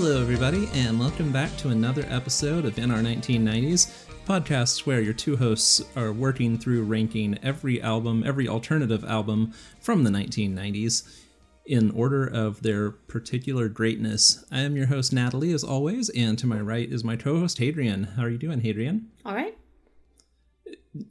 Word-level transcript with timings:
Hello, 0.00 0.22
everybody, 0.22 0.68
and 0.74 1.00
welcome 1.00 1.32
back 1.32 1.56
to 1.56 1.70
another 1.70 2.04
episode 2.08 2.64
of 2.64 2.78
In 2.78 2.92
Our 2.92 3.00
1990s, 3.00 4.06
podcast 4.26 4.86
where 4.86 5.00
your 5.00 5.12
two 5.12 5.36
hosts 5.36 5.82
are 5.96 6.12
working 6.12 6.56
through 6.56 6.84
ranking 6.84 7.36
every 7.42 7.82
album, 7.82 8.22
every 8.24 8.46
alternative 8.46 9.04
album 9.04 9.52
from 9.80 10.04
the 10.04 10.10
1990s 10.10 11.18
in 11.66 11.90
order 11.90 12.24
of 12.24 12.62
their 12.62 12.92
particular 12.92 13.68
greatness. 13.68 14.44
I 14.52 14.60
am 14.60 14.76
your 14.76 14.86
host, 14.86 15.12
Natalie, 15.12 15.52
as 15.52 15.64
always, 15.64 16.10
and 16.10 16.38
to 16.38 16.46
my 16.46 16.60
right 16.60 16.88
is 16.88 17.02
my 17.02 17.16
co 17.16 17.40
host, 17.40 17.58
Hadrian. 17.58 18.04
How 18.04 18.22
are 18.22 18.30
you 18.30 18.38
doing, 18.38 18.60
Hadrian? 18.60 19.08
All 19.26 19.34
right. 19.34 19.58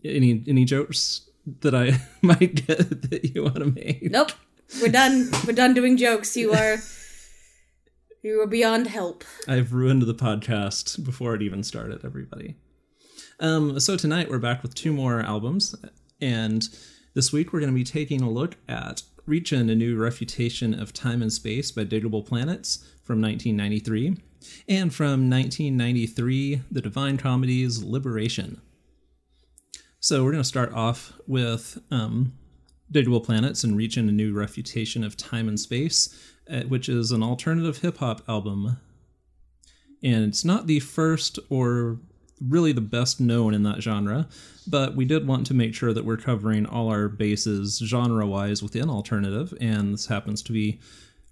Any 0.05 0.45
any 0.47 0.63
jokes 0.63 1.29
that 1.59 1.75
I 1.75 1.99
might 2.21 2.65
get 2.65 3.09
that 3.09 3.35
you 3.35 3.43
want 3.43 3.57
to 3.57 3.65
make? 3.65 4.09
Nope. 4.09 4.31
We're 4.81 4.93
done. 4.93 5.29
We're 5.45 5.51
done 5.51 5.73
doing 5.73 5.97
jokes. 5.97 6.37
You 6.37 6.53
are 6.53 6.77
you 8.27 8.41
are 8.41 8.47
beyond 8.47 8.87
help. 8.87 9.23
I've 9.47 9.71
ruined 9.71 10.01
the 10.01 10.13
podcast 10.13 11.03
before 11.05 11.33
it 11.33 11.41
even 11.41 11.63
started, 11.63 12.03
everybody. 12.03 12.55
Um, 13.39 13.79
so 13.79 13.95
tonight 13.95 14.29
we're 14.29 14.37
back 14.37 14.61
with 14.63 14.75
two 14.75 14.91
more 14.91 15.21
albums, 15.21 15.73
and 16.19 16.67
this 17.13 17.31
week 17.31 17.53
we're 17.53 17.61
going 17.61 17.71
to 17.71 17.75
be 17.75 17.85
taking 17.85 18.21
a 18.21 18.29
look 18.29 18.57
at 18.67 19.03
Reaching 19.25 19.69
a 19.69 19.75
New 19.75 19.97
Refutation 19.97 20.77
of 20.77 20.91
Time 20.91 21.21
and 21.21 21.31
Space 21.31 21.71
by 21.71 21.85
Digable 21.85 22.25
Planets 22.25 22.79
from 23.01 23.21
1993, 23.21 24.17
and 24.67 24.93
from 24.93 25.29
1993, 25.29 26.63
The 26.69 26.81
Divine 26.81 27.15
Comedy's 27.15 27.81
Liberation. 27.81 28.59
So 30.01 30.25
we're 30.25 30.31
going 30.31 30.43
to 30.43 30.47
start 30.49 30.73
off 30.73 31.13
with 31.27 31.77
um, 31.91 32.33
Digable 32.91 33.23
Planets 33.23 33.63
and 33.63 33.77
Reaching 33.77 34.09
a 34.09 34.11
New 34.11 34.33
Refutation 34.33 35.05
of 35.05 35.15
Time 35.15 35.47
and 35.47 35.59
Space, 35.59 36.33
which 36.67 36.89
is 36.89 37.11
an 37.11 37.23
alternative 37.23 37.79
hip 37.79 37.97
hop 37.97 38.21
album. 38.27 38.77
And 40.03 40.25
it's 40.25 40.45
not 40.45 40.67
the 40.67 40.79
first 40.79 41.39
or 41.49 41.99
really 42.39 42.71
the 42.71 42.81
best 42.81 43.19
known 43.19 43.53
in 43.53 43.63
that 43.63 43.81
genre, 43.81 44.27
but 44.67 44.95
we 44.95 45.05
did 45.05 45.27
want 45.27 45.47
to 45.47 45.53
make 45.53 45.73
sure 45.73 45.93
that 45.93 46.05
we're 46.05 46.17
covering 46.17 46.65
all 46.65 46.89
our 46.89 47.07
bases 47.07 47.81
genre 47.83 48.27
wise 48.27 48.61
within 48.61 48.89
alternative, 48.89 49.53
and 49.59 49.93
this 49.93 50.05
happens 50.05 50.41
to 50.43 50.51
be 50.51 50.79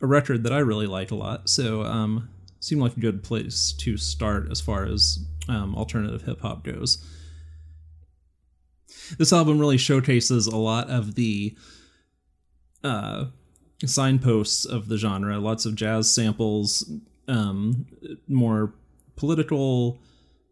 a 0.01 0.07
record 0.07 0.43
that 0.43 0.53
I 0.53 0.59
really 0.59 0.87
like 0.87 1.11
a 1.11 1.15
lot. 1.15 1.47
So, 1.47 1.83
um, 1.83 2.29
seemed 2.59 2.81
like 2.81 2.97
a 2.97 2.99
good 2.99 3.23
place 3.23 3.71
to 3.73 3.97
start 3.97 4.49
as 4.49 4.59
far 4.59 4.85
as 4.85 5.19
um, 5.47 5.75
alternative 5.75 6.23
hip 6.23 6.41
hop 6.41 6.63
goes. 6.63 6.97
This 9.19 9.31
album 9.31 9.59
really 9.59 9.77
showcases 9.77 10.47
a 10.47 10.57
lot 10.57 10.89
of 10.89 11.13
the 11.13 11.55
uh, 12.83 13.25
signposts 13.83 14.65
of 14.65 14.87
the 14.87 14.97
genre, 14.97 15.39
lots 15.39 15.65
of 15.65 15.75
jazz 15.75 16.11
samples, 16.11 16.89
um, 17.27 17.85
more 18.27 18.73
political 19.15 19.99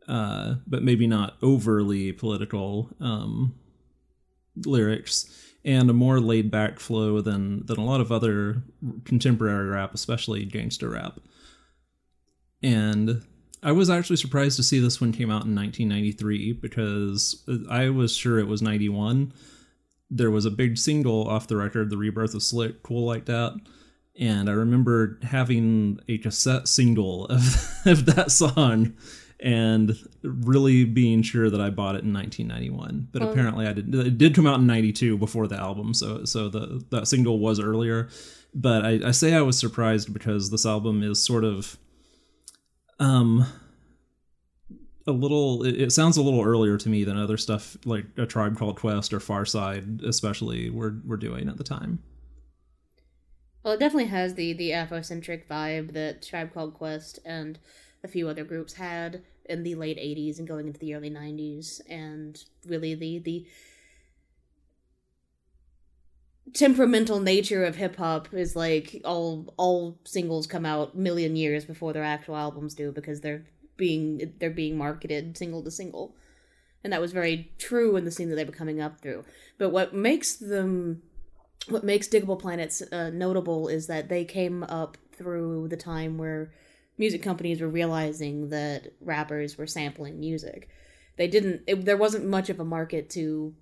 uh, 0.07 0.55
but 0.67 0.83
maybe 0.83 1.07
not 1.07 1.37
overly 1.41 2.11
political 2.11 2.89
um, 2.99 3.55
lyrics, 4.65 5.29
and 5.63 5.89
a 5.89 5.93
more 5.93 6.19
laid 6.19 6.51
back 6.51 6.79
flow 6.79 7.21
than 7.21 7.65
than 7.65 7.77
a 7.77 7.85
lot 7.85 8.01
of 8.01 8.11
other 8.11 8.63
contemporary 9.05 9.69
rap, 9.69 9.93
especially 9.93 10.43
gangster 10.45 10.89
rap. 10.89 11.19
And 12.61 13.23
I 13.61 13.71
was 13.71 13.89
actually 13.89 14.17
surprised 14.17 14.57
to 14.57 14.63
see 14.63 14.79
this 14.79 14.99
one 14.99 15.13
came 15.13 15.29
out 15.29 15.45
in 15.45 15.55
1993 15.55 16.53
because 16.53 17.43
I 17.69 17.89
was 17.89 18.15
sure 18.15 18.39
it 18.39 18.47
was 18.47 18.61
91. 18.61 19.31
There 20.15 20.31
was 20.31 20.45
a 20.45 20.51
big 20.51 20.77
single 20.77 21.27
off 21.27 21.47
the 21.47 21.57
record, 21.57 21.89
The 21.89 21.97
Rebirth 21.97 22.35
of 22.35 22.43
Slick, 22.43 22.83
Cool 22.83 23.05
Like 23.05 23.25
That. 23.25 23.59
And 24.19 24.49
I 24.49 24.53
remember 24.53 25.17
having 25.23 25.99
a 26.07 26.19
cassette 26.19 26.67
single 26.67 27.25
of, 27.29 27.41
of 27.85 28.05
that 28.05 28.31
song 28.31 28.93
and 29.43 29.97
really 30.23 30.85
being 30.85 31.21
sure 31.21 31.49
that 31.49 31.59
I 31.59 31.69
bought 31.69 31.95
it 31.95 32.03
in 32.03 32.13
1991. 32.13 33.09
But 33.11 33.23
apparently 33.23 33.67
I 33.67 33.73
did. 33.73 33.93
It 33.93 34.17
did 34.17 34.33
come 34.33 34.47
out 34.47 34.59
in 34.59 34.67
92 34.67 35.17
before 35.17 35.47
the 35.47 35.57
album, 35.57 35.93
so 35.93 36.23
so 36.23 36.47
the 36.47 36.83
that 36.91 37.07
single 37.07 37.39
was 37.39 37.59
earlier. 37.59 38.07
But 38.55 38.85
I, 38.85 38.99
I 39.07 39.11
say 39.11 39.33
I 39.33 39.41
was 39.41 39.59
surprised 39.59 40.13
because 40.13 40.49
this 40.49 40.65
album 40.65 41.03
is 41.03 41.23
sort 41.23 41.43
of 41.43 41.77
um 42.99 43.45
a 45.05 45.11
little 45.11 45.63
it, 45.63 45.91
sounds 45.91 46.17
a 46.17 46.21
little 46.21 46.41
earlier 46.41 46.77
to 46.77 46.89
me 46.89 47.03
than 47.03 47.17
other 47.17 47.37
stuff 47.37 47.77
like 47.85 48.05
a 48.17 48.25
tribe 48.25 48.57
called 48.57 48.77
quest 48.77 49.13
or 49.13 49.19
Pharcyde 49.19 50.03
especially 50.03 50.69
were, 50.69 50.95
were 51.05 51.17
doing 51.17 51.49
at 51.49 51.57
the 51.57 51.63
time. 51.63 51.99
Well, 53.63 53.73
it 53.73 53.79
definitely 53.79 54.09
has 54.09 54.35
the 54.35 54.53
the 54.53 54.71
Afrocentric 54.71 55.47
vibe 55.47 55.93
that 55.93 56.21
Tribe 56.21 56.53
Called 56.53 56.73
Quest 56.73 57.19
and 57.25 57.59
a 58.03 58.07
few 58.07 58.27
other 58.27 58.43
groups 58.43 58.73
had 58.73 59.23
in 59.45 59.63
the 59.63 59.75
late 59.75 59.97
80s 59.97 60.39
and 60.39 60.47
going 60.47 60.67
into 60.67 60.79
the 60.79 60.93
early 60.93 61.09
90s 61.09 61.81
and 61.89 62.43
really 62.65 62.95
the 62.95 63.19
the 63.19 63.45
temperamental 66.53 67.19
nature 67.19 67.63
of 67.63 67.75
hip 67.75 67.95
hop 67.95 68.33
is 68.33 68.55
like 68.55 69.01
all 69.05 69.53
all 69.57 69.97
singles 70.03 70.45
come 70.45 70.65
out 70.65 70.95
million 70.95 71.35
years 71.35 71.65
before 71.65 71.93
their 71.93 72.03
actual 72.03 72.35
albums 72.35 72.73
do 72.73 72.91
because 72.91 73.21
they're 73.21 73.45
being 73.77 74.33
they're 74.39 74.49
being 74.49 74.77
marketed 74.77 75.37
single 75.37 75.63
to 75.63 75.71
single 75.71 76.15
and 76.83 76.91
that 76.91 77.01
was 77.01 77.13
very 77.13 77.51
true 77.57 77.95
in 77.95 78.05
the 78.05 78.11
scene 78.11 78.29
that 78.29 78.35
they 78.35 78.43
were 78.43 78.51
coming 78.51 78.81
up 78.81 79.01
through 79.01 79.23
but 79.57 79.69
what 79.69 79.93
makes 79.93 80.35
them 80.35 81.01
what 81.69 81.83
makes 81.83 82.07
Digable 82.07 82.39
Planets 82.39 82.81
uh, 82.91 83.09
notable 83.11 83.67
is 83.67 83.87
that 83.87 84.09
they 84.09 84.25
came 84.25 84.63
up 84.63 84.97
through 85.13 85.67
the 85.69 85.77
time 85.77 86.17
where 86.17 86.51
music 86.97 87.23
companies 87.23 87.61
were 87.61 87.69
realizing 87.69 88.49
that 88.49 88.93
rappers 89.01 89.57
were 89.57 89.67
sampling 89.67 90.19
music. 90.19 90.69
They 91.17 91.27
didn't. 91.27 91.61
It, 91.67 91.85
there 91.85 91.97
wasn't 91.97 92.25
much 92.25 92.49
of 92.49 92.59
a 92.59 92.65
market 92.65 93.09
to 93.11 93.53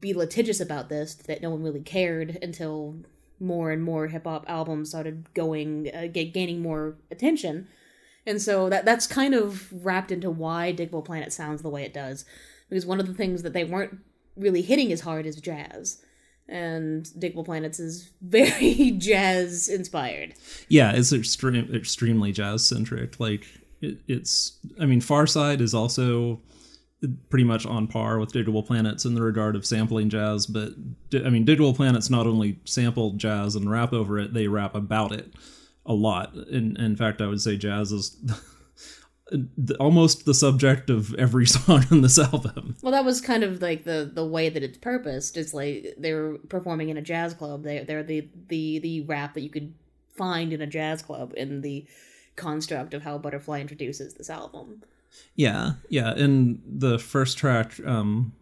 be 0.00 0.14
litigious 0.14 0.60
about 0.60 0.88
this. 0.88 1.14
That 1.14 1.42
no 1.42 1.50
one 1.50 1.62
really 1.62 1.80
cared 1.80 2.38
until 2.42 2.96
more 3.40 3.70
and 3.70 3.82
more 3.82 4.08
hip 4.08 4.24
hop 4.24 4.44
albums 4.48 4.90
started 4.90 5.32
going, 5.34 5.90
uh, 5.94 6.06
gaining 6.12 6.62
more 6.62 6.96
attention, 7.10 7.68
and 8.26 8.42
so 8.42 8.68
that 8.68 8.84
that's 8.84 9.06
kind 9.06 9.34
of 9.34 9.72
wrapped 9.84 10.10
into 10.10 10.30
why 10.30 10.72
Digable 10.72 11.04
Planet 11.04 11.32
sounds 11.32 11.62
the 11.62 11.70
way 11.70 11.84
it 11.84 11.94
does. 11.94 12.24
Because 12.68 12.84
one 12.84 12.98
of 12.98 13.06
the 13.06 13.14
things 13.14 13.42
that 13.42 13.52
they 13.52 13.64
weren't 13.64 13.98
really 14.36 14.62
hitting 14.62 14.92
as 14.92 15.02
hard 15.02 15.24
is 15.24 15.36
jazz 15.36 16.02
and 16.48 17.04
Digable 17.18 17.44
Planets 17.44 17.80
is 17.80 18.10
very 18.20 18.92
jazz 18.92 19.68
inspired. 19.68 20.34
Yeah, 20.68 20.92
it's 20.92 21.12
extreme, 21.12 21.72
extremely 21.74 22.32
jazz 22.32 22.66
centric. 22.66 23.18
Like 23.20 23.46
it, 23.80 23.98
it's, 24.06 24.58
I 24.80 24.86
mean, 24.86 25.00
Pharcyde 25.00 25.60
is 25.60 25.74
also 25.74 26.40
pretty 27.28 27.44
much 27.44 27.66
on 27.66 27.86
par 27.86 28.18
with 28.18 28.32
Digable 28.32 28.66
Planets 28.66 29.04
in 29.04 29.14
the 29.14 29.22
regard 29.22 29.54
of 29.54 29.66
sampling 29.66 30.08
jazz. 30.08 30.46
But 30.46 30.72
I 31.14 31.30
mean, 31.30 31.44
Digable 31.46 31.76
Planets 31.76 32.10
not 32.10 32.26
only 32.26 32.58
sampled 32.64 33.18
jazz 33.18 33.54
and 33.54 33.70
rap 33.70 33.92
over 33.92 34.18
it, 34.18 34.34
they 34.34 34.48
rap 34.48 34.74
about 34.74 35.12
it 35.12 35.32
a 35.86 35.94
lot. 35.94 36.34
In 36.34 36.76
in 36.76 36.96
fact, 36.96 37.20
I 37.20 37.26
would 37.26 37.40
say 37.40 37.56
jazz 37.56 37.92
is. 37.92 38.16
almost 39.80 40.24
the 40.24 40.34
subject 40.34 40.88
of 40.88 41.12
every 41.14 41.46
song 41.46 41.84
on 41.90 42.00
this 42.00 42.18
album. 42.18 42.76
Well, 42.82 42.92
that 42.92 43.04
was 43.04 43.20
kind 43.20 43.42
of 43.42 43.60
like 43.60 43.84
the 43.84 44.10
the 44.12 44.24
way 44.24 44.48
that 44.48 44.62
it's 44.62 44.78
purposed. 44.78 45.36
It's 45.36 45.52
like 45.52 45.94
they're 45.98 46.34
performing 46.48 46.90
in 46.90 46.96
a 46.96 47.02
jazz 47.02 47.34
club. 47.34 47.64
They 47.64 47.82
they're 47.84 48.04
the 48.04 48.28
the 48.48 48.78
the 48.78 49.00
rap 49.02 49.34
that 49.34 49.40
you 49.40 49.50
could 49.50 49.74
find 50.16 50.52
in 50.52 50.60
a 50.60 50.66
jazz 50.66 51.02
club 51.02 51.32
in 51.36 51.60
the 51.60 51.86
construct 52.36 52.94
of 52.94 53.02
how 53.02 53.18
Butterfly 53.18 53.60
introduces 53.60 54.14
this 54.14 54.30
album. 54.30 54.82
Yeah, 55.34 55.72
yeah. 55.88 56.12
And 56.12 56.62
the 56.66 56.98
first 56.98 57.38
track, 57.38 57.72
um 57.84 58.32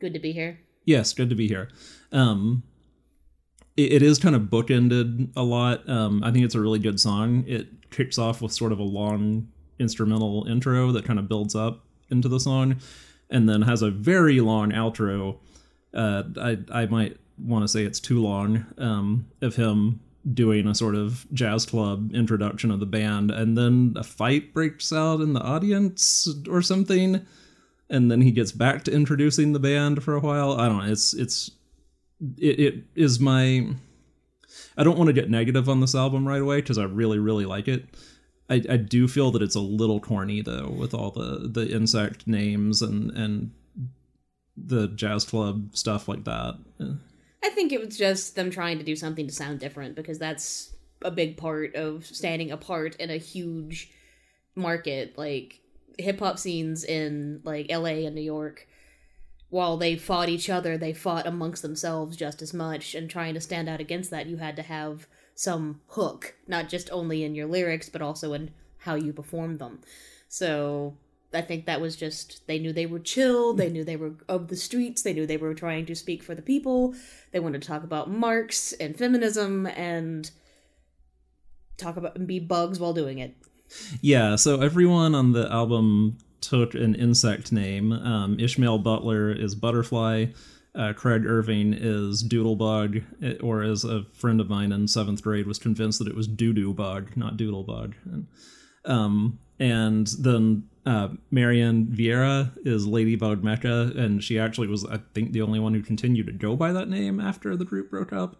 Good 0.00 0.14
to 0.14 0.20
be 0.20 0.32
here. 0.32 0.60
Yes, 0.84 1.12
good 1.12 1.30
to 1.30 1.36
be 1.36 1.48
here. 1.48 1.68
Um 2.12 2.62
it, 3.76 3.92
it 3.94 4.02
is 4.02 4.18
kind 4.18 4.34
of 4.34 4.42
bookended 4.42 5.30
a 5.36 5.42
lot. 5.42 5.88
Um 5.88 6.22
I 6.24 6.30
think 6.30 6.44
it's 6.44 6.54
a 6.54 6.60
really 6.60 6.78
good 6.78 7.00
song. 7.00 7.44
It 7.46 7.90
kicks 7.90 8.18
off 8.18 8.42
with 8.42 8.52
sort 8.52 8.72
of 8.72 8.78
a 8.78 8.84
long 8.84 9.48
instrumental 9.78 10.46
intro 10.48 10.92
that 10.92 11.04
kind 11.04 11.18
of 11.18 11.28
builds 11.28 11.54
up 11.54 11.84
into 12.10 12.28
the 12.28 12.40
song 12.40 12.76
and 13.30 13.48
then 13.48 13.62
has 13.62 13.82
a 13.82 13.90
very 13.90 14.40
long 14.40 14.70
outro 14.70 15.38
uh, 15.94 16.22
I, 16.38 16.58
I 16.70 16.86
might 16.86 17.16
want 17.38 17.64
to 17.64 17.68
say 17.68 17.84
it's 17.84 18.00
too 18.00 18.22
long 18.22 18.66
um, 18.78 19.26
of 19.40 19.56
him 19.56 20.00
doing 20.32 20.66
a 20.66 20.74
sort 20.74 20.94
of 20.94 21.26
jazz 21.32 21.64
club 21.64 22.14
introduction 22.14 22.70
of 22.70 22.80
the 22.80 22.86
band 22.86 23.30
and 23.30 23.56
then 23.56 23.94
a 23.96 24.02
fight 24.02 24.52
breaks 24.52 24.92
out 24.92 25.20
in 25.20 25.32
the 25.32 25.40
audience 25.40 26.28
or 26.48 26.62
something 26.62 27.24
and 27.88 28.10
then 28.10 28.20
he 28.20 28.32
gets 28.32 28.50
back 28.50 28.82
to 28.84 28.92
introducing 28.92 29.52
the 29.52 29.60
band 29.60 30.02
for 30.02 30.16
a 30.16 30.20
while 30.20 30.52
i 30.52 30.66
don't 30.68 30.78
know 30.78 30.92
it's 30.92 31.14
it's 31.14 31.52
it, 32.38 32.60
it 32.60 32.84
is 32.94 33.20
my 33.20 33.66
i 34.76 34.84
don't 34.84 34.96
want 34.96 35.08
to 35.08 35.12
get 35.12 35.30
negative 35.30 35.68
on 35.68 35.80
this 35.80 35.94
album 35.94 36.26
right 36.26 36.40
away 36.40 36.60
because 36.60 36.78
i 36.78 36.84
really 36.84 37.18
really 37.18 37.44
like 37.46 37.68
it 37.68 37.84
I, 38.48 38.62
I 38.70 38.76
do 38.76 39.08
feel 39.08 39.32
that 39.32 39.42
it's 39.42 39.56
a 39.56 39.60
little 39.60 40.00
corny 40.00 40.40
though 40.40 40.68
with 40.68 40.94
all 40.94 41.10
the 41.10 41.48
the 41.48 41.68
insect 41.68 42.26
names 42.26 42.80
and 42.80 43.10
and 43.10 43.50
the 44.56 44.88
jazz 44.88 45.24
club 45.24 45.76
stuff 45.76 46.08
like 46.08 46.24
that. 46.24 46.58
I 47.44 47.50
think 47.50 47.72
it 47.72 47.84
was 47.84 47.96
just 47.96 48.36
them 48.36 48.50
trying 48.50 48.78
to 48.78 48.84
do 48.84 48.96
something 48.96 49.26
to 49.26 49.32
sound 49.32 49.60
different 49.60 49.94
because 49.94 50.18
that's 50.18 50.74
a 51.02 51.10
big 51.10 51.36
part 51.36 51.74
of 51.74 52.06
standing 52.06 52.50
apart 52.50 52.96
in 52.96 53.10
a 53.10 53.18
huge 53.18 53.90
market 54.54 55.18
like 55.18 55.60
hip 55.98 56.18
hop 56.20 56.38
scenes 56.38 56.84
in 56.84 57.40
like 57.44 57.66
LA 57.70 58.06
and 58.06 58.14
New 58.14 58.22
York 58.22 58.66
while 59.48 59.76
they 59.76 59.96
fought 59.96 60.28
each 60.28 60.50
other 60.50 60.76
they 60.76 60.92
fought 60.92 61.26
amongst 61.26 61.62
themselves 61.62 62.16
just 62.16 62.42
as 62.42 62.52
much 62.52 62.94
and 62.94 63.08
trying 63.08 63.34
to 63.34 63.40
stand 63.40 63.68
out 63.68 63.80
against 63.80 64.10
that 64.10 64.26
you 64.26 64.36
had 64.38 64.56
to 64.56 64.62
have 64.62 65.06
some 65.34 65.80
hook 65.88 66.34
not 66.46 66.68
just 66.68 66.90
only 66.90 67.22
in 67.22 67.34
your 67.34 67.46
lyrics 67.46 67.88
but 67.88 68.02
also 68.02 68.32
in 68.32 68.50
how 68.78 68.94
you 68.94 69.12
performed 69.12 69.58
them 69.58 69.80
so 70.28 70.96
I 71.34 71.42
think 71.42 71.66
that 71.66 71.80
was 71.80 71.96
just 71.96 72.46
they 72.46 72.58
knew 72.58 72.72
they 72.72 72.86
were 72.86 72.98
chill, 72.98 73.52
they 73.52 73.68
knew 73.68 73.84
they 73.84 73.96
were 73.96 74.14
of 74.28 74.48
the 74.48 74.56
streets, 74.56 75.02
they 75.02 75.12
knew 75.12 75.26
they 75.26 75.36
were 75.36 75.54
trying 75.54 75.86
to 75.86 75.94
speak 75.94 76.22
for 76.22 76.34
the 76.34 76.42
people. 76.42 76.94
They 77.32 77.40
wanted 77.40 77.62
to 77.62 77.68
talk 77.68 77.84
about 77.84 78.10
Marx 78.10 78.72
and 78.74 78.96
feminism 78.96 79.66
and 79.66 80.30
talk 81.76 81.96
about 81.96 82.16
and 82.16 82.26
be 82.26 82.38
bugs 82.38 82.80
while 82.80 82.92
doing 82.92 83.18
it. 83.18 83.36
Yeah, 84.00 84.36
so 84.36 84.60
everyone 84.60 85.14
on 85.14 85.32
the 85.32 85.50
album 85.52 86.18
took 86.48 86.74
an 86.74 86.94
insect 86.94 87.52
name. 87.52 87.92
Um, 87.92 88.38
Ishmael 88.38 88.78
Butler 88.78 89.30
is 89.30 89.54
Butterfly. 89.54 90.26
Uh, 90.74 90.92
Craig 90.92 91.24
Irving 91.24 91.72
is 91.72 92.22
Doodlebug, 92.22 93.02
eh, 93.22 93.34
or 93.42 93.62
as 93.62 93.84
a 93.84 94.04
friend 94.12 94.40
of 94.40 94.50
mine 94.50 94.72
in 94.72 94.86
seventh 94.86 95.22
grade 95.22 95.46
was 95.46 95.58
convinced 95.58 95.98
that 95.98 96.08
it 96.08 96.14
was 96.14 96.28
Doodoo 96.28 97.16
not 97.16 97.38
Doodlebug. 97.38 97.94
And, 98.04 98.26
um, 98.84 99.38
and 99.58 100.06
then 100.18 100.68
uh, 100.84 101.08
Marianne 101.30 101.86
Vieira 101.86 102.52
is 102.66 102.86
Ladybug 102.86 103.42
Mecca, 103.42 103.92
and 103.96 104.22
she 104.22 104.38
actually 104.38 104.68
was, 104.68 104.84
I 104.84 104.98
think, 105.14 105.32
the 105.32 105.40
only 105.40 105.58
one 105.58 105.72
who 105.72 105.82
continued 105.82 106.26
to 106.26 106.32
go 106.32 106.56
by 106.56 106.72
that 106.72 106.88
name 106.88 107.20
after 107.20 107.56
the 107.56 107.64
group 107.64 107.90
broke 107.90 108.12
up. 108.12 108.36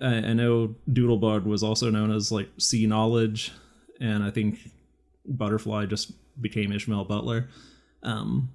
I, 0.00 0.16
I 0.16 0.32
know 0.32 0.74
Doodlebug 0.90 1.44
was 1.44 1.62
also 1.62 1.88
known 1.88 2.10
as 2.10 2.32
like 2.32 2.48
Cee 2.58 2.86
Knowledge, 2.86 3.52
and 4.00 4.24
I 4.24 4.30
think 4.30 4.58
Butterfly 5.24 5.86
just 5.86 6.12
became 6.40 6.72
Ishmael 6.72 7.04
Butler. 7.04 7.48
Um, 8.02 8.50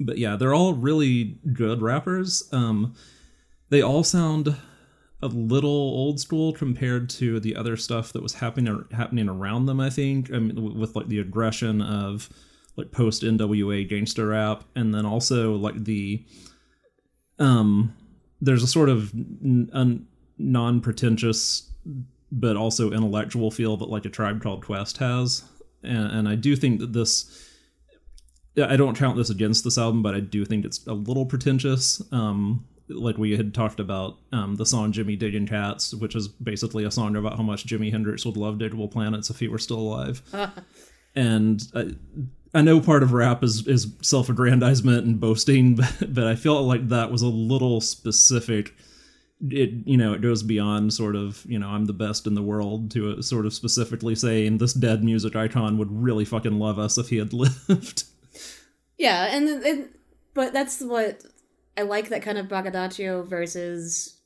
but 0.00 0.18
yeah, 0.18 0.36
they're 0.36 0.54
all 0.54 0.74
really 0.74 1.38
good 1.52 1.82
rappers. 1.82 2.48
Um, 2.52 2.94
they 3.70 3.82
all 3.82 4.04
sound 4.04 4.56
a 5.20 5.26
little 5.26 5.70
old 5.70 6.20
school 6.20 6.52
compared 6.52 7.10
to 7.10 7.40
the 7.40 7.56
other 7.56 7.76
stuff 7.76 8.12
that 8.12 8.22
was 8.22 8.34
happening 8.34 8.84
happening 8.92 9.28
around 9.28 9.66
them. 9.66 9.80
I 9.80 9.90
think 9.90 10.32
I 10.32 10.38
mean, 10.38 10.78
with 10.78 10.94
like 10.94 11.08
the 11.08 11.18
aggression 11.18 11.82
of 11.82 12.28
like 12.76 12.92
post 12.92 13.22
NWA 13.22 13.88
gangster 13.88 14.28
rap, 14.28 14.64
and 14.76 14.94
then 14.94 15.04
also 15.04 15.54
like 15.54 15.84
the 15.84 16.24
um, 17.38 17.94
there's 18.40 18.62
a 18.62 18.68
sort 18.68 18.88
of 18.88 19.12
n- 19.14 20.06
non 20.38 20.80
pretentious 20.80 21.72
but 22.30 22.56
also 22.56 22.92
intellectual 22.92 23.50
feel 23.50 23.76
that 23.78 23.88
like 23.88 24.04
a 24.04 24.10
tribe 24.10 24.42
called 24.42 24.64
Quest 24.64 24.98
has, 24.98 25.44
and, 25.82 26.12
and 26.12 26.28
I 26.28 26.34
do 26.34 26.56
think 26.56 26.80
that 26.80 26.92
this. 26.92 27.44
I 28.56 28.76
don't 28.76 28.96
count 28.96 29.16
this 29.16 29.30
against 29.30 29.62
this 29.62 29.78
album, 29.78 30.02
but 30.02 30.16
I 30.16 30.20
do 30.20 30.44
think 30.44 30.64
it's 30.64 30.84
a 30.88 30.92
little 30.92 31.24
pretentious. 31.24 32.02
Um, 32.10 32.64
like 32.88 33.18
we 33.18 33.36
had 33.36 33.54
talked 33.54 33.80
about 33.80 34.18
um, 34.32 34.56
the 34.56 34.66
song 34.66 34.92
Jimmy 34.92 35.16
Digging 35.16 35.46
Cats, 35.46 35.94
which 35.94 36.16
is 36.16 36.28
basically 36.28 36.84
a 36.84 36.90
song 36.90 37.16
about 37.16 37.36
how 37.36 37.42
much 37.42 37.66
Jimi 37.66 37.90
Hendrix 37.90 38.24
would 38.24 38.36
love 38.36 38.56
Digable 38.56 38.90
Planets 38.90 39.30
if 39.30 39.38
he 39.38 39.48
were 39.48 39.58
still 39.58 39.78
alive. 39.78 40.22
and 41.14 41.62
I, 41.74 41.90
I 42.54 42.62
know 42.62 42.80
part 42.80 43.02
of 43.02 43.12
rap 43.12 43.44
is, 43.44 43.66
is 43.66 43.92
self 44.02 44.28
aggrandizement 44.28 45.04
and 45.06 45.20
boasting, 45.20 45.74
but, 45.76 45.96
but 46.14 46.26
I 46.26 46.34
felt 46.34 46.64
like 46.64 46.88
that 46.88 47.10
was 47.10 47.22
a 47.22 47.28
little 47.28 47.80
specific. 47.80 48.74
It 49.40 49.86
you 49.86 49.96
know 49.96 50.14
it 50.14 50.20
goes 50.20 50.42
beyond 50.42 50.92
sort 50.92 51.14
of 51.14 51.44
you 51.46 51.58
know 51.58 51.68
I'm 51.68 51.84
the 51.84 51.92
best 51.92 52.26
in 52.26 52.34
the 52.34 52.42
world 52.42 52.90
to 52.92 53.12
a, 53.12 53.22
sort 53.22 53.46
of 53.46 53.54
specifically 53.54 54.16
saying 54.16 54.58
this 54.58 54.72
dead 54.72 55.04
music 55.04 55.36
icon 55.36 55.78
would 55.78 55.92
really 55.92 56.24
fucking 56.24 56.58
love 56.58 56.78
us 56.78 56.98
if 56.98 57.08
he 57.08 57.18
had 57.18 57.32
lived. 57.68 58.04
Yeah, 58.98 59.26
and, 59.30 59.48
and 59.48 59.88
but 60.34 60.52
that's 60.52 60.80
what 60.80 61.22
I 61.76 61.82
like 61.82 62.08
that 62.08 62.22
kind 62.22 62.36
of 62.36 62.48
braggadocio 62.48 63.22
versus 63.22 64.18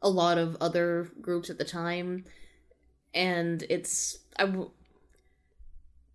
a 0.00 0.08
lot 0.08 0.38
of 0.38 0.56
other 0.60 1.10
groups 1.20 1.50
at 1.50 1.58
the 1.58 1.64
time, 1.64 2.24
and 3.12 3.64
it's 3.68 4.18
I. 4.38 4.52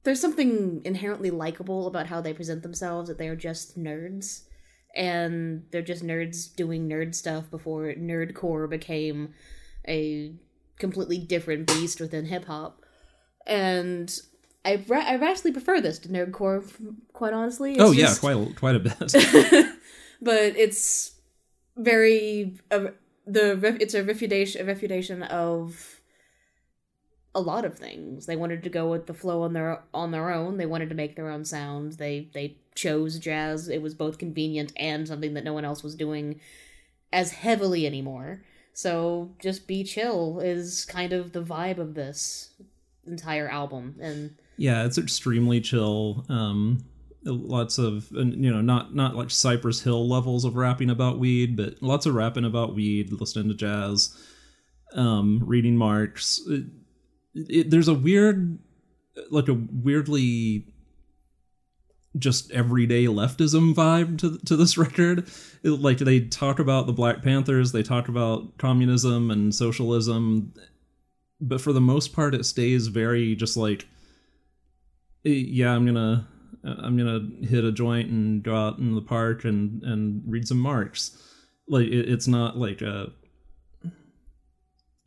There's 0.03 0.21
something 0.21 0.81
inherently 0.85 1.31
likable 1.31 1.87
about 1.87 2.07
how 2.07 2.21
they 2.21 2.33
present 2.33 2.63
themselves 2.63 3.09
that 3.09 3.17
they 3.17 3.27
are 3.27 3.35
just 3.35 3.77
nerds, 3.77 4.43
and 4.97 5.63
they're 5.71 5.81
just 5.81 6.03
nerds 6.03 6.53
doing 6.53 6.89
nerd 6.89 7.15
stuff 7.15 7.49
before 7.49 7.93
nerdcore 7.93 8.69
became 8.69 9.33
a 9.87 10.33
completely 10.79 11.19
different 11.19 11.67
beast 11.67 12.01
within 12.01 12.25
hip 12.25 12.45
hop, 12.45 12.81
and 13.45 14.19
I 14.65 14.83
ra- 14.87 15.05
I 15.05 15.17
vastly 15.17 15.51
prefer 15.51 15.79
this 15.79 15.99
to 15.99 16.09
nerdcore, 16.09 16.69
quite 17.13 17.33
honestly. 17.33 17.73
It's 17.73 17.81
oh 17.81 17.91
yeah, 17.91 18.07
just... 18.07 18.21
quite 18.21 18.35
a, 18.35 18.53
quite 18.55 18.75
a 18.75 18.79
bit. 18.79 18.97
but 20.21 20.57
it's 20.57 21.13
very 21.77 22.57
uh, 22.71 22.87
the 23.25 23.77
it's 23.79 23.93
a 23.93 24.03
refutation 24.03 24.61
a 24.61 24.65
refutation 24.65 25.23
of 25.23 25.96
a 27.35 27.41
lot 27.41 27.65
of 27.65 27.77
things. 27.77 28.25
They 28.25 28.35
wanted 28.35 28.63
to 28.63 28.69
go 28.69 28.89
with 28.89 29.05
the 29.05 29.13
flow 29.13 29.43
on 29.43 29.53
their 29.53 29.83
on 29.93 30.11
their 30.11 30.31
own. 30.31 30.57
They 30.57 30.65
wanted 30.65 30.89
to 30.89 30.95
make 30.95 31.15
their 31.15 31.29
own 31.29 31.45
sound. 31.45 31.93
They 31.93 32.29
they 32.33 32.57
chose 32.75 33.19
jazz. 33.19 33.69
It 33.69 33.81
was 33.81 33.93
both 33.93 34.17
convenient 34.17 34.73
and 34.77 35.07
something 35.07 35.33
that 35.33 35.43
no 35.43 35.53
one 35.53 35.65
else 35.65 35.83
was 35.83 35.95
doing 35.95 36.39
as 37.11 37.31
heavily 37.31 37.85
anymore. 37.85 38.43
So 38.73 39.31
just 39.39 39.67
be 39.67 39.83
chill 39.83 40.39
is 40.39 40.85
kind 40.85 41.13
of 41.13 41.31
the 41.31 41.43
vibe 41.43 41.79
of 41.79 41.95
this 41.95 42.51
entire 43.05 43.47
album 43.47 43.95
and 43.99 44.35
yeah, 44.57 44.85
it's 44.85 44.97
extremely 44.97 45.61
chill. 45.61 46.25
Um 46.29 46.83
lots 47.23 47.77
of 47.77 48.09
you 48.11 48.51
know 48.51 48.61
not 48.61 48.95
not 48.95 49.15
like 49.15 49.29
cypress 49.29 49.81
hill 49.81 50.07
levels 50.07 50.45
of 50.45 50.55
rapping 50.55 50.89
about 50.89 51.19
weed 51.19 51.57
but 51.57 51.81
lots 51.81 52.05
of 52.05 52.13
rapping 52.13 52.45
about 52.45 52.75
weed 52.75 53.11
listening 53.11 53.49
to 53.49 53.55
jazz 53.55 54.15
um 54.93 55.41
reading 55.45 55.75
marx 55.75 56.41
it, 56.47 56.63
it, 57.49 57.69
there's 57.69 57.87
a 57.87 57.93
weird 57.93 58.59
like 59.29 59.47
a 59.47 59.53
weirdly 59.53 60.65
just 62.17 62.51
everyday 62.51 63.05
leftism 63.05 63.73
vibe 63.73 64.17
to 64.19 64.37
to 64.45 64.55
this 64.55 64.77
record. 64.77 65.29
It, 65.63 65.69
like 65.69 65.97
they 65.99 66.21
talk 66.21 66.59
about 66.59 66.87
the 66.87 66.93
Black 66.93 67.23
Panthers, 67.23 67.71
they 67.71 67.83
talk 67.83 68.07
about 68.07 68.57
communism 68.57 69.31
and 69.31 69.53
socialism, 69.53 70.53
but 71.39 71.61
for 71.61 71.73
the 71.73 71.81
most 71.81 72.13
part, 72.13 72.35
it 72.35 72.45
stays 72.45 72.87
very 72.87 73.35
just 73.35 73.57
like, 73.57 73.87
eh, 75.25 75.29
yeah, 75.29 75.71
I'm 75.71 75.85
gonna 75.85 76.27
I'm 76.63 76.97
gonna 76.97 77.29
hit 77.45 77.63
a 77.63 77.71
joint 77.71 78.09
and 78.09 78.43
go 78.43 78.55
out 78.55 78.79
in 78.79 78.95
the 78.95 79.01
park 79.01 79.45
and 79.45 79.83
and 79.83 80.23
read 80.25 80.47
some 80.47 80.59
Marx. 80.59 81.17
Like 81.67 81.87
it, 81.87 82.09
it's 82.09 82.27
not 82.27 82.57
like 82.57 82.81
a 82.81 83.11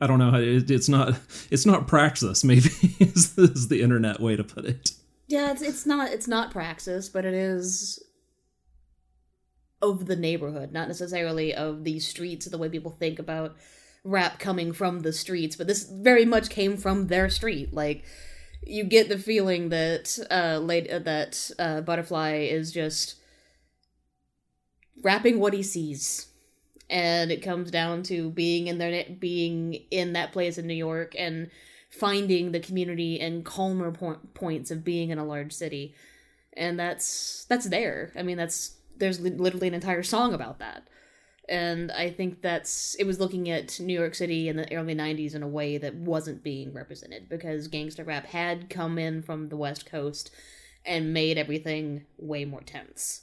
I 0.01 0.07
don't 0.07 0.19
know 0.19 0.35
it, 0.35 0.71
it's 0.71 0.89
not 0.89 1.19
it's 1.51 1.67
not 1.67 1.87
praxis 1.87 2.43
maybe 2.43 2.69
is, 3.01 3.37
is 3.37 3.69
the 3.69 3.83
internet 3.83 4.21
way 4.21 4.37
to 4.37 4.45
put 4.45 4.65
it. 4.65 4.93
Yeah, 5.29 5.53
it's 5.53 5.63
it's 5.63 5.87
not 5.87 6.11
it's 6.11 6.29
not 6.29 6.51
praxis, 6.51 7.09
but 7.09 7.25
it 7.25 7.35
is 7.35 8.03
of 9.83 10.07
the 10.07 10.17
neighborhood, 10.17 10.73
not 10.73 10.89
necessarily 10.89 11.55
of 11.55 11.85
the 11.85 11.99
streets, 12.01 12.47
the 12.47 12.59
way 12.59 12.69
people 12.69 12.91
think 12.91 13.19
about 13.19 13.57
rap 14.05 14.39
coming 14.39 14.73
from 14.73 15.01
the 15.01 15.13
streets, 15.13 15.57
but 15.57 15.67
this 15.67 15.85
very 15.85 16.25
much 16.25 16.49
came 16.49 16.77
from 16.77 17.07
their 17.07 17.29
street. 17.29 17.73
Like 17.73 18.05
you 18.63 18.85
get 18.85 19.09
the 19.09 19.19
feeling 19.19 19.71
that 19.71 20.19
uh, 20.31 20.59
late, 20.59 20.91
uh, 20.91 20.99
that 21.01 21.51
uh, 21.59 21.81
Butterfly 21.83 22.49
is 22.51 22.73
just 22.73 23.17
rapping 25.03 25.39
what 25.39 25.55
he 25.55 25.63
sees, 25.63 26.29
and 26.91 27.31
it 27.31 27.41
comes 27.41 27.71
down 27.71 28.03
to 28.03 28.31
being 28.31 28.67
in 28.67 28.79
there, 28.79 29.05
being 29.19 29.75
in 29.91 30.13
that 30.13 30.33
place 30.33 30.59
in 30.59 30.67
New 30.67 30.75
York, 30.75 31.15
and 31.17 31.49
finding 31.89 32.51
the 32.53 32.61
community 32.61 33.19
and 33.21 33.45
calmer 33.45 33.93
po- 33.93 34.19
points 34.35 34.71
of 34.71 34.85
being 34.85 35.11
in 35.11 35.19
a 35.19 35.25
large 35.25 35.53
city, 35.53 35.95
and 36.53 36.79
that's 36.79 37.47
that's 37.49 37.69
there. 37.69 38.13
I 38.17 38.23
mean, 38.23 38.37
that's 38.37 38.77
there's 38.99 39.21
literally 39.21 39.69
an 39.69 39.75
entire 39.75 40.03
song 40.03 40.35
about 40.35 40.59
that. 40.59 40.89
And 41.49 41.91
I 41.91 42.11
think 42.11 42.43
that's 42.43 42.95
it 42.97 43.05
was 43.05 43.19
looking 43.19 43.49
at 43.49 43.81
New 43.81 43.99
York 43.99 44.15
City 44.15 44.49
in 44.49 44.57
the 44.57 44.73
early 44.75 44.95
'90s 44.95 45.35
in 45.35 45.45
a 45.45 45.49
way 45.49 45.79
that 45.79 45.95
wasn't 45.95 46.43
being 46.43 46.73
represented 46.73 47.29
because 47.29 47.69
gangster 47.69 48.05
rap 48.05 48.27
had 48.27 48.69
come 48.69 48.99
in 48.99 49.23
from 49.23 49.49
the 49.49 49.57
West 49.57 49.87
Coast 49.87 50.31
and 50.85 51.15
made 51.15 51.39
everything 51.39 52.05
way 52.19 52.45
more 52.45 52.63
tense, 52.63 53.23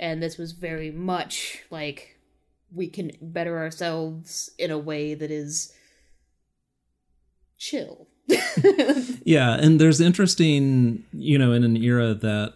and 0.00 0.20
this 0.20 0.36
was 0.36 0.52
very 0.52 0.90
much 0.90 1.62
like 1.70 2.13
we 2.74 2.88
can 2.88 3.12
better 3.20 3.58
ourselves 3.58 4.50
in 4.58 4.70
a 4.70 4.78
way 4.78 5.14
that 5.14 5.30
is 5.30 5.72
chill. 7.58 8.08
yeah, 9.24 9.54
and 9.54 9.80
there's 9.80 10.00
interesting, 10.00 11.04
you 11.12 11.38
know, 11.38 11.52
in 11.52 11.62
an 11.62 11.76
era 11.76 12.14
that 12.14 12.54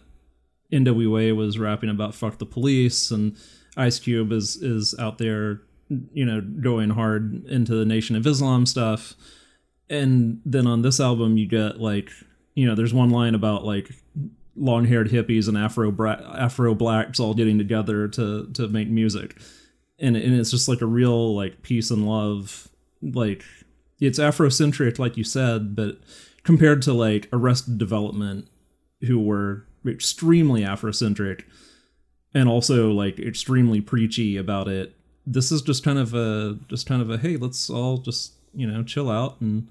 NWA 0.71 1.35
was 1.35 1.59
rapping 1.59 1.89
about 1.89 2.15
fuck 2.15 2.37
the 2.37 2.45
police 2.45 3.11
and 3.11 3.35
Ice 3.77 3.99
Cube 3.99 4.31
is 4.31 4.55
is 4.57 4.95
out 4.99 5.17
there, 5.19 5.61
you 6.13 6.25
know, 6.25 6.41
going 6.41 6.89
hard 6.89 7.45
into 7.45 7.75
the 7.75 7.85
Nation 7.85 8.15
of 8.15 8.25
Islam 8.25 8.65
stuff, 8.65 9.15
and 9.89 10.41
then 10.45 10.67
on 10.67 10.81
this 10.81 10.99
album 10.99 11.37
you 11.37 11.47
get 11.47 11.79
like 11.79 12.09
you 12.55 12.67
know 12.67 12.75
there's 12.75 12.93
one 12.93 13.09
line 13.09 13.35
about 13.35 13.63
like 13.63 13.89
long 14.55 14.85
haired 14.85 15.09
hippies 15.09 15.47
and 15.47 15.57
afro 15.57 15.95
afro 16.37 16.75
blacks 16.75 17.19
all 17.19 17.33
getting 17.33 17.57
together 17.57 18.07
to 18.07 18.47
to 18.53 18.67
make 18.67 18.89
music 18.89 19.39
and 19.99 20.15
and 20.15 20.39
it's 20.39 20.51
just 20.51 20.67
like 20.67 20.81
a 20.81 20.85
real 20.85 21.35
like 21.35 21.61
peace 21.61 21.91
and 21.91 22.07
love 22.07 22.69
like 23.01 23.43
it's 23.99 24.19
afrocentric 24.19 24.99
like 24.99 25.17
you 25.17 25.23
said 25.23 25.75
but 25.75 25.97
compared 26.43 26.81
to 26.81 26.93
like 26.93 27.27
arrested 27.31 27.77
development 27.77 28.47
who 29.01 29.19
were 29.19 29.65
extremely 29.87 30.61
afrocentric 30.61 31.43
and 32.33 32.47
also 32.49 32.91
like 32.91 33.19
extremely 33.19 33.81
preachy 33.81 34.37
about 34.37 34.67
it 34.67 34.95
this 35.25 35.51
is 35.51 35.61
just 35.61 35.83
kind 35.83 35.99
of 35.99 36.13
a 36.13 36.57
just 36.67 36.87
kind 36.87 37.01
of 37.01 37.09
a 37.09 37.17
hey 37.17 37.37
let's 37.37 37.69
all 37.69 37.97
just 37.97 38.33
you 38.53 38.67
know 38.67 38.83
chill 38.83 39.09
out 39.09 39.39
and 39.41 39.67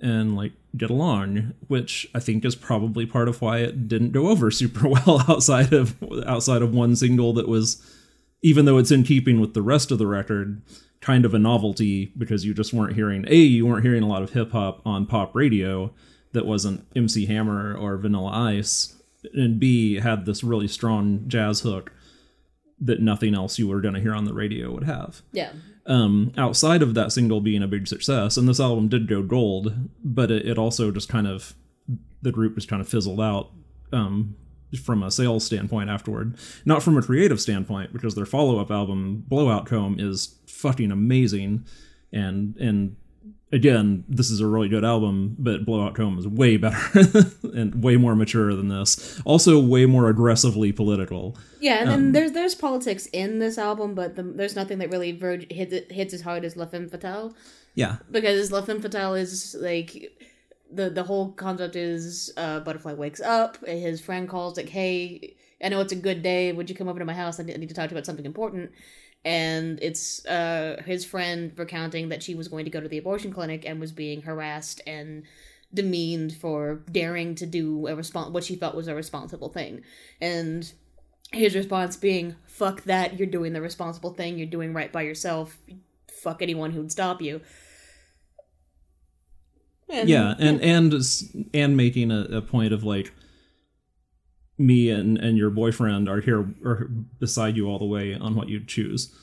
and 0.00 0.36
like 0.36 0.52
get 0.76 0.90
along 0.90 1.52
which 1.68 2.08
i 2.14 2.20
think 2.20 2.44
is 2.44 2.54
probably 2.54 3.04
part 3.04 3.28
of 3.28 3.42
why 3.42 3.58
it 3.58 3.88
didn't 3.88 4.12
go 4.12 4.28
over 4.28 4.50
super 4.50 4.88
well 4.88 5.24
outside 5.28 5.72
of 5.72 5.96
outside 6.26 6.62
of 6.62 6.74
one 6.74 6.94
single 6.94 7.32
that 7.32 7.48
was 7.48 7.84
even 8.42 8.64
though 8.64 8.78
it's 8.78 8.90
in 8.90 9.02
keeping 9.02 9.40
with 9.40 9.54
the 9.54 9.62
rest 9.62 9.90
of 9.90 9.98
the 9.98 10.06
record 10.06 10.62
kind 11.00 11.24
of 11.24 11.32
a 11.32 11.38
novelty 11.38 12.12
because 12.18 12.44
you 12.44 12.52
just 12.52 12.72
weren't 12.72 12.94
hearing 12.94 13.24
a 13.28 13.36
you 13.36 13.66
weren't 13.66 13.84
hearing 13.84 14.02
a 14.02 14.08
lot 14.08 14.22
of 14.22 14.32
hip 14.32 14.52
hop 14.52 14.80
on 14.84 15.06
pop 15.06 15.34
radio 15.34 15.92
that 16.32 16.46
wasn't 16.46 16.86
MC 16.94 17.26
Hammer 17.26 17.74
or 17.74 17.96
Vanilla 17.96 18.30
Ice 18.30 19.00
and 19.34 19.58
B 19.58 19.96
had 19.96 20.26
this 20.26 20.44
really 20.44 20.68
strong 20.68 21.24
jazz 21.26 21.60
hook 21.60 21.92
that 22.80 23.00
nothing 23.00 23.34
else 23.34 23.58
you 23.58 23.68
were 23.68 23.80
going 23.80 23.94
to 23.94 24.00
hear 24.00 24.14
on 24.14 24.24
the 24.24 24.32
radio 24.32 24.70
would 24.72 24.84
have. 24.84 25.22
Yeah. 25.32 25.52
Um, 25.86 26.32
outside 26.36 26.82
of 26.82 26.94
that 26.94 27.12
single 27.12 27.40
being 27.40 27.62
a 27.62 27.68
big 27.68 27.88
success, 27.88 28.36
and 28.36 28.48
this 28.48 28.60
album 28.60 28.88
did 28.88 29.08
go 29.08 29.22
gold, 29.22 29.74
but 30.02 30.30
it, 30.30 30.46
it 30.46 30.58
also 30.58 30.90
just 30.90 31.08
kind 31.08 31.26
of 31.26 31.54
the 32.22 32.32
group 32.32 32.54
just 32.54 32.68
kind 32.68 32.80
of 32.80 32.88
fizzled 32.88 33.20
out 33.20 33.50
um, 33.92 34.36
from 34.78 35.02
a 35.02 35.10
sales 35.10 35.44
standpoint 35.44 35.90
afterward. 35.90 36.36
Not 36.64 36.82
from 36.82 36.96
a 36.96 37.02
creative 37.02 37.40
standpoint, 37.40 37.92
because 37.92 38.14
their 38.14 38.26
follow 38.26 38.58
up 38.58 38.70
album 38.70 39.24
Blowout 39.28 39.66
Comb 39.66 39.98
is 39.98 40.36
fucking 40.46 40.90
amazing, 40.90 41.64
and 42.12 42.56
and 42.56 42.96
again, 43.52 44.04
this 44.08 44.30
is 44.30 44.40
a 44.40 44.46
really 44.46 44.68
good 44.68 44.84
album, 44.84 45.36
but 45.38 45.64
Blowout 45.64 45.94
Comb 45.94 46.18
is 46.18 46.26
way 46.26 46.56
better 46.56 46.78
and 47.54 47.82
way 47.82 47.96
more 47.96 48.14
mature 48.14 48.54
than 48.54 48.68
this. 48.68 49.20
Also, 49.24 49.58
way 49.58 49.86
more 49.86 50.08
aggressively 50.08 50.72
political. 50.72 51.36
Yeah, 51.60 51.80
and 51.80 51.90
then 51.90 51.98
um, 51.98 52.12
there's 52.12 52.32
there's 52.32 52.54
politics 52.54 53.06
in 53.12 53.38
this 53.38 53.58
album, 53.58 53.94
but 53.94 54.16
the, 54.16 54.22
there's 54.22 54.56
nothing 54.56 54.78
that 54.78 54.90
really 54.90 55.12
hits 55.50 55.92
hits 55.92 56.14
as 56.14 56.22
hard 56.22 56.44
as 56.44 56.56
La 56.56 56.66
Femme 56.66 56.88
Fatale 56.88 57.34
Yeah, 57.74 57.96
because 58.10 58.52
La 58.52 58.62
Femme 58.62 58.80
Fatale 58.80 59.14
is 59.14 59.56
like 59.60 60.12
the 60.72 60.90
the 60.90 61.02
whole 61.02 61.32
concept 61.32 61.76
is 61.76 62.32
uh, 62.36 62.60
Butterfly 62.60 62.92
wakes 62.94 63.20
up, 63.20 63.64
his 63.66 64.00
friend 64.00 64.28
calls 64.28 64.56
like, 64.56 64.68
"Hey, 64.68 65.36
I 65.62 65.68
know 65.68 65.80
it's 65.80 65.92
a 65.92 65.96
good 65.96 66.22
day. 66.22 66.52
Would 66.52 66.70
you 66.70 66.76
come 66.76 66.88
over 66.88 66.98
to 66.98 67.04
my 67.04 67.14
house? 67.14 67.40
I 67.40 67.44
need 67.44 67.54
I 67.54 67.58
need 67.58 67.68
to 67.68 67.74
talk 67.74 67.88
to 67.88 67.94
you 67.94 67.96
about 67.96 68.06
something 68.06 68.26
important." 68.26 68.72
And 69.24 69.78
it's 69.82 70.24
uh, 70.26 70.82
his 70.86 71.04
friend 71.04 71.52
recounting 71.56 72.08
that 72.08 72.22
she 72.22 72.34
was 72.34 72.48
going 72.48 72.64
to 72.64 72.70
go 72.70 72.80
to 72.80 72.88
the 72.88 72.98
abortion 72.98 73.32
clinic 73.32 73.64
and 73.66 73.78
was 73.78 73.92
being 73.92 74.22
harassed 74.22 74.80
and 74.86 75.24
demeaned 75.72 76.34
for 76.34 76.82
daring 76.90 77.34
to 77.36 77.46
do 77.46 77.86
a 77.86 77.92
respon- 77.92 78.32
what 78.32 78.44
she 78.44 78.56
felt 78.56 78.74
was 78.74 78.88
a 78.88 78.94
responsible 78.94 79.48
thing. 79.50 79.82
And 80.20 80.72
his 81.32 81.54
response 81.54 81.96
being, 81.96 82.34
fuck 82.46 82.82
that, 82.84 83.18
you're 83.18 83.28
doing 83.28 83.52
the 83.52 83.60
responsible 83.60 84.12
thing, 84.12 84.36
you're 84.38 84.46
doing 84.46 84.72
right 84.72 84.90
by 84.90 85.02
yourself, 85.02 85.58
fuck 86.10 86.42
anyone 86.42 86.72
who'd 86.72 86.90
stop 86.90 87.22
you. 87.22 87.40
And, 89.92 90.08
yeah, 90.08 90.34
and 90.38 90.60
and 90.62 90.94
and 91.52 91.76
making 91.76 92.10
a, 92.10 92.22
a 92.36 92.42
point 92.42 92.72
of 92.72 92.84
like 92.84 93.12
me 94.56 94.90
and 94.90 95.18
and 95.18 95.36
your 95.36 95.50
boyfriend 95.50 96.08
are 96.08 96.20
here 96.20 96.40
are 96.64 96.88
beside 97.18 97.56
you 97.56 97.66
all 97.66 97.78
the 97.78 97.86
way 97.86 98.14
on 98.14 98.34
what 98.34 98.48
you 98.48 98.64
choose. 98.64 99.14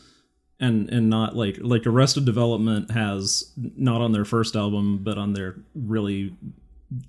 And 0.60 0.90
and 0.90 1.10
not 1.10 1.36
like 1.36 1.58
like 1.62 1.86
arrested 1.86 2.26
development 2.26 2.92
has 2.92 3.54
not 3.56 4.02
on 4.02 4.12
their 4.12 4.26
first 4.26 4.56
album 4.56 5.04
but 5.04 5.18
on 5.18 5.34
their 5.34 5.56
really 5.76 6.36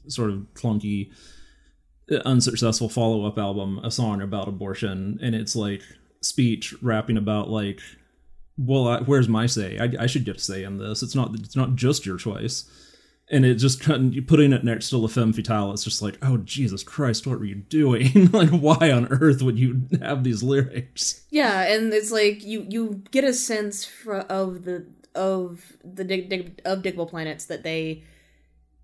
sort 0.07 0.31
of 0.31 0.47
clunky 0.53 1.11
uh, 2.13 2.17
unsuccessful 2.27 2.91
follow-up 2.91 3.39
album 3.39 3.81
a 3.83 3.91
song 3.91 4.21
about 4.21 4.49
abortion. 4.49 5.19
And 5.23 5.35
it's 5.35 5.57
like 5.57 5.81
speech 6.21 6.75
rapping 6.83 7.17
about 7.17 7.49
like 7.49 7.81
well 8.59 8.87
I, 8.87 9.01
where's 9.01 9.29
my 9.29 9.47
say? 9.47 9.79
I, 9.79 10.05
I 10.05 10.07
should 10.07 10.27
get 10.27 10.37
a 10.37 10.41
say 10.41 10.63
in 10.63 10.77
this. 10.77 11.03
It's 11.03 11.15
not 11.15 11.35
it's 11.35 11.57
not 11.57 11.75
just 11.75 12.05
your 12.05 12.19
choice 12.19 12.71
and 13.31 13.45
it 13.45 13.57
just 13.57 13.83
putting 13.83 14.53
it 14.53 14.65
next 14.65 14.91
to 14.91 14.99
La 14.99 15.09
Femme 15.09 15.33
Fatale, 15.33 15.73
it's 15.73 15.85
just 15.85 16.01
like, 16.01 16.19
oh 16.23 16.39
Jesus 16.39 16.83
Christ, 16.83 17.27
what 17.27 17.39
were 17.39 17.45
you 17.45 17.57
doing? 17.57 18.31
like, 18.33 18.51
why 18.51 18.91
on 18.91 19.09
earth 19.09 19.43
would 19.43 19.59
you 19.59 19.83
have 20.01 20.25
these 20.25 20.43
lyrics? 20.43 21.25
Yeah, 21.31 21.63
and 21.63 21.93
it's 21.93 22.11
like 22.11 22.45
you 22.45 22.67
you 22.69 23.03
get 23.11 23.25
a 23.25 23.35
sense 23.35 23.85
for, 23.85 24.21
of 24.21 24.65
the 24.65 24.87
of 25.15 25.77
the 25.85 26.05
dig, 26.05 26.29
dig, 26.29 26.61
of 26.65 26.83
Digable 26.83 27.09
Planets 27.09 27.47
that 27.47 27.65
they 27.65 28.05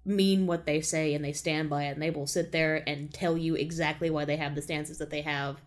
mean 0.05 0.47
what 0.47 0.67
they 0.67 0.81
say 0.83 1.15
and 1.15 1.25
they 1.25 1.33
stand 1.33 1.71
by 1.71 1.85
it, 1.85 1.93
and 1.93 2.03
they 2.03 2.11
will 2.11 2.27
sit 2.27 2.53
there 2.53 2.87
and 2.87 3.13
tell 3.13 3.39
you 3.39 3.55
exactly 3.55 4.11
why 4.11 4.25
they 4.25 4.37
have 4.37 4.55
the 4.55 4.63
stances 4.63 4.99
that 4.99 5.11
they 5.11 5.23
have, 5.23 5.61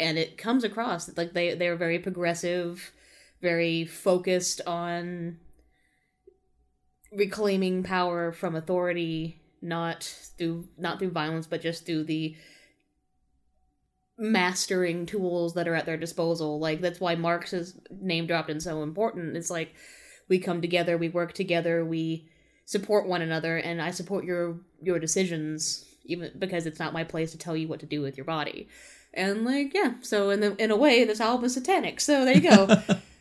and 0.00 0.16
it 0.16 0.38
comes 0.38 0.64
across 0.64 1.04
that 1.06 1.18
like 1.18 1.34
they 1.34 1.54
they're 1.54 1.76
very 1.76 1.98
progressive, 1.98 2.92
very 3.42 3.84
focused 3.84 4.62
on 4.66 5.38
reclaiming 7.12 7.82
power 7.82 8.32
from 8.32 8.56
authority 8.56 9.40
not 9.62 10.04
through 10.38 10.68
not 10.76 10.98
through 10.98 11.10
violence 11.10 11.46
but 11.46 11.62
just 11.62 11.86
through 11.86 12.04
the 12.04 12.36
mastering 14.18 15.04
tools 15.06 15.54
that 15.54 15.68
are 15.68 15.74
at 15.74 15.84
their 15.84 15.96
disposal. 15.96 16.58
Like 16.58 16.80
that's 16.80 17.00
why 17.00 17.16
marx 17.16 17.52
is 17.52 17.78
name 17.90 18.26
dropped 18.26 18.50
and 18.50 18.62
so 18.62 18.82
important. 18.82 19.36
It's 19.36 19.50
like 19.50 19.74
we 20.28 20.38
come 20.38 20.60
together 20.60 20.98
we 20.98 21.08
work 21.08 21.32
together 21.32 21.84
we 21.84 22.28
support 22.64 23.06
one 23.06 23.22
another 23.22 23.56
and 23.56 23.80
i 23.80 23.90
support 23.90 24.24
your 24.24 24.58
your 24.82 24.98
decisions 24.98 25.84
even 26.04 26.30
because 26.38 26.66
it's 26.66 26.78
not 26.78 26.92
my 26.92 27.04
place 27.04 27.32
to 27.32 27.38
tell 27.38 27.56
you 27.56 27.68
what 27.68 27.80
to 27.80 27.86
do 27.86 28.00
with 28.00 28.16
your 28.16 28.24
body. 28.24 28.68
And 29.14 29.44
like 29.44 29.74
yeah 29.74 29.94
so 30.02 30.30
in 30.30 30.40
the, 30.40 30.56
in 30.56 30.70
a 30.70 30.76
way 30.76 31.04
this 31.04 31.20
album 31.20 31.46
is 31.46 31.54
satanic. 31.54 32.00
So 32.00 32.24
there 32.24 32.36
you 32.36 32.50
go 32.50 32.82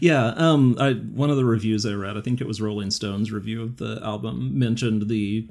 yeah 0.00 0.28
um 0.36 0.76
i 0.78 0.92
one 0.92 1.30
of 1.30 1.36
the 1.36 1.44
reviews 1.44 1.86
i 1.86 1.92
read 1.92 2.16
i 2.16 2.20
think 2.20 2.40
it 2.40 2.46
was 2.46 2.60
rolling 2.60 2.90
stone's 2.90 3.30
review 3.30 3.62
of 3.62 3.76
the 3.76 4.00
album 4.02 4.58
mentioned 4.58 5.08
the 5.08 5.48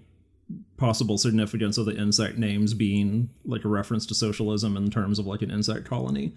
possible 0.78 1.18
significance 1.18 1.78
of 1.78 1.86
the 1.86 1.96
insect 1.96 2.38
names 2.38 2.74
being 2.74 3.30
like 3.46 3.64
a 3.64 3.70
reference 3.70 4.06
to 4.06 4.16
socialism 4.16 4.76
in 4.76 4.90
terms 4.90 5.20
of 5.20 5.26
like 5.26 5.42
an 5.42 5.52
insect 5.52 5.86
colony 5.86 6.34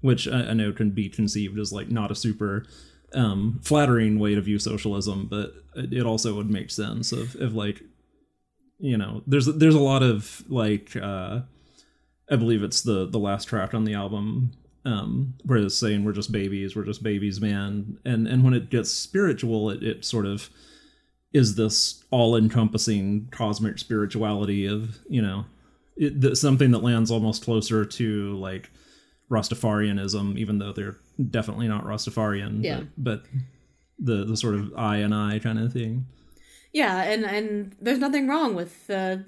which 0.00 0.28
i, 0.28 0.40
I 0.48 0.52
know 0.52 0.72
can 0.72 0.90
be 0.90 1.08
conceived 1.08 1.58
as 1.58 1.72
like 1.72 1.90
not 1.90 2.10
a 2.10 2.14
super 2.14 2.66
um 3.14 3.60
flattering 3.62 4.18
way 4.18 4.34
to 4.34 4.40
view 4.40 4.58
socialism 4.58 5.26
but 5.30 5.54
it 5.74 6.04
also 6.04 6.34
would 6.34 6.50
make 6.50 6.70
sense 6.70 7.12
of 7.12 7.34
of 7.36 7.54
like 7.54 7.82
you 8.78 8.96
know 8.96 9.22
there's 9.26 9.46
there's 9.46 9.74
a 9.74 9.80
lot 9.80 10.02
of 10.02 10.42
like 10.48 10.96
uh 10.96 11.40
i 12.30 12.36
believe 12.36 12.62
it's 12.62 12.82
the 12.82 13.06
the 13.06 13.18
last 13.18 13.46
track 13.46 13.74
on 13.74 13.84
the 13.84 13.94
album 13.94 14.52
um 14.84 15.34
where 15.44 15.58
it's 15.58 15.76
saying 15.76 16.04
we're 16.04 16.12
just 16.12 16.32
babies 16.32 16.74
we're 16.74 16.84
just 16.84 17.02
babies 17.02 17.40
man 17.40 17.98
and 18.04 18.26
and 18.26 18.42
when 18.42 18.52
it 18.54 18.68
gets 18.70 18.90
spiritual 18.90 19.70
it, 19.70 19.82
it 19.82 20.04
sort 20.04 20.26
of 20.26 20.50
is 21.32 21.54
this 21.54 22.02
all-encompassing 22.10 23.28
cosmic 23.30 23.78
spirituality 23.78 24.66
of 24.66 24.98
you 25.08 25.22
know 25.22 25.44
it, 25.96 26.20
the, 26.20 26.34
something 26.34 26.70
that 26.72 26.82
lands 26.82 27.10
almost 27.10 27.44
closer 27.44 27.84
to 27.84 28.36
like 28.38 28.70
rastafarianism 29.30 30.36
even 30.38 30.58
though 30.58 30.72
they're 30.72 30.96
definitely 31.30 31.68
not 31.68 31.84
rastafarian 31.84 32.62
Yeah. 32.62 32.80
but, 32.96 33.22
but 33.22 33.24
the 33.98 34.24
the 34.24 34.36
sort 34.36 34.54
of 34.54 34.72
i 34.76 34.96
and 34.98 35.14
i 35.14 35.38
kind 35.38 35.58
of 35.58 35.72
thing 35.72 36.06
Yeah, 36.72 37.02
and 37.02 37.24
and 37.24 37.76
there's 37.80 37.98
nothing 37.98 38.26
wrong 38.28 38.54
with 38.54 38.88
uh, 38.90 39.18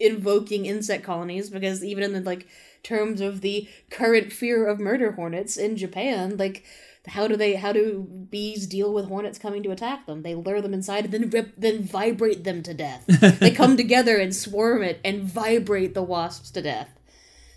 invoking 0.00 0.66
insect 0.66 1.04
colonies 1.04 1.50
because 1.50 1.84
even 1.84 2.02
in 2.02 2.12
the 2.12 2.20
like 2.20 2.46
terms 2.82 3.20
of 3.20 3.40
the 3.40 3.68
current 3.90 4.32
fear 4.32 4.66
of 4.66 4.78
murder 4.78 5.12
hornets 5.12 5.56
in 5.56 5.76
Japan, 5.76 6.36
like 6.36 6.64
how 7.06 7.26
do 7.26 7.36
they 7.36 7.56
how 7.56 7.72
do 7.72 8.06
bees 8.30 8.66
deal 8.66 8.92
with 8.92 9.06
hornets 9.06 9.38
coming 9.38 9.62
to 9.62 9.70
attack 9.70 10.06
them? 10.06 10.22
They 10.22 10.34
lure 10.34 10.60
them 10.60 10.74
inside 10.74 11.04
and 11.04 11.12
then 11.12 11.30
rip 11.30 11.54
then 11.56 11.82
vibrate 11.82 12.44
them 12.44 12.62
to 12.62 12.74
death. 12.74 13.04
they 13.40 13.50
come 13.50 13.76
together 13.76 14.18
and 14.18 14.34
swarm 14.34 14.82
it 14.82 15.00
and 15.04 15.22
vibrate 15.22 15.94
the 15.94 16.02
wasps 16.02 16.50
to 16.52 16.62
death. 16.62 16.90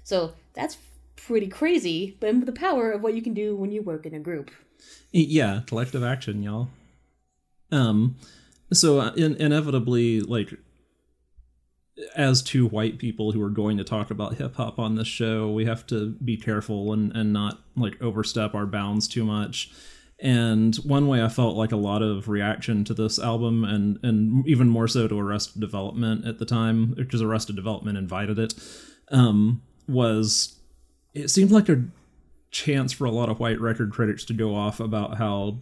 So 0.03 0.33
that's 0.53 0.77
pretty 1.15 1.48
crazy, 1.48 2.17
but 2.19 2.45
the 2.45 2.51
power 2.51 2.91
of 2.91 3.01
what 3.01 3.13
you 3.13 3.21
can 3.21 3.33
do 3.33 3.55
when 3.55 3.71
you 3.71 3.81
work 3.81 4.05
in 4.05 4.13
a 4.13 4.19
group. 4.19 4.51
yeah 5.12 5.62
collective 5.67 6.03
action 6.03 6.41
y'all 6.41 6.67
um 7.71 8.15
so 8.74 9.00
uh, 9.00 9.12
in, 9.15 9.36
inevitably 9.36 10.21
like 10.21 10.53
as 12.15 12.41
two 12.41 12.67
white 12.67 12.98
people 12.98 13.31
who 13.31 13.41
are 13.41 13.50
going 13.50 13.77
to 13.77 13.83
talk 13.83 14.10
about 14.12 14.36
hip 14.36 14.55
hop 14.55 14.79
on 14.79 14.95
this 14.95 15.07
show 15.07 15.51
we 15.51 15.65
have 15.65 15.86
to 15.86 16.12
be 16.24 16.38
careful 16.38 16.93
and 16.93 17.15
and 17.15 17.33
not 17.33 17.62
like 17.75 18.01
overstep 18.01 18.53
our 18.55 18.65
bounds 18.65 19.07
too 19.07 19.25
much. 19.25 19.71
And 20.24 20.75
one 20.77 21.07
way 21.07 21.24
I 21.24 21.29
felt 21.29 21.55
like 21.55 21.71
a 21.71 21.77
lot 21.77 22.03
of 22.03 22.29
reaction 22.29 22.83
to 22.86 22.93
this 22.93 23.17
album, 23.17 23.63
and 23.63 23.98
and 24.03 24.48
even 24.48 24.69
more 24.69 24.88
so 24.88 25.07
to 25.07 25.19
Arrested 25.19 25.60
Development 25.60 26.25
at 26.25 26.38
the 26.38 26.45
time, 26.45 26.89
which 26.91 27.07
because 27.07 27.24
Arrested 27.24 27.55
Development 27.55 27.98
invited 27.98 28.38
it, 28.38 28.53
um, 29.10 29.63
was 29.88 30.60
it 31.15 31.29
seemed 31.29 31.50
like 31.50 31.69
a 31.69 31.86
chance 32.51 32.91
for 32.91 33.05
a 33.05 33.12
lot 33.12 33.29
of 33.29 33.39
white 33.39 33.60
record 33.60 33.91
critics 33.91 34.24
to 34.25 34.33
go 34.33 34.53
off 34.53 34.79
about 34.79 35.17
how 35.17 35.57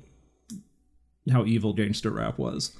how 1.31 1.45
evil 1.45 1.71
gangster 1.73 2.09
rap 2.09 2.37
was 2.37 2.75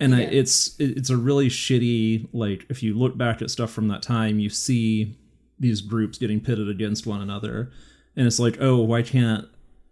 and 0.00 0.14
I, 0.14 0.20
it's 0.22 0.76
it's 0.78 1.10
a 1.10 1.16
really 1.16 1.48
shitty 1.48 2.28
like 2.32 2.66
if 2.68 2.82
you 2.82 2.94
look 2.94 3.16
back 3.16 3.40
at 3.42 3.50
stuff 3.50 3.70
from 3.70 3.88
that 3.88 4.02
time 4.02 4.38
you 4.38 4.50
see 4.50 5.16
these 5.58 5.80
groups 5.80 6.18
getting 6.18 6.40
pitted 6.40 6.68
against 6.68 7.06
one 7.06 7.20
another. 7.22 7.70
And 8.14 8.26
it's 8.26 8.38
like 8.38 8.58
oh 8.60 8.76
why 8.82 9.02
can't 9.02 9.46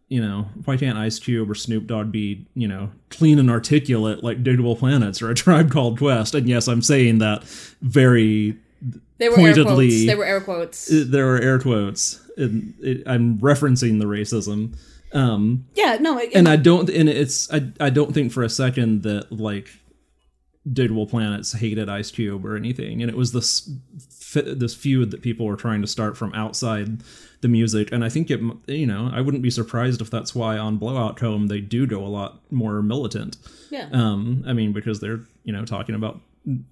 you 0.08 0.20
know 0.20 0.48
why 0.66 0.76
can't 0.76 0.98
ice 0.98 1.18
cube 1.18 1.50
or 1.50 1.54
snoop 1.54 1.86
dogg 1.86 2.12
be 2.12 2.46
you 2.54 2.68
know 2.68 2.90
clean 3.08 3.38
and 3.38 3.50
articulate 3.50 4.22
like 4.22 4.42
digable 4.44 4.78
planets 4.78 5.22
or 5.22 5.30
a 5.30 5.34
tribe 5.34 5.70
called 5.70 5.98
quest? 5.98 6.34
And 6.34 6.48
yes 6.48 6.68
i'm 6.68 6.82
saying 6.82 7.18
that 7.18 7.44
very 7.80 8.58
They 9.18 9.28
were 9.30 9.36
air 9.38 9.54
Pointedly- 9.54 9.88
quotes. 9.88 10.06
They 10.06 10.14
were 10.14 10.24
air 10.24 10.40
quotes. 10.40 10.88
there 10.90 11.34
are 11.34 11.38
air 11.40 11.58
quotes. 11.58 12.20
And 12.36 12.74
it, 12.80 13.02
i'm 13.06 13.38
referencing 13.38 14.00
the 14.00 14.06
racism. 14.06 14.76
Um 15.14 15.64
yeah, 15.74 15.96
no, 16.00 16.18
it, 16.18 16.34
and 16.34 16.48
I 16.48 16.56
don't, 16.56 16.90
and 16.90 17.08
it's 17.08 17.50
I, 17.52 17.70
I 17.80 17.88
don't 17.90 18.12
think 18.12 18.32
for 18.32 18.42
a 18.42 18.48
second 18.50 19.02
that 19.04 19.30
like 19.32 19.68
Digable 20.70 21.08
Planets 21.08 21.52
hated 21.52 21.88
Ice 21.88 22.10
Cube 22.10 22.44
or 22.44 22.56
anything, 22.56 23.02
and 23.02 23.10
it 23.10 23.16
was 23.16 23.32
this 23.32 23.70
this 24.32 24.74
feud 24.74 25.10
that 25.10 25.22
people 25.22 25.46
were 25.46 25.56
trying 25.56 25.80
to 25.82 25.86
start 25.86 26.16
from 26.16 26.32
outside 26.34 27.02
the 27.42 27.48
music, 27.48 27.92
and 27.92 28.04
I 28.04 28.08
think 28.08 28.30
it 28.30 28.40
you 28.66 28.86
know 28.86 29.10
I 29.12 29.20
wouldn't 29.20 29.42
be 29.42 29.50
surprised 29.50 30.00
if 30.00 30.10
that's 30.10 30.34
why 30.34 30.56
on 30.56 30.78
Blowout 30.78 31.16
Comb 31.16 31.48
they 31.48 31.60
do 31.60 31.86
go 31.86 32.04
a 32.04 32.08
lot 32.08 32.40
more 32.50 32.82
militant. 32.82 33.36
yeah. 33.70 33.88
Um, 33.92 34.42
I 34.46 34.54
mean 34.54 34.72
because 34.72 35.00
they're 35.00 35.20
you 35.44 35.52
know 35.52 35.64
talking 35.64 35.94
about 35.94 36.20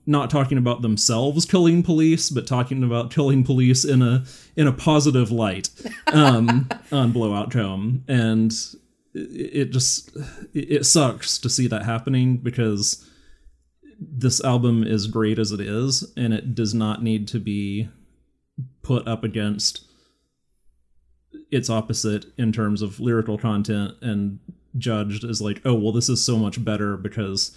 not 0.06 0.30
talking 0.30 0.58
about 0.58 0.82
themselves 0.82 1.44
killing 1.44 1.82
police, 1.82 2.30
but 2.30 2.46
talking 2.46 2.82
about 2.82 3.10
killing 3.10 3.44
police 3.44 3.84
in 3.84 4.02
a 4.02 4.24
in 4.56 4.66
a 4.66 4.72
positive 4.72 5.30
light 5.30 5.70
um, 6.12 6.68
on 6.92 7.12
Blowout 7.12 7.50
Comb, 7.50 8.04
and 8.08 8.52
it, 9.14 9.20
it 9.20 9.70
just 9.70 10.16
it 10.54 10.84
sucks 10.86 11.38
to 11.38 11.48
see 11.48 11.66
that 11.66 11.84
happening 11.84 12.38
because 12.38 13.06
this 14.10 14.42
album 14.42 14.82
is 14.84 15.06
great 15.06 15.38
as 15.38 15.52
it 15.52 15.60
is, 15.60 16.12
and 16.16 16.32
it 16.32 16.54
does 16.54 16.74
not 16.74 17.02
need 17.02 17.28
to 17.28 17.38
be 17.38 17.88
put 18.82 19.06
up 19.06 19.22
against 19.24 19.84
its 21.50 21.70
opposite 21.70 22.26
in 22.36 22.52
terms 22.52 22.82
of 22.82 23.00
lyrical 23.00 23.38
content 23.38 23.94
and 24.02 24.38
judged 24.78 25.24
as 25.24 25.40
like, 25.40 25.60
oh 25.64 25.74
well, 25.74 25.92
this 25.92 26.08
is 26.08 26.24
so 26.24 26.38
much 26.38 26.62
better 26.64 26.96
because 26.96 27.56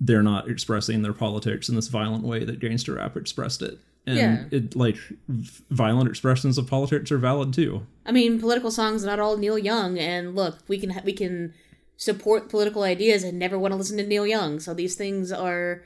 they're 0.00 0.22
not 0.22 0.48
expressing 0.48 1.02
their 1.02 1.12
politics 1.12 1.68
in 1.68 1.74
this 1.76 1.88
violent 1.88 2.24
way 2.24 2.44
that 2.44 2.58
gangster 2.60 2.94
rap 2.94 3.16
expressed 3.16 3.60
it. 3.62 3.78
And 4.06 4.16
Yeah. 4.16 4.44
it 4.50 4.74
like 4.74 4.96
violent 5.28 6.08
expressions 6.08 6.56
of 6.56 6.66
politics 6.66 7.12
are 7.12 7.18
valid 7.18 7.52
too. 7.52 7.86
I 8.06 8.12
mean, 8.12 8.40
political 8.40 8.70
songs 8.70 9.04
are 9.04 9.06
not 9.06 9.20
all 9.20 9.36
Neil 9.36 9.58
Young, 9.58 9.98
and 9.98 10.34
look, 10.34 10.58
we 10.68 10.78
can 10.78 10.98
we 11.04 11.12
can 11.12 11.52
support 12.00 12.48
political 12.48 12.82
ideas 12.82 13.22
and 13.22 13.38
never 13.38 13.58
want 13.58 13.72
to 13.72 13.76
listen 13.76 13.98
to 13.98 14.06
Neil 14.06 14.26
Young. 14.26 14.58
So 14.58 14.72
these 14.72 14.96
things 14.96 15.30
are 15.30 15.84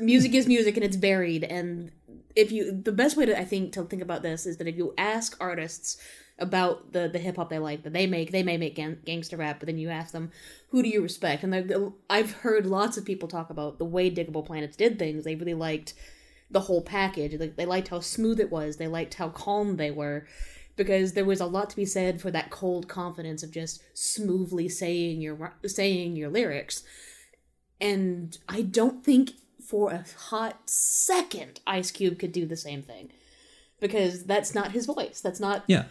music 0.00 0.34
is 0.34 0.48
music, 0.48 0.76
and 0.76 0.84
it's 0.84 0.96
buried 0.96 1.44
And 1.44 1.92
if 2.34 2.50
you, 2.50 2.72
the 2.72 2.90
best 2.90 3.16
way 3.16 3.26
to 3.26 3.38
I 3.38 3.44
think 3.44 3.72
to 3.74 3.84
think 3.84 4.02
about 4.02 4.22
this 4.22 4.44
is 4.44 4.56
that 4.56 4.66
if 4.66 4.76
you 4.76 4.92
ask 4.98 5.36
artists 5.40 5.98
about 6.36 6.92
the 6.92 7.08
the 7.08 7.20
hip 7.20 7.36
hop 7.36 7.48
they 7.48 7.60
like 7.60 7.84
that 7.84 7.92
they 7.92 8.08
make, 8.08 8.32
they 8.32 8.42
may 8.42 8.56
make 8.56 8.74
gang- 8.74 8.98
gangster 9.04 9.36
rap, 9.36 9.60
but 9.60 9.66
then 9.66 9.78
you 9.78 9.88
ask 9.88 10.12
them 10.12 10.32
who 10.70 10.82
do 10.82 10.88
you 10.88 11.00
respect, 11.00 11.44
and 11.44 11.94
I've 12.08 12.32
heard 12.32 12.66
lots 12.66 12.96
of 12.96 13.04
people 13.04 13.28
talk 13.28 13.50
about 13.50 13.78
the 13.78 13.84
way 13.84 14.10
Digable 14.10 14.44
Planets 14.44 14.76
did 14.76 14.98
things. 14.98 15.22
They 15.22 15.36
really 15.36 15.54
liked 15.54 15.94
the 16.50 16.62
whole 16.62 16.82
package. 16.82 17.38
Like 17.38 17.54
they 17.54 17.66
liked 17.66 17.88
how 17.88 18.00
smooth 18.00 18.40
it 18.40 18.50
was. 18.50 18.78
They 18.78 18.88
liked 18.88 19.14
how 19.14 19.28
calm 19.28 19.76
they 19.76 19.92
were, 19.92 20.26
because 20.76 21.12
there 21.12 21.24
was 21.24 21.40
a 21.40 21.46
lot 21.46 21.70
to 21.70 21.76
be 21.76 21.84
said 21.84 22.20
for 22.20 22.30
that 22.30 22.50
cold 22.50 22.88
confidence 22.88 23.42
of 23.42 23.50
just 23.50 23.82
smoothly 23.94 24.68
saying 24.68 25.20
your 25.20 25.52
saying 25.66 26.16
your 26.16 26.30
lyrics. 26.30 26.82
And 27.80 28.36
I 28.48 28.62
don't 28.62 29.04
think 29.04 29.32
for 29.64 29.90
a 29.92 30.04
hot 30.28 30.68
second 30.68 31.60
Ice 31.66 31.90
Cube 31.90 32.18
could 32.18 32.32
do 32.32 32.46
the 32.46 32.56
same 32.56 32.82
thing, 32.82 33.10
because 33.80 34.24
that's 34.24 34.54
not 34.54 34.72
his 34.72 34.86
voice. 34.86 35.20
That's 35.20 35.40
not 35.40 35.64
Yeah. 35.66 35.84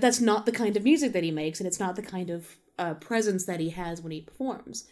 that's 0.00 0.20
not 0.20 0.46
the 0.46 0.52
kind 0.52 0.76
of 0.76 0.84
music 0.84 1.12
that 1.12 1.22
he 1.22 1.30
makes, 1.30 1.60
and 1.60 1.66
it's 1.66 1.80
not 1.80 1.96
the 1.96 2.02
kind 2.02 2.30
of 2.30 2.56
uh, 2.78 2.94
presence 2.94 3.44
that 3.46 3.60
he 3.60 3.70
has 3.70 4.02
when 4.02 4.12
he 4.12 4.20
performs. 4.20 4.84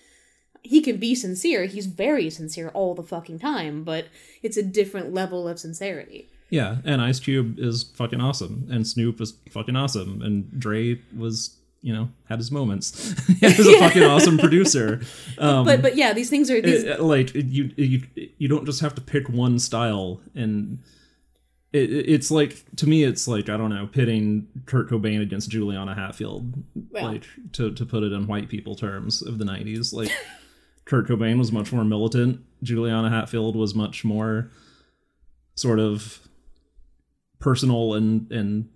He 0.63 0.81
can 0.81 0.97
be 0.97 1.15
sincere. 1.15 1.67
He's 1.67 1.87
very 1.87 2.31
sincere 2.31 2.69
all 2.69 2.95
the 2.95 3.03
fucking 3.03 3.39
time, 3.41 3.85
but 3.85 4.07
it's 4.43 4.57
a 4.57 4.63
different 4.63 5.13
level 5.13 5.47
of 5.47 5.59
sincerity. 5.59 6.31
Yeah, 6.55 6.77
and 6.85 7.01
Ice 7.03 7.19
Cube 7.21 7.59
is 7.59 7.83
fucking 7.95 8.21
awesome, 8.21 8.69
and 8.71 8.87
Snoop 8.87 9.21
is 9.21 9.35
fucking 9.51 9.77
awesome, 9.77 10.23
and 10.23 10.35
Dre 10.65 11.01
was, 11.17 11.57
you 11.83 11.93
know, 11.93 12.09
had 12.29 12.39
his 12.39 12.51
moments. 12.53 12.91
he 13.41 13.47
was 13.47 13.67
a 13.67 13.79
fucking 13.81 14.05
awesome 14.05 14.39
producer. 14.39 15.01
Um, 15.39 15.65
But 15.65 15.83
but 15.83 15.97
yeah, 15.97 16.13
these 16.13 16.31
things 16.31 16.51
are 16.51 16.61
these. 16.61 16.85
it- 16.85 17.01
like 17.01 17.35
you, 17.35 17.71
you, 17.77 18.03
you 18.39 18.49
don't 18.49 18.67
just 18.67 18.81
have 18.83 18.95
to 18.95 19.01
pick 19.01 19.29
one 19.29 19.59
style, 19.59 20.21
and 20.35 20.79
it, 21.73 21.91
it- 21.91 22.09
it's 22.15 22.31
like 22.31 22.53
to 22.77 22.87
me, 22.89 23.03
it's 23.03 23.27
like 23.27 23.49
I 23.49 23.57
don't 23.57 23.71
know, 23.71 23.87
pitting 23.89 24.47
Kurt 24.67 24.89
Cobain 24.89 25.21
against 25.23 25.51
Juliana 25.51 25.95
Hatfield, 25.95 26.53
Well. 26.93 27.05
like 27.13 27.25
to 27.55 27.73
to 27.73 27.85
put 27.85 28.03
it 28.05 28.13
in 28.13 28.27
white 28.29 28.49
people 28.49 28.77
terms 28.77 29.23
of 29.23 29.39
the 29.39 29.45
'90s, 29.45 29.93
like. 29.93 30.11
Kurt 30.87 31.09
Cobain 31.09 31.39
was 31.39 31.51
much 31.51 31.73
more 31.73 31.83
militant. 31.83 32.45
Juliana 32.63 33.09
Hatfield 33.09 33.57
was 33.57 33.75
much 33.75 34.05
more 34.05 34.51
sort 35.55 35.81
of 35.81 36.24
personal 37.45 37.93
and 37.95 38.31
and 38.33 38.69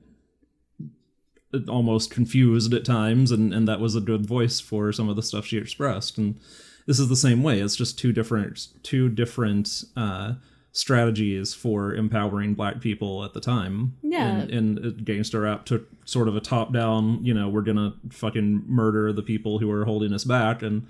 almost 1.69 2.11
confused 2.11 2.75
at 2.75 2.85
times 2.85 3.31
and 3.33 3.55
and 3.55 3.67
that 3.67 3.81
was 3.81 3.95
a 3.97 4.01
good 4.03 4.27
voice 4.27 4.61
for 4.61 4.93
some 4.93 5.09
of 5.09 5.17
the 5.17 5.23
stuff 5.23 5.47
she 5.47 5.57
expressed 5.57 6.19
and 6.19 6.39
this 6.87 6.99
is 7.01 7.09
the 7.09 7.17
same 7.17 7.43
way 7.43 7.59
it's 7.61 7.75
just 7.75 7.99
two 7.99 8.13
different 8.13 8.69
two 8.83 9.09
different 9.09 9.83
uh 9.97 10.35
strategies 10.73 11.55
for 11.55 11.95
empowering 11.95 12.53
black 12.53 12.81
people 12.83 13.25
at 13.25 13.33
the 13.33 13.41
time 13.41 13.97
Yeah. 14.03 14.29
and, 14.43 14.79
and 14.79 15.05
gangster 15.07 15.41
rap 15.41 15.65
took 15.65 15.89
sort 16.05 16.29
of 16.29 16.37
a 16.37 16.41
top 16.41 16.71
down 16.71 17.25
you 17.25 17.33
know 17.33 17.49
we're 17.49 17.63
gonna 17.63 17.95
fucking 18.11 18.65
murder 18.67 19.11
the 19.15 19.23
people 19.23 19.59
who 19.59 19.71
are 19.71 19.87
holding 19.87 20.13
us 20.13 20.25
back 20.25 20.63
and 20.63 20.87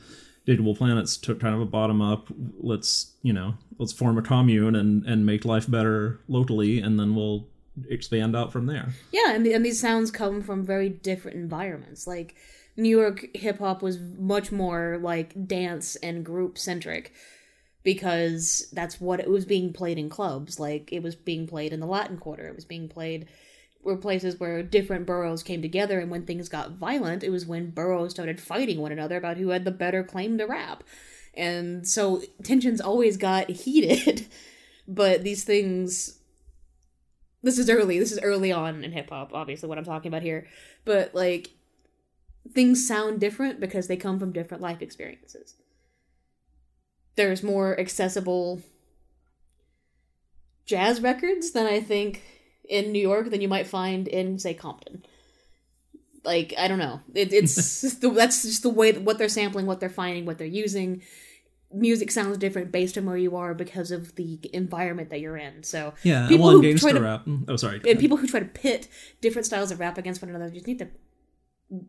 Digable 0.47 0.75
Planets 0.79 1.19
took 1.19 1.39
kind 1.41 1.55
of 1.55 1.61
a 1.61 1.67
bottom 1.67 2.01
up. 2.01 2.29
Let's 2.59 3.13
you 3.23 3.35
know, 3.35 3.53
let's 3.79 3.93
form 3.93 4.17
a 4.17 4.23
commune 4.23 4.75
and 4.75 5.05
and 5.05 5.27
make 5.27 5.45
life 5.45 5.71
better 5.71 6.21
locally, 6.27 6.79
and 6.81 6.99
then 6.99 7.15
we'll 7.15 7.47
expand 7.89 8.37
out 8.37 8.53
from 8.53 8.67
there. 8.67 8.91
Yeah, 9.13 9.35
and, 9.35 9.47
and 9.47 9.65
these 9.65 9.81
sounds 9.81 10.11
come 10.11 10.43
from 10.43 10.65
very 10.65 10.89
different 10.89 11.37
environments. 11.37 12.07
Like 12.07 12.35
New 12.77 12.97
York 12.97 13.27
hip 13.35 13.59
hop 13.59 13.83
was 13.83 13.99
much 13.99 14.53
more 14.53 14.99
like 15.01 15.47
dance 15.47 15.97
and 15.97 16.25
group 16.25 16.59
centric 16.59 17.13
because 17.83 18.69
that's 18.73 19.01
what 19.01 19.21
it 19.21 19.31
was 19.31 19.45
being 19.45 19.73
played 19.73 19.99
in 19.99 20.09
clubs. 20.09 20.61
Like 20.61 20.93
it 20.93 21.03
was 21.03 21.15
being 21.15 21.47
played 21.47 21.73
in 21.73 21.81
the 21.81 21.87
Latin 21.87 22.19
Quarter. 22.19 22.47
It 22.49 22.57
was 22.57 22.65
being 22.65 22.89
played 22.89 23.27
were 23.83 23.97
places 23.97 24.39
where 24.39 24.63
different 24.63 25.07
boroughs 25.07 25.43
came 25.43 25.63
together 25.63 25.99
and 25.99 26.11
when 26.11 26.27
things 26.27 26.49
got 26.49 26.73
violent, 26.73 27.23
it 27.23 27.31
was 27.31 27.47
when 27.47 27.71
boroughs 27.71 28.11
started 28.11 28.41
fighting 28.41 28.81
one 28.81 28.93
another 28.93 29.17
about 29.17 29.37
who 29.37 29.49
had 29.51 29.65
the 29.65 29.71
better 29.71 30.03
claim 30.03 30.39
to 30.39 30.45
rap. 30.45 30.85
And 31.35 31.87
so 31.87 32.23
tensions 32.43 32.81
always 32.81 33.17
got 33.17 33.51
heated. 33.65 34.27
But 34.87 35.23
these 35.23 35.45
things 35.45 36.18
this 37.49 37.59
is 37.59 37.71
early. 37.71 37.99
This 37.99 38.13
is 38.13 38.21
early 38.21 38.53
on 38.53 38.85
in 38.85 38.93
hip 38.93 39.09
hop, 39.09 39.33
obviously, 39.33 39.69
what 39.69 39.79
I'm 39.79 39.85
talking 39.85 40.11
about 40.11 40.23
here. 40.23 40.47
But, 40.85 41.15
like, 41.15 41.51
things 42.53 42.87
sound 42.87 43.21
different 43.21 43.59
because 43.59 43.89
they 43.89 43.97
come 43.97 44.19
from 44.19 44.33
different 44.33 44.63
life 44.63 44.83
experiences. 44.83 45.55
There's 47.17 47.43
more 47.43 47.79
accessible 47.81 48.61
jazz 50.67 51.01
records 51.01 51.53
than 51.53 51.67
I 51.67 51.81
think 51.81 52.23
in 52.69 52.93
New 52.93 53.01
York 53.01 53.31
than 53.31 53.41
you 53.41 53.49
might 53.49 53.67
find 53.67 54.07
in, 54.07 54.39
say, 54.39 54.53
Compton. 54.53 55.05
Like, 56.25 56.53
I 56.59 56.69
don't 56.69 56.79
know. 56.79 57.01
It, 57.15 57.33
it's 57.33 57.81
the, 57.95 58.11
that's 58.11 58.43
just 58.43 58.63
the 58.63 58.69
way 58.69 58.93
that 58.93 59.03
what 59.03 59.17
they're 59.17 59.31
sampling, 59.31 59.65
what 59.65 59.81
they're 59.81 59.89
finding, 59.89 60.27
what 60.27 60.37
they're 60.37 60.47
using. 60.47 61.03
Music 61.73 62.11
sounds 62.11 62.39
different 62.39 62.73
based 62.73 62.97
on 62.97 63.05
where 63.05 63.17
you 63.17 63.37
are 63.37 63.53
because 63.53 63.91
of 63.91 64.15
the 64.15 64.39
environment 64.55 65.11
that 65.11 65.21
you're 65.21 65.37
in. 65.37 65.63
So 65.65 65.93
Yeah, 66.03 66.27
people 66.29 66.47
well, 66.47 66.55
who 66.57 66.63
try 66.63 66.71
gangster 66.71 66.93
to 66.95 67.01
rap. 67.01 67.27
Oh, 67.47 67.57
sorry. 67.57 67.81
and 67.87 67.99
people 67.99 68.17
who 68.17 68.27
try 68.27 68.41
to 68.41 68.47
pit 68.47 68.89
different 69.21 69.45
styles 69.47 69.71
of 69.71 69.79
rap 69.79 69.99
against 69.99 70.23
one 70.23 70.31
another 70.31 70.49
just 70.51 70.67
need 70.67 70.79
to 70.79 70.89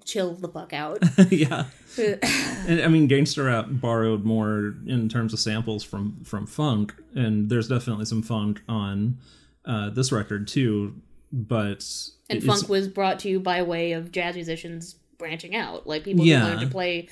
chill 0.06 0.34
the 0.34 0.50
fuck 0.50 0.74
out. 0.74 1.00
yeah, 1.32 1.66
and 1.98 2.82
I 2.82 2.88
mean, 2.90 3.08
gangster 3.08 3.46
rap 3.46 3.68
borrowed 3.70 4.26
more 4.26 4.76
in 4.86 5.08
terms 5.08 5.32
of 5.34 5.40
samples 5.40 5.84
from 5.84 6.24
from 6.26 6.46
funk, 6.46 6.94
and 7.16 7.50
there's 7.50 7.70
definitely 7.70 8.06
some 8.06 8.22
funk 8.22 8.62
on 8.68 9.18
uh, 9.66 9.90
this 9.92 10.12
record 10.12 10.48
too. 10.50 10.96
but 11.32 11.86
And 12.30 12.44
funk 12.44 12.68
was 12.68 12.88
brought 12.90 13.20
to 13.20 13.30
you 13.30 13.40
by 13.40 13.62
way 13.62 13.94
of 13.94 14.12
jazz 14.12 14.36
musicians 14.36 14.96
branching 15.18 15.56
out. 15.56 15.88
Like 15.88 16.04
people 16.04 16.26
Yeah. 16.26 16.42
who 16.42 16.48
learned 16.48 16.62
to 16.62 16.68
play 16.68 17.08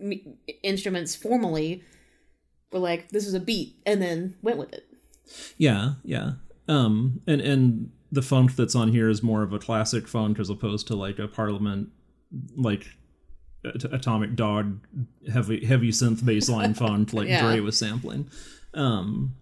m- 0.00 0.36
instruments 0.62 1.16
formally 1.16 1.82
were 2.72 2.78
like, 2.78 3.10
"This 3.10 3.26
is 3.26 3.34
a 3.34 3.40
beat," 3.40 3.76
and 3.86 4.00
then 4.02 4.34
went 4.42 4.58
with 4.58 4.72
it. 4.72 4.86
Yeah, 5.56 5.94
yeah. 6.04 6.32
Um, 6.68 7.20
and 7.26 7.40
and 7.40 7.90
the 8.10 8.22
funk 8.22 8.56
that's 8.56 8.74
on 8.74 8.92
here 8.92 9.08
is 9.08 9.22
more 9.22 9.42
of 9.42 9.52
a 9.52 9.58
classic 9.58 10.06
funk 10.08 10.38
as 10.38 10.50
opposed 10.50 10.86
to 10.88 10.96
like 10.96 11.18
a 11.18 11.28
Parliament, 11.28 11.88
like 12.56 12.86
at- 13.64 13.84
Atomic 13.92 14.34
Dog, 14.36 14.80
heavy 15.32 15.64
heavy 15.64 15.90
synth 15.90 16.20
bassline 16.20 16.76
funk 16.82 17.12
like 17.12 17.28
Yeah. 17.28 17.42
Dre 17.42 17.60
was 17.60 17.78
sampling. 17.78 18.28
Um, 18.74 19.36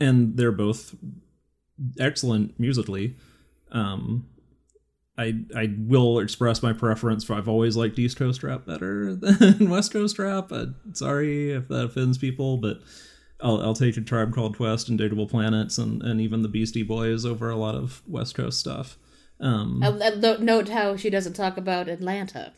and 0.00 0.36
they're 0.36 0.52
both 0.52 0.94
excellent 1.98 2.58
musically. 2.58 3.16
Um, 3.72 4.28
I 5.16 5.34
I 5.56 5.72
will 5.78 6.18
express 6.18 6.62
my 6.62 6.72
preference 6.72 7.22
for 7.24 7.34
I've 7.34 7.48
always 7.48 7.76
liked 7.76 7.98
East 7.98 8.16
Coast 8.16 8.42
rap 8.42 8.66
better 8.66 9.14
than 9.20 9.70
West 9.70 9.92
Coast 9.92 10.18
rap. 10.18 10.50
Uh, 10.50 10.66
sorry 10.92 11.52
if 11.52 11.68
that 11.68 11.84
offends 11.84 12.18
people, 12.18 12.56
but 12.56 12.80
I'll 13.40 13.60
I'll 13.60 13.74
take 13.74 13.96
a 13.96 14.00
Tribe 14.00 14.34
Called 14.34 14.56
Quest 14.56 14.88
and 14.88 14.98
Digable 14.98 15.28
Planets 15.30 15.78
and 15.78 16.02
and 16.02 16.20
even 16.20 16.42
the 16.42 16.48
Beastie 16.48 16.82
Boys 16.82 17.24
over 17.24 17.48
a 17.50 17.56
lot 17.56 17.74
of 17.74 18.02
West 18.06 18.34
Coast 18.34 18.58
stuff. 18.58 18.98
Um, 19.40 19.82
I, 19.82 19.86
I 19.88 20.08
lo- 20.10 20.36
note 20.38 20.68
how 20.68 20.96
she 20.96 21.10
doesn't 21.10 21.34
talk 21.34 21.56
about 21.56 21.88
Atlanta. 21.88 22.52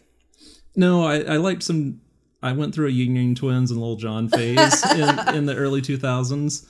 no, 0.74 1.04
I 1.04 1.20
I 1.20 1.36
liked 1.36 1.62
some. 1.62 2.00
I 2.42 2.52
went 2.52 2.74
through 2.74 2.86
a 2.88 2.90
Ying 2.90 3.16
Yang 3.16 3.34
Twins 3.36 3.70
and 3.70 3.80
Lil 3.80 3.96
Jon 3.96 4.28
phase 4.28 4.84
in 4.94 5.34
in 5.34 5.46
the 5.46 5.54
early 5.56 5.82
two 5.82 5.96
thousands. 5.96 6.66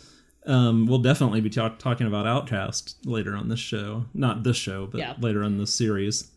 Um, 0.46 0.87
we'll 0.87 1.00
definitely 1.00 1.40
be 1.40 1.50
talk- 1.50 1.78
talking 1.80 2.06
about 2.06 2.24
OutKast 2.46 2.94
later 3.04 3.35
on 3.35 3.48
this 3.48 3.59
show. 3.59 4.04
Not 4.14 4.44
this 4.44 4.56
show, 4.56 4.87
but 4.87 4.98
Yeah. 4.98 5.14
later 5.20 5.42
on 5.42 5.59
this 5.59 5.74
series. 5.74 6.30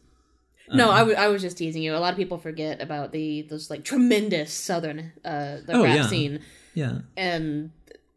No, 0.71 0.85
Um, 0.89 0.95
I, 0.95 0.99
w- 0.99 1.17
I 1.17 1.27
was 1.27 1.41
just 1.41 1.57
teasing 1.57 1.83
you. 1.83 1.95
A 1.95 1.97
lot 1.97 2.11
of 2.13 2.17
people 2.17 2.37
forget 2.39 2.81
about 2.81 3.11
the 3.11 3.43
those 3.43 3.69
like 3.69 3.83
tremendous 3.83 4.51
southern 4.53 5.11
uh 5.25 5.57
the 5.65 5.73
Oh, 5.73 5.83
rap 5.83 5.95
yeah. 5.95 6.07
scene 6.07 6.39
Yeah, 6.75 6.99
and 7.17 7.71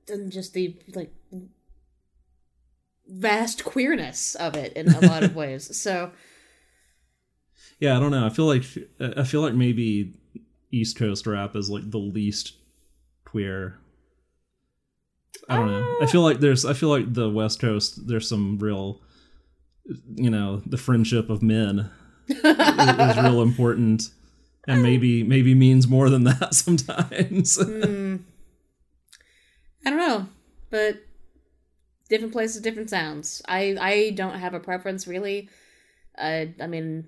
then 0.07 0.31
just 0.31 0.53
the 0.55 0.77
like 0.95 1.13
vast 3.09 3.65
queerness 3.65 4.35
of 4.35 4.55
it 4.57 4.73
in 4.75 4.89
a 4.89 5.01
lot 5.01 5.23
of 5.23 5.35
ways. 5.43 5.77
So 5.79 6.13
yeah. 7.81 7.97
I 7.97 8.01
don't 8.01 8.11
know. 8.11 8.25
I 8.25 8.31
feel 8.31 8.47
like 8.47 8.65
I 9.01 9.25
feel 9.25 9.41
like 9.41 9.55
maybe 9.55 10.15
East 10.71 10.97
Coast 10.97 11.27
rap 11.27 11.57
is 11.57 11.69
like 11.71 11.91
the 11.91 11.99
least 11.99 12.55
queer. 13.25 13.79
I 15.49 15.57
don't 15.57 15.71
know. 15.71 15.97
I 16.01 16.07
feel 16.07 16.23
like 16.23 16.41
there's. 16.41 16.65
I 16.65 16.73
feel 16.73 16.89
like 16.89 17.13
the 17.13 17.29
West 17.29 17.61
Coast. 17.61 18.07
There's 18.07 18.29
some 18.29 18.59
real, 18.59 19.01
you 20.15 20.31
know, 20.31 20.63
the 20.67 20.77
friendship 20.77 21.31
of 21.31 21.43
men 21.43 21.91
is, 22.29 23.17
real 23.17 23.43
important, 23.43 24.11
and 24.69 24.83
maybe 24.83 25.23
maybe 25.23 25.55
means 25.55 25.89
more 25.89 26.11
than 26.11 26.25
that 26.25 26.55
sometimes. 26.55 27.59
mm, 27.59 28.21
I 29.85 29.91
don't 29.91 29.99
know, 29.99 30.27
but 30.71 31.03
different 32.09 32.33
places, 32.33 32.61
different 32.63 32.91
sounds. 32.91 33.43
I 33.49 33.77
I 33.81 34.11
don't 34.11 34.39
have 34.39 34.55
a 34.55 34.61
preference 34.61 35.07
really. 35.07 35.49
I 36.17 36.55
I 36.61 36.67
mean, 36.67 37.07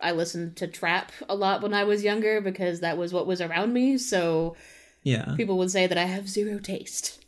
I 0.00 0.12
listened 0.12 0.56
to 0.56 0.66
trap 0.66 1.12
a 1.28 1.34
lot 1.34 1.62
when 1.62 1.74
I 1.74 1.84
was 1.84 2.04
younger 2.04 2.40
because 2.40 2.80
that 2.80 2.96
was 2.96 3.12
what 3.12 3.26
was 3.26 3.40
around 3.40 3.72
me. 3.72 3.98
So 3.98 4.56
yeah. 5.02 5.34
people 5.36 5.58
would 5.58 5.70
say 5.70 5.86
that 5.86 5.98
I 5.98 6.04
have 6.04 6.28
zero 6.28 6.58
taste. 6.58 7.21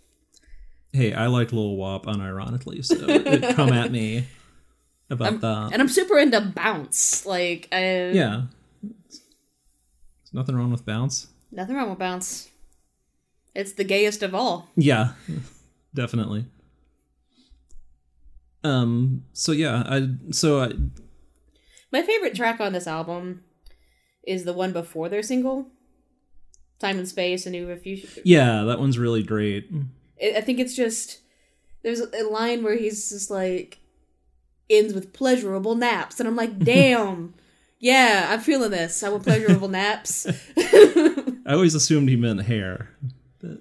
Hey, 0.94 1.12
I 1.12 1.26
like 1.26 1.52
Lil 1.52 1.74
Wop 1.74 2.06
unironically, 2.06 2.84
so 2.84 2.94
it, 3.08 3.56
come 3.56 3.72
at 3.72 3.90
me 3.90 4.26
about 5.10 5.40
that. 5.40 5.70
And 5.72 5.82
I'm 5.82 5.88
super 5.88 6.16
into 6.18 6.40
bounce. 6.40 7.26
Like, 7.26 7.66
I, 7.72 8.10
yeah. 8.10 8.42
There's 8.80 9.20
nothing 10.32 10.54
wrong 10.54 10.70
with 10.70 10.86
bounce. 10.86 11.26
nothing 11.50 11.74
wrong 11.74 11.90
with 11.90 11.98
bounce. 11.98 12.48
It's 13.56 13.72
the 13.72 13.82
gayest 13.82 14.22
of 14.22 14.36
all. 14.36 14.68
Yeah, 14.76 15.14
definitely. 15.94 16.46
Um. 18.62 19.24
So 19.32 19.50
yeah, 19.52 19.82
I 19.86 20.08
so 20.30 20.60
I 20.62 20.72
My 21.92 22.02
favorite 22.02 22.34
track 22.36 22.60
on 22.60 22.72
this 22.72 22.86
album 22.86 23.42
is 24.26 24.44
the 24.44 24.52
one 24.52 24.72
before 24.72 25.08
their 25.08 25.22
single, 25.22 25.66
"Time 26.78 26.98
and 26.98 27.08
Space," 27.08 27.46
a 27.46 27.50
new 27.50 27.68
refuge. 27.68 28.18
yeah 28.24 28.62
that 28.64 28.78
one's 28.78 28.96
really 28.96 29.22
great. 29.22 29.68
I 30.22 30.40
think 30.40 30.60
it's 30.60 30.76
just 30.76 31.20
there's 31.82 32.00
a 32.00 32.24
line 32.24 32.62
where 32.62 32.76
he's 32.76 33.10
just 33.10 33.30
like 33.30 33.78
ends 34.70 34.94
with 34.94 35.12
pleasurable 35.12 35.74
naps, 35.74 36.18
and 36.18 36.28
I'm 36.28 36.36
like, 36.36 36.58
damn. 36.64 37.34
Yeah, 37.80 38.28
I'm 38.30 38.40
feeling 38.40 38.70
this. 38.70 39.02
I 39.02 39.10
want 39.10 39.22
pleasurable 39.24 39.68
naps. 39.68 40.26
I 40.56 41.52
always 41.52 41.74
assumed 41.74 42.08
he 42.08 42.16
meant 42.16 42.42
hair. 42.42 42.88
But... 43.40 43.58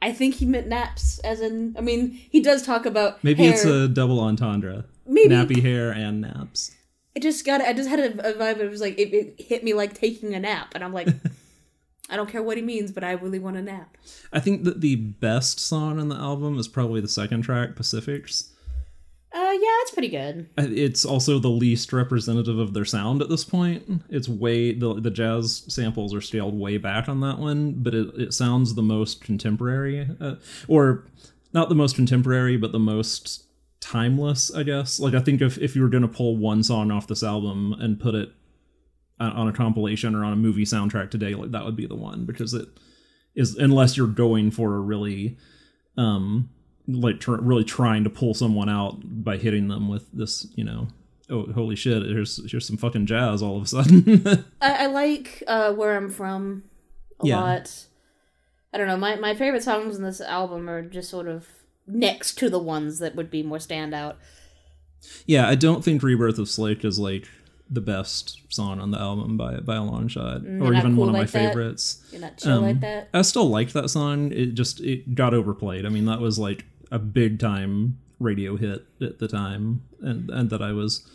I 0.00 0.12
think 0.12 0.36
he 0.36 0.46
meant 0.46 0.68
naps, 0.68 1.18
as 1.20 1.40
in. 1.40 1.74
I 1.76 1.80
mean, 1.80 2.10
he 2.12 2.40
does 2.40 2.62
talk 2.62 2.86
about 2.86 3.22
Maybe 3.24 3.42
hair. 3.44 3.54
it's 3.54 3.64
a 3.64 3.88
double 3.88 4.20
entendre. 4.20 4.84
Maybe. 5.06 5.34
nappy 5.34 5.60
hair 5.60 5.90
and 5.90 6.20
naps. 6.20 6.70
it 7.14 7.20
just 7.20 7.44
got 7.44 7.60
I 7.60 7.72
just 7.72 7.88
had 7.88 7.98
a, 7.98 8.30
a 8.30 8.32
vibe. 8.34 8.58
It 8.58 8.70
was 8.70 8.80
like 8.80 8.98
it, 8.98 9.12
it 9.12 9.40
hit 9.40 9.64
me 9.64 9.74
like 9.74 9.94
taking 9.94 10.34
a 10.34 10.40
nap, 10.40 10.72
and 10.74 10.84
I'm 10.84 10.92
like, 10.92 11.08
I 12.10 12.16
don't 12.16 12.28
care 12.28 12.42
what 12.42 12.56
he 12.56 12.62
means, 12.62 12.92
but 12.92 13.02
I 13.02 13.12
really 13.12 13.38
want 13.38 13.56
a 13.56 13.62
nap. 13.62 13.96
I 14.32 14.40
think 14.40 14.64
that 14.64 14.80
the 14.80 14.96
best 14.96 15.58
song 15.58 15.98
on 15.98 16.08
the 16.08 16.16
album 16.16 16.58
is 16.58 16.68
probably 16.68 17.00
the 17.00 17.08
second 17.08 17.42
track, 17.42 17.76
Pacifics. 17.76 18.50
Uh, 19.34 19.50
yeah, 19.50 19.80
it's 19.82 19.90
pretty 19.90 20.10
good. 20.10 20.48
It's 20.56 21.04
also 21.04 21.40
the 21.40 21.48
least 21.48 21.92
representative 21.92 22.56
of 22.58 22.72
their 22.72 22.84
sound 22.84 23.20
at 23.20 23.28
this 23.28 23.42
point. 23.42 24.02
It's 24.08 24.28
way 24.28 24.72
the 24.72 25.00
the 25.00 25.10
jazz 25.10 25.64
samples 25.66 26.14
are 26.14 26.20
scaled 26.20 26.54
way 26.56 26.76
back 26.76 27.08
on 27.08 27.18
that 27.20 27.40
one, 27.40 27.72
but 27.72 27.94
it, 27.94 28.14
it 28.16 28.32
sounds 28.32 28.74
the 28.74 28.82
most 28.82 29.20
contemporary, 29.20 30.08
uh, 30.20 30.36
or 30.68 31.08
not 31.52 31.68
the 31.68 31.74
most 31.74 31.96
contemporary, 31.96 32.56
but 32.56 32.70
the 32.70 32.78
most 32.78 33.44
timeless, 33.80 34.54
I 34.54 34.62
guess. 34.62 35.00
Like 35.00 35.14
I 35.14 35.20
think 35.20 35.42
if 35.42 35.58
if 35.58 35.74
you 35.74 35.82
were 35.82 35.88
gonna 35.88 36.06
pull 36.06 36.36
one 36.36 36.62
song 36.62 36.92
off 36.92 37.08
this 37.08 37.24
album 37.24 37.72
and 37.80 37.98
put 37.98 38.14
it 38.14 38.30
on 39.20 39.48
a 39.48 39.52
compilation 39.52 40.14
or 40.14 40.24
on 40.24 40.32
a 40.32 40.36
movie 40.36 40.64
soundtrack 40.64 41.10
today, 41.10 41.34
like 41.34 41.52
that 41.52 41.64
would 41.64 41.76
be 41.76 41.86
the 41.86 41.94
one 41.94 42.24
because 42.24 42.52
it 42.54 42.68
is 43.34 43.56
unless 43.56 43.96
you're 43.96 44.06
going 44.06 44.50
for 44.50 44.74
a 44.76 44.80
really 44.80 45.36
um 45.96 46.48
like 46.88 47.20
tr- 47.20 47.36
really 47.36 47.64
trying 47.64 48.04
to 48.04 48.10
pull 48.10 48.34
someone 48.34 48.68
out 48.68 48.98
by 49.24 49.36
hitting 49.36 49.68
them 49.68 49.88
with 49.88 50.10
this 50.12 50.46
you 50.56 50.64
know 50.64 50.86
oh 51.30 51.50
holy 51.52 51.74
shit 51.76 52.02
here's 52.02 52.48
here's 52.50 52.66
some 52.66 52.76
fucking 52.76 53.06
jazz 53.06 53.42
all 53.42 53.56
of 53.56 53.62
a 53.62 53.66
sudden 53.66 54.44
I, 54.60 54.84
I 54.84 54.86
like 54.86 55.42
uh, 55.46 55.72
where 55.72 55.96
I'm 55.96 56.10
from 56.10 56.64
a 57.20 57.26
Yeah. 57.26 57.40
lot. 57.40 57.86
I 58.72 58.78
don't 58.78 58.88
know. 58.88 58.96
My 58.96 59.14
my 59.16 59.34
favorite 59.34 59.62
songs 59.62 59.96
in 59.96 60.02
this 60.02 60.20
album 60.20 60.68
are 60.68 60.82
just 60.82 61.08
sort 61.08 61.28
of 61.28 61.46
next 61.86 62.34
to 62.38 62.50
the 62.50 62.58
ones 62.58 62.98
that 62.98 63.14
would 63.14 63.30
be 63.30 63.42
more 63.42 63.58
standout. 63.58 64.16
yeah 65.26 65.46
i 65.48 65.54
don't 65.54 65.84
think 65.84 66.02
rebirth 66.02 66.38
of 66.38 66.48
slick 66.48 66.84
is 66.84 66.98
like 66.98 67.28
the 67.70 67.80
best 67.80 68.40
song 68.52 68.78
on 68.80 68.90
the 68.90 68.98
album 68.98 69.36
by 69.36 69.56
by 69.60 69.76
a 69.76 69.82
long 69.82 70.06
shot 70.08 70.42
Mm, 70.42 70.62
or 70.62 70.74
even 70.74 70.94
cool 70.94 71.06
one 71.06 71.08
of 71.08 71.12
my 71.14 71.20
that? 71.24 71.30
favorites 71.30 72.04
You're 72.12 72.20
not 72.20 72.36
chill 72.36 72.58
Um, 72.58 72.62
like 72.64 72.80
that. 72.80 73.08
i 73.14 73.22
still 73.22 73.48
liked 73.48 73.72
that 73.72 73.88
song 73.88 74.30
it 74.32 74.54
just 74.54 74.80
it 74.80 75.14
got 75.14 75.32
overplayed 75.34 75.86
i 75.86 75.88
mean 75.88 76.04
that 76.04 76.20
was 76.20 76.38
like 76.38 76.64
a 76.90 76.98
big 76.98 77.38
time 77.38 77.98
radio 78.20 78.56
hit 78.56 78.86
at 79.00 79.18
the 79.18 79.28
time 79.28 79.82
and 80.00 80.28
and 80.30 80.50
that 80.50 80.60
i 80.62 80.72
was 80.72 81.08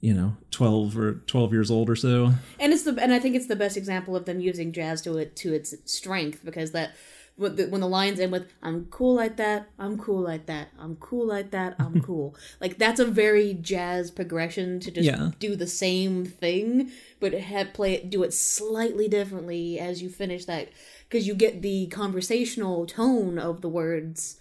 you 0.00 0.12
know 0.12 0.36
12 0.50 0.98
or 0.98 1.14
12 1.26 1.52
years 1.52 1.70
old 1.70 1.88
or 1.88 1.96
so 1.96 2.32
and 2.60 2.72
it's 2.72 2.82
the 2.82 2.94
and 3.00 3.12
I 3.14 3.18
think 3.18 3.34
it's 3.36 3.46
the 3.46 3.56
best 3.56 3.76
example 3.76 4.14
of 4.16 4.26
them 4.26 4.38
using 4.40 4.70
jazz 4.72 5.00
to 5.02 5.16
it 5.16 5.34
to 5.36 5.54
its 5.54 5.74
strength 5.86 6.44
because 6.44 6.72
that 6.72 6.94
when 7.36 7.56
the, 7.56 7.86
lines 7.88 8.20
end 8.20 8.32
with 8.32 8.46
"I'm 8.62 8.86
cool 8.86 9.14
like 9.14 9.36
that, 9.36 9.68
I'm 9.78 9.98
cool 9.98 10.20
like 10.22 10.46
that, 10.46 10.68
I'm 10.78 10.96
cool 10.96 11.26
like 11.26 11.50
that, 11.50 11.74
I'm 11.78 12.00
cool," 12.08 12.36
like 12.60 12.78
that's 12.78 13.00
a 13.00 13.04
very 13.04 13.54
jazz 13.54 14.10
progression 14.10 14.78
to 14.80 14.90
just 14.90 15.06
Yeah. 15.06 15.30
do 15.38 15.56
the 15.56 15.66
same 15.66 16.24
thing, 16.24 16.90
but 17.20 17.32
have 17.32 17.72
play 17.72 17.94
it 17.94 18.10
do 18.10 18.22
it 18.22 18.32
slightly 18.32 19.08
differently 19.08 19.78
as 19.78 20.02
you 20.02 20.08
finish 20.08 20.44
that 20.44 20.68
because 21.08 21.26
you 21.26 21.34
get 21.34 21.62
the 21.62 21.86
conversational 21.88 22.86
tone 22.86 23.38
of 23.38 23.60
the 23.60 23.68
words, 23.68 24.38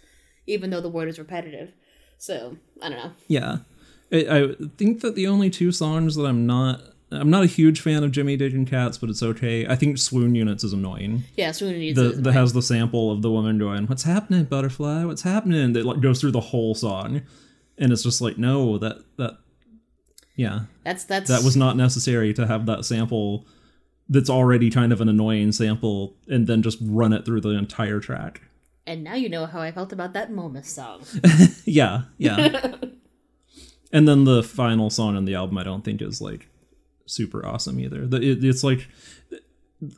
even 0.48 0.70
though 0.70 0.82
the 0.82 0.90
word 0.90 1.08
is 1.10 1.20
repetitive. 1.20 1.74
So 2.18 2.58
I 2.82 2.90
don't 2.90 2.98
know. 3.00 3.12
Yeah, 3.28 3.58
I, 4.12 4.18
I 4.40 4.56
think 4.78 5.02
that 5.02 5.16
the 5.16 5.28
only 5.28 5.50
two 5.50 5.72
songs 5.72 6.16
that 6.16 6.26
I'm 6.26 6.46
not 6.46 6.82
I'm 7.14 7.30
not 7.30 7.44
a 7.44 7.48
huge 7.48 7.82
fan 7.82 8.04
of 8.04 8.12
Jimmy 8.12 8.38
Digging 8.38 8.66
Cats, 8.66 8.98
but 8.98 9.10
it's 9.10 9.24
okay. 9.24 9.68
I 9.68 9.76
think 9.76 9.98
Swoon 9.98 10.36
Units 10.36 10.64
is 10.64 10.74
annoying. 10.74 11.24
Yeah, 11.36 11.52
Swoon 11.52 11.80
Units 11.80 12.00
The 12.00 12.10
is 12.12 12.22
that 12.22 12.34
has 12.34 12.54
the 12.54 12.62
sample 12.62 13.12
of 13.12 13.22
the 13.22 13.32
woman 13.32 13.58
going, 13.58 13.88
"What's 13.88 14.04
happening, 14.04 14.46
butterfly? 14.46 15.06
What's 15.06 15.22
happening?" 15.22 15.74
That 15.74 15.86
like 15.86 16.02
goes 16.02 16.20
through 16.20 16.32
the 16.32 16.40
whole 16.40 16.76
song, 16.76 17.22
and 17.78 17.92
it's 17.92 18.04
just 18.04 18.22
like, 18.22 18.38
no, 18.38 18.78
that 18.78 18.98
that 19.18 19.38
yeah, 20.36 20.62
that's 20.84 21.04
that's 21.06 21.30
that 21.30 21.44
was 21.44 21.56
not 21.56 21.78
necessary 21.78 22.34
to 22.34 22.48
have 22.48 22.66
that 22.66 22.86
sample. 22.86 23.46
That's 24.10 24.30
already 24.30 24.70
kind 24.70 24.92
of 24.92 25.00
an 25.02 25.10
annoying 25.10 25.52
sample, 25.52 26.16
and 26.28 26.48
then 26.48 26.62
just 26.62 26.78
run 26.82 27.14
it 27.14 27.26
through 27.26 27.42
the 27.42 27.52
entire 27.52 28.00
track. 28.00 28.42
And 28.86 29.04
now 29.04 29.14
you 29.16 29.30
know 29.30 29.46
how 29.46 29.62
I 29.62 29.72
felt 29.72 29.94
about 29.94 30.14
that 30.14 30.30
Momus 30.30 30.70
song. 30.70 31.04
yeah, 31.66 32.04
yeah. 32.18 32.76
And 33.94 34.08
then 34.08 34.24
the 34.24 34.42
final 34.42 34.90
song 34.90 35.16
on 35.16 35.26
the 35.26 35.36
album, 35.36 35.60
I 35.60 35.64
don't 35.64 35.86
think 35.86 36.02
is 36.02 36.20
like 36.20 36.50
super 37.06 37.46
awesome 37.46 37.80
either. 37.80 38.04
It, 38.04 38.44
it's 38.44 38.64
like 38.64 38.88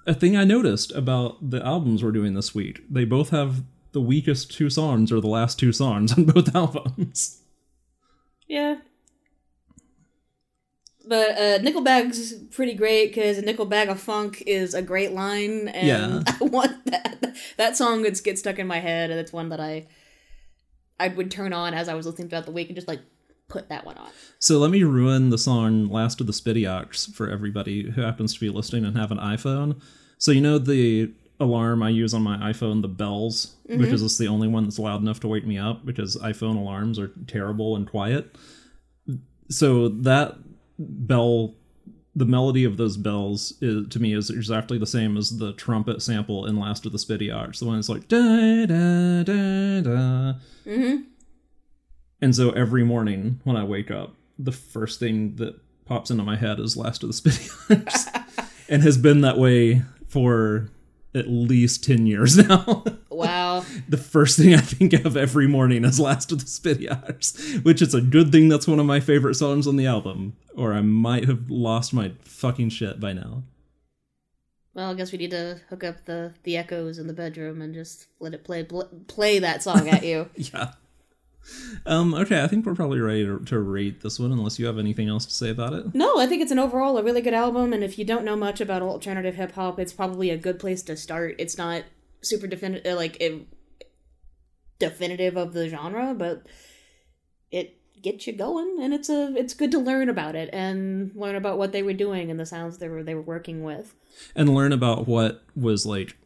a 0.07 0.13
thing 0.13 0.35
I 0.35 0.43
noticed 0.43 0.91
about 0.93 1.49
the 1.49 1.63
albums 1.65 2.03
we're 2.03 2.11
doing 2.11 2.33
this 2.33 2.55
week. 2.55 2.81
They 2.89 3.05
both 3.05 3.29
have 3.29 3.63
the 3.91 4.01
weakest 4.01 4.51
two 4.51 4.69
songs 4.69 5.11
or 5.11 5.21
the 5.21 5.27
last 5.27 5.59
two 5.59 5.71
songs 5.71 6.13
on 6.17 6.25
both 6.25 6.55
albums. 6.55 7.41
Yeah. 8.47 8.77
But 11.07 11.37
uh, 11.37 11.57
Nickel 11.59 11.81
Bags 11.81 12.33
pretty 12.51 12.73
great 12.73 13.09
because 13.09 13.39
"Nickel 13.41 13.67
Bag 13.67 13.89
of 13.89 13.99
Funk" 13.99 14.41
is 14.47 14.73
a 14.73 14.81
great 14.81 15.11
line, 15.11 15.67
and 15.67 15.87
Yeah. 15.87 16.23
I 16.41 16.43
want 16.43 16.83
that. 16.87 17.35
That 17.57 17.77
song 17.77 18.01
gets 18.01 18.21
gets 18.21 18.39
stuck 18.39 18.57
in 18.57 18.65
my 18.65 18.79
head, 18.79 19.11
and 19.11 19.19
it's 19.19 19.31
one 19.31 19.49
that 19.49 19.59
I 19.59 19.85
I 20.99 21.09
would 21.09 21.29
turn 21.29 21.53
on 21.53 21.75
as 21.75 21.87
I 21.89 21.93
was 21.93 22.07
listening 22.07 22.29
throughout 22.29 22.45
the 22.45 22.51
week 22.51 22.69
and 22.69 22.75
just 22.75 22.87
like 22.87 23.01
put 23.47 23.69
that 23.69 23.85
one 23.85 23.97
on. 23.97 24.09
So 24.39 24.57
let 24.57 24.71
me 24.71 24.83
ruin 24.83 25.29
the 25.29 25.37
song 25.37 25.87
Last 25.87 26.21
of 26.21 26.27
the 26.27 26.33
Spiddyocks 26.33 27.13
for 27.13 27.29
everybody 27.29 27.91
who 27.91 28.01
happens 28.01 28.33
to 28.33 28.39
be 28.39 28.49
listening 28.49 28.85
and 28.85 28.97
have 28.97 29.11
an 29.11 29.17
iPhone. 29.17 29.81
So 30.17 30.31
you 30.31 30.41
know 30.41 30.57
the 30.57 31.11
alarm 31.39 31.83
I 31.83 31.89
use 31.89 32.13
on 32.13 32.21
my 32.21 32.37
iPhone, 32.37 32.81
the 32.81 32.87
bells, 32.87 33.55
because 33.67 34.01
it's 34.01 34.17
the 34.17 34.27
only 34.27 34.47
one 34.47 34.63
that's 34.63 34.79
loud 34.79 35.01
enough 35.01 35.19
to 35.21 35.27
wake 35.27 35.45
me 35.45 35.57
up 35.57 35.85
because 35.85 36.15
iPhone 36.17 36.55
alarms 36.57 36.97
are 36.97 37.11
terrible 37.27 37.75
and 37.75 37.89
quiet. 37.89 38.35
So 39.49 39.89
that 39.89 40.37
bell 40.79 41.55
the 42.15 42.25
melody 42.25 42.63
of 42.63 42.77
those 42.77 42.95
bells 42.95 43.53
is, 43.61 43.89
to 43.89 43.99
me 43.99 44.13
is 44.13 44.29
exactly 44.29 44.77
the 44.77 44.87
same 44.87 45.17
as 45.17 45.37
the 45.37 45.51
trumpet 45.53 46.01
sample 46.01 46.45
in 46.45 46.57
Last 46.57 46.85
of 46.85 46.93
the 46.93 46.97
Spiddyocks. 46.97 47.59
The 47.59 47.65
one 47.65 47.75
that's 47.75 47.89
like 47.89 48.07
da 48.07 48.65
da 48.65 49.23
da 49.23 49.81
da. 49.81 50.33
Mm-hmm. 50.65 50.95
And 52.21 52.35
so 52.35 52.51
every 52.51 52.83
morning 52.83 53.39
when 53.43 53.55
I 53.57 53.63
wake 53.63 53.91
up, 53.91 54.15
the 54.39 54.51
first 54.51 54.99
thing 54.99 55.35
that 55.35 55.59
pops 55.85 56.09
into 56.09 56.23
my 56.23 56.35
head 56.35 56.59
is 56.59 56.75
Last 56.77 57.03
of 57.03 57.09
the 57.09 57.13
Spiddyocks. 57.13 58.49
and 58.69 58.81
has 58.81 58.97
been 58.97 59.21
that 59.21 59.37
way 59.37 59.83
for 60.07 60.69
at 61.13 61.27
least 61.27 61.83
10 61.83 62.07
years 62.07 62.37
now. 62.49 62.83
Wow. 63.09 63.63
the 63.87 63.97
first 63.97 64.37
thing 64.37 64.53
I 64.53 64.57
think 64.59 64.93
of 64.93 65.15
every 65.15 65.47
morning 65.47 65.85
is 65.85 65.99
Last 65.99 66.31
of 66.31 66.39
the 66.39 66.45
Spiddyocks, 66.45 67.63
which 67.63 67.81
is 67.81 67.93
a 67.93 68.01
good 68.01 68.31
thing 68.31 68.49
that's 68.49 68.67
one 68.67 68.79
of 68.79 68.85
my 68.85 68.99
favorite 68.99 69.35
songs 69.35 69.67
on 69.67 69.75
the 69.77 69.85
album, 69.85 70.35
or 70.55 70.73
I 70.73 70.81
might 70.81 71.25
have 71.25 71.49
lost 71.49 71.93
my 71.93 72.11
fucking 72.23 72.69
shit 72.69 72.99
by 72.99 73.13
now. 73.13 73.43
Well, 74.73 74.91
I 74.91 74.93
guess 74.93 75.13
we 75.13 75.17
need 75.17 75.31
to 75.31 75.61
hook 75.69 75.85
up 75.85 76.03
the 76.03 76.33
the 76.43 76.57
echoes 76.57 76.97
in 76.97 77.07
the 77.07 77.13
bedroom 77.13 77.61
and 77.61 77.73
just 77.73 78.07
let 78.19 78.33
it 78.33 78.43
play 78.43 78.63
bl- 78.63 78.81
play 79.07 79.39
that 79.39 79.63
song 79.63 79.87
at 79.87 80.03
you. 80.03 80.29
Yeah. 80.35 80.73
Um, 81.85 82.13
okay, 82.13 82.43
I 82.43 82.47
think 82.47 82.65
we're 82.65 82.75
probably 82.75 82.99
ready 82.99 83.25
to, 83.25 83.39
to 83.39 83.59
rate 83.59 84.01
this 84.01 84.19
one, 84.19 84.31
unless 84.31 84.57
you 84.57 84.65
have 84.65 84.79
anything 84.79 85.07
else 85.09 85.25
to 85.25 85.33
say 85.33 85.49
about 85.49 85.73
it. 85.73 85.93
No, 85.93 86.19
I 86.19 86.25
think 86.27 86.41
it's 86.41 86.51
an 86.51 86.59
overall 86.59 86.97
a 86.97 87.03
really 87.03 87.21
good 87.21 87.33
album, 87.33 87.73
and 87.73 87.83
if 87.83 87.99
you 87.99 88.05
don't 88.05 88.25
know 88.25 88.35
much 88.35 88.59
about 88.61 88.81
alternative 88.81 89.35
hip 89.35 89.51
hop, 89.53 89.79
it's 89.79 89.93
probably 89.93 90.29
a 90.29 90.37
good 90.37 90.59
place 90.59 90.81
to 90.83 90.97
start. 90.97 91.35
It's 91.37 91.57
not 91.57 91.83
super 92.21 92.47
definitive, 92.47 92.95
like 92.95 93.17
it, 93.21 93.47
definitive 94.79 95.37
of 95.37 95.53
the 95.53 95.69
genre, 95.69 96.13
but 96.17 96.47
it 97.51 97.77
gets 98.01 98.27
you 98.27 98.33
going, 98.33 98.77
and 98.81 98.93
it's 98.93 99.09
a 99.09 99.33
it's 99.35 99.53
good 99.53 99.71
to 99.71 99.79
learn 99.79 100.09
about 100.09 100.35
it 100.35 100.49
and 100.51 101.11
learn 101.15 101.35
about 101.35 101.57
what 101.57 101.71
they 101.71 101.83
were 101.83 101.93
doing 101.93 102.29
and 102.31 102.39
the 102.39 102.45
sounds 102.45 102.77
they 102.79 102.89
were 102.89 103.03
they 103.03 103.15
were 103.15 103.21
working 103.21 103.63
with. 103.63 103.93
and 104.35 104.53
learn 104.53 104.71
about 104.71 105.07
what 105.07 105.43
was 105.55 105.85
like 105.85 106.17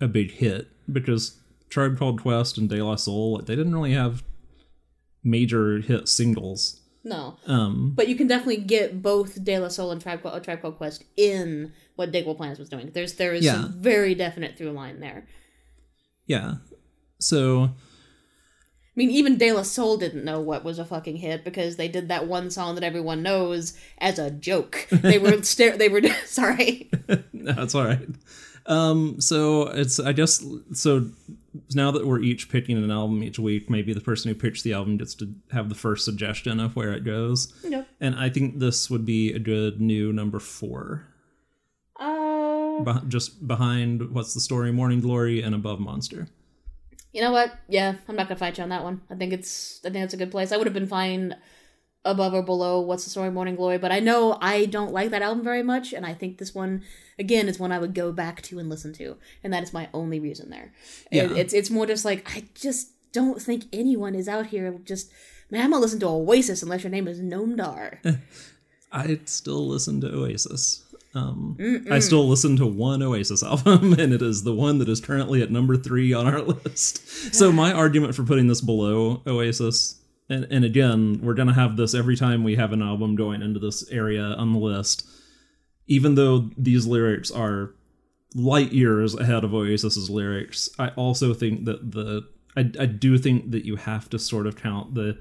a 0.00 0.08
big 0.08 0.32
hit 0.32 0.68
because 0.90 1.38
Tribe 1.72 1.98
Called 1.98 2.20
Quest 2.22 2.58
and 2.58 2.68
De 2.68 2.82
La 2.82 2.96
Soul 2.96 3.38
they 3.46 3.56
didn't 3.56 3.74
really 3.74 3.94
have 3.94 4.22
major 5.24 5.78
hit 5.78 6.08
singles. 6.08 6.80
No, 7.04 7.36
Um, 7.46 7.94
but 7.96 8.06
you 8.08 8.14
can 8.14 8.28
definitely 8.28 8.58
get 8.58 9.02
both 9.02 9.42
De 9.42 9.58
La 9.58 9.66
Soul 9.68 9.90
and 9.90 10.00
Tribe 10.00 10.22
Called, 10.22 10.44
Tribe 10.44 10.62
Called 10.62 10.76
Quest 10.76 11.02
in 11.16 11.72
what 11.96 12.12
Digable 12.12 12.36
Plans 12.36 12.60
was 12.60 12.68
doing. 12.68 12.90
There's 12.94 13.14
there 13.14 13.32
is 13.34 13.44
Yeah. 13.44 13.68
very 13.76 14.14
definite 14.14 14.56
through 14.56 14.70
line 14.72 15.00
there. 15.00 15.26
yeah. 16.26 16.54
So 17.18 17.62
I 17.64 18.94
mean, 18.96 19.10
even 19.10 19.38
De 19.38 19.50
La 19.52 19.62
Soul 19.62 19.96
didn't 19.96 20.24
know 20.24 20.40
what 20.40 20.64
was 20.64 20.78
a 20.78 20.84
fucking 20.84 21.16
hit 21.16 21.44
because 21.44 21.76
they 21.76 21.88
did 21.88 22.08
that 22.08 22.26
one 22.28 22.50
song 22.50 22.74
that 22.74 22.84
everyone 22.84 23.22
knows 23.22 23.72
as 23.98 24.18
a 24.18 24.30
joke. 24.30 24.86
They 24.90 25.18
were 25.18 25.42
stare. 25.52 25.76
They 25.78 25.88
were 25.88 26.02
sorry. 26.26 26.90
no, 27.32 27.54
it's 27.62 27.74
all 27.74 27.84
right. 27.84 28.06
Um, 28.66 29.20
so 29.20 29.62
it's 29.68 29.98
I 29.98 30.12
guess 30.12 30.44
so 30.74 31.08
now 31.74 31.90
that 31.90 32.06
we're 32.06 32.20
each 32.20 32.48
picking 32.48 32.76
an 32.76 32.90
album 32.90 33.22
each 33.22 33.38
week, 33.38 33.68
maybe 33.68 33.92
the 33.92 34.00
person 34.00 34.28
who 34.30 34.34
pitched 34.34 34.64
the 34.64 34.72
album 34.72 34.96
gets 34.96 35.14
to 35.16 35.34
have 35.52 35.68
the 35.68 35.74
first 35.74 36.04
suggestion 36.04 36.60
of 36.60 36.74
where 36.76 36.92
it 36.92 37.04
goes. 37.04 37.52
Yep. 37.64 37.88
And 38.00 38.14
I 38.14 38.28
think 38.30 38.58
this 38.58 38.88
would 38.90 39.04
be 39.04 39.32
a 39.32 39.38
good 39.38 39.80
new 39.80 40.12
number 40.12 40.38
four, 40.38 41.06
Uh, 41.98 42.82
beh- 42.84 43.08
just 43.08 43.46
behind 43.46 44.10
what's 44.12 44.34
the 44.34 44.40
story, 44.40 44.72
Morning 44.72 45.00
Glory, 45.00 45.42
and 45.42 45.54
above 45.54 45.78
Monster. 45.80 46.28
you 47.12 47.20
know 47.20 47.32
what? 47.32 47.52
Yeah, 47.68 47.96
I'm 48.08 48.16
not 48.16 48.28
gonna 48.28 48.38
fight 48.38 48.56
you 48.56 48.64
on 48.64 48.70
that 48.70 48.82
one. 48.84 49.02
I 49.10 49.14
think 49.14 49.32
it's. 49.34 49.80
I 49.84 49.90
think 49.90 50.04
it's 50.04 50.14
a 50.14 50.16
good 50.16 50.30
place. 50.30 50.50
I 50.52 50.56
would 50.56 50.66
have 50.66 50.72
been 50.74 50.86
fine 50.86 51.36
above 52.04 52.32
or 52.34 52.42
below 52.42 52.80
What's 52.80 53.04
the 53.04 53.10
Story, 53.10 53.30
Morning 53.30 53.54
Glory, 53.54 53.76
but 53.78 53.92
I 53.92 54.00
know 54.00 54.38
I 54.40 54.64
don't 54.64 54.92
like 54.92 55.10
that 55.10 55.20
album 55.22 55.44
very 55.44 55.62
much, 55.62 55.92
and 55.92 56.04
I 56.06 56.14
think 56.14 56.38
this 56.38 56.54
one 56.54 56.82
again 57.18 57.48
is 57.48 57.58
one 57.58 57.72
I 57.72 57.78
would 57.78 57.94
go 57.94 58.12
back 58.12 58.42
to 58.42 58.58
and 58.58 58.68
listen 58.68 58.92
to, 58.94 59.16
and 59.44 59.52
that 59.52 59.62
is 59.62 59.72
my 59.72 59.88
only 59.94 60.18
reason 60.20 60.50
there. 60.50 60.72
It- 61.10 61.30
Yeah. 61.30 61.36
it's 61.36 61.52
it's 61.54 61.70
more 61.70 61.86
just 61.86 62.04
like 62.04 62.30
I 62.36 62.44
just 62.54 62.88
don't 63.12 63.40
think 63.40 63.64
anyone 63.72 64.14
is 64.14 64.28
out 64.28 64.46
here 64.46 64.78
just. 64.84 65.10
Man, 65.50 65.62
I'm 65.64 65.70
gonna 65.70 65.82
listen 65.82 66.00
to 66.00 66.06
Oasis 66.08 66.62
unless 66.62 66.82
your 66.82 66.90
name 66.90 67.06
is 67.06 67.20
Gnome 67.20 67.56
Dar. 67.56 68.00
I 68.92 69.18
still 69.26 69.68
listen 69.68 70.00
to 70.00 70.08
Oasis. 70.14 70.82
Um, 71.14 71.58
I 71.90 71.98
still 71.98 72.26
listen 72.26 72.56
to 72.56 72.66
one 72.66 73.02
Oasis 73.02 73.42
album, 73.52 73.92
and 73.98 74.14
it 74.14 74.22
is 74.22 74.44
the 74.44 74.54
one 74.54 74.78
that 74.78 74.88
is 74.88 74.98
currently 75.00 75.42
at 75.42 75.50
number 75.50 75.76
three 75.76 76.14
on 76.14 76.26
our 76.26 76.40
list. 76.64 77.06
So 77.34 77.52
my 77.52 77.70
argument 77.84 78.14
for 78.14 78.22
putting 78.24 78.46
this 78.46 78.62
below 78.62 79.20
Oasis, 79.26 79.96
and, 80.30 80.46
and 80.50 80.64
again, 80.64 81.20
we're 81.22 81.34
gonna 81.34 81.52
have 81.52 81.76
this 81.76 81.94
every 81.94 82.16
time 82.16 82.44
we 82.44 82.54
have 82.54 82.72
an 82.72 82.80
album 82.80 83.14
going 83.14 83.42
into 83.42 83.60
this 83.60 83.86
area 83.90 84.22
on 84.22 84.54
the 84.54 84.58
list. 84.58 85.06
Even 85.86 86.14
though 86.14 86.50
these 86.56 86.86
lyrics 86.86 87.30
are 87.30 87.74
light 88.34 88.72
years 88.72 89.14
ahead 89.14 89.44
of 89.44 89.50
Oasis's 89.50 90.08
lyrics, 90.08 90.70
I 90.78 90.88
also 90.90 91.34
think 91.34 91.64
that 91.64 91.92
the 91.92 92.28
I, 92.56 92.60
I 92.78 92.86
do 92.86 93.18
think 93.18 93.50
that 93.50 93.64
you 93.64 93.76
have 93.76 94.10
to 94.10 94.18
sort 94.18 94.46
of 94.46 94.56
count 94.56 94.94
the 94.94 95.18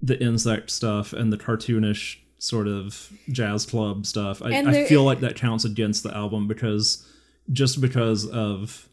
the 0.00 0.22
insect 0.22 0.70
stuff 0.70 1.12
and 1.12 1.32
the 1.32 1.38
cartoonish 1.38 2.18
sort 2.38 2.68
of 2.68 3.10
jazz 3.30 3.64
club 3.64 4.04
stuff. 4.04 4.42
I, 4.42 4.50
And 4.50 4.68
I 4.68 4.84
feel 4.84 5.02
like 5.02 5.20
that 5.20 5.34
counts 5.36 5.64
against 5.64 6.02
the 6.02 6.14
album 6.14 6.46
because 6.46 7.06
just 7.52 7.80
because 7.80 8.26
of 8.26 8.88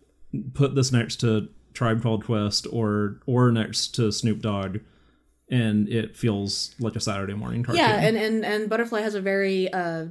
put 0.53 0.75
this 0.75 0.91
next 0.91 1.17
to 1.17 1.49
Tribe 1.73 2.01
Called 2.01 2.25
Quest 2.25 2.67
or 2.71 3.19
or 3.25 3.51
next 3.51 3.89
to 3.95 4.11
Snoop 4.11 4.39
Dogg, 4.41 4.77
and 5.49 5.89
it 5.89 6.15
feels 6.15 6.73
like 6.79 6.95
a 6.95 6.99
Saturday 6.99 7.33
morning 7.33 7.63
cartoon. 7.63 7.83
Yeah, 7.83 7.99
and, 7.99 8.15
and 8.17 8.45
and 8.45 8.69
Butterfly 8.69 9.01
has 9.01 9.15
a 9.15 9.21
very 9.21 9.71
uh 9.71 10.05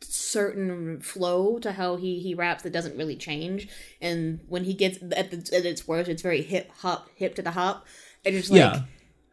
certain 0.00 1.00
flow 1.00 1.58
to 1.58 1.72
how 1.72 1.96
he 1.96 2.18
he 2.20 2.34
raps 2.34 2.62
that 2.62 2.72
doesn't 2.72 2.96
really 2.96 3.16
change. 3.16 3.68
And 4.00 4.40
when 4.48 4.64
he 4.64 4.74
gets 4.74 4.98
at 5.16 5.30
the 5.30 5.56
at 5.56 5.64
its 5.64 5.86
worst, 5.86 6.08
it's 6.08 6.22
very 6.22 6.42
hip 6.42 6.70
hop, 6.78 7.08
hip 7.14 7.34
to 7.36 7.42
the 7.42 7.52
hop. 7.52 7.86
And 8.24 8.34
just 8.34 8.50
like, 8.50 8.58
yeah. 8.58 8.82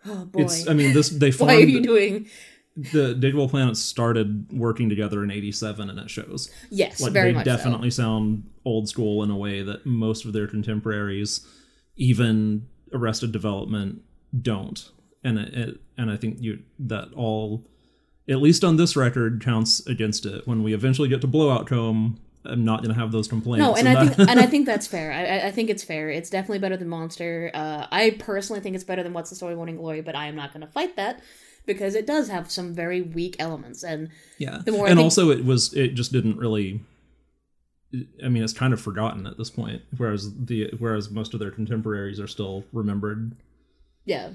oh 0.06 0.26
boy, 0.26 0.44
It's. 0.44 0.68
I 0.68 0.74
mean, 0.74 0.94
this 0.94 1.10
they 1.10 1.32
formed. 1.32 1.52
why 1.54 1.58
are 1.58 1.66
you 1.66 1.82
doing? 1.82 2.30
the 2.76 3.14
Digable 3.14 3.48
Planets 3.48 3.80
started 3.80 4.52
working 4.52 4.90
together 4.90 5.24
in 5.24 5.30
'87, 5.30 5.90
and 5.90 6.00
it 6.00 6.10
shows. 6.10 6.50
Yes, 6.72 7.02
like 7.02 7.14
very 7.14 7.34
they 7.34 7.44
definitely 7.44 7.92
sound 7.92 8.50
old 8.66 8.90
school 8.90 9.24
in 9.24 9.30
a 9.30 9.38
way 9.38 9.62
that 9.62 9.86
most 9.86 10.26
of 10.26 10.34
their 10.34 10.48
contemporaries 10.48 11.46
even 11.96 12.68
arrested 12.94 13.32
development 13.32 14.02
don't 14.42 14.90
and 15.24 15.38
it, 15.38 15.54
it 15.54 15.80
and 15.98 16.12
i 16.12 16.18
think 16.18 16.42
you 16.42 16.60
that 16.80 17.10
all 17.16 17.64
at 18.30 18.42
least 18.42 18.64
on 18.64 18.78
this 18.78 18.96
record 18.96 19.42
counts 19.44 19.86
against 19.88 20.26
it 20.26 20.48
when 20.48 20.64
we 20.64 20.74
eventually 20.74 21.10
get 21.10 21.22
to 21.22 21.28
blowout 21.28 21.68
comb 21.68 22.18
i'm 22.46 22.64
not 22.66 22.82
going 22.82 22.94
to 22.94 23.00
have 23.00 23.12
those 23.12 23.28
complaints 23.28 23.62
No, 23.66 23.76
and 23.76 23.88
I 23.88 24.06
that- 24.06 24.16
think 24.16 24.30
and 24.30 24.40
I 24.40 24.46
think 24.54 24.66
that's 24.66 24.88
fair. 24.88 25.12
I, 25.12 25.26
I- 25.26 25.48
I 25.48 25.52
think 25.52 25.70
it's 25.70 25.84
fair. 25.84 26.10
It's 26.10 26.30
definitely 26.30 26.60
better 26.60 26.76
than 26.78 26.90
Monster. 26.90 27.52
Uh, 27.54 27.88
I 27.92 28.18
personally 28.20 28.60
think 28.62 28.76
it's 28.76 28.84
better 28.84 29.02
than 29.04 29.14
What's 29.14 29.30
the 29.30 29.36
Story, 29.38 29.56
Morning 29.56 29.78
Glory, 29.78 30.02
but 30.02 30.16
I 30.16 30.28
am 30.28 30.36
not 30.36 30.52
going 30.54 30.66
to 30.66 30.72
fight 30.72 30.96
that 30.98 31.22
because 31.66 31.96
it 31.96 32.06
does 32.06 32.28
have 32.28 32.52
some 32.52 32.74
very 32.74 33.02
weak 33.02 33.38
elements. 33.40 33.84
And 33.84 34.10
yeah 34.38 34.58
the 34.66 34.72
more 34.74 34.88
and 34.88 34.98
think- 34.98 35.04
also 35.06 35.30
it 35.32 35.46
was 35.46 35.74
it 35.74 35.94
just 35.96 36.12
didn't 36.12 36.38
really 36.38 36.82
i 38.24 38.28
mean 38.28 38.44
it's 38.44 38.54
kind 38.54 38.74
of 38.74 38.82
forgotten 38.82 39.28
at 39.28 39.38
this 39.38 39.52
point 39.52 39.82
whereas 39.98 40.34
the 40.46 40.68
whereas 40.80 41.12
most 41.12 41.34
of 41.36 41.40
their 41.40 41.52
contemporaries 41.52 42.20
are 42.20 42.28
still 42.28 42.66
remembered 42.74 43.36
yeah, 44.06 44.32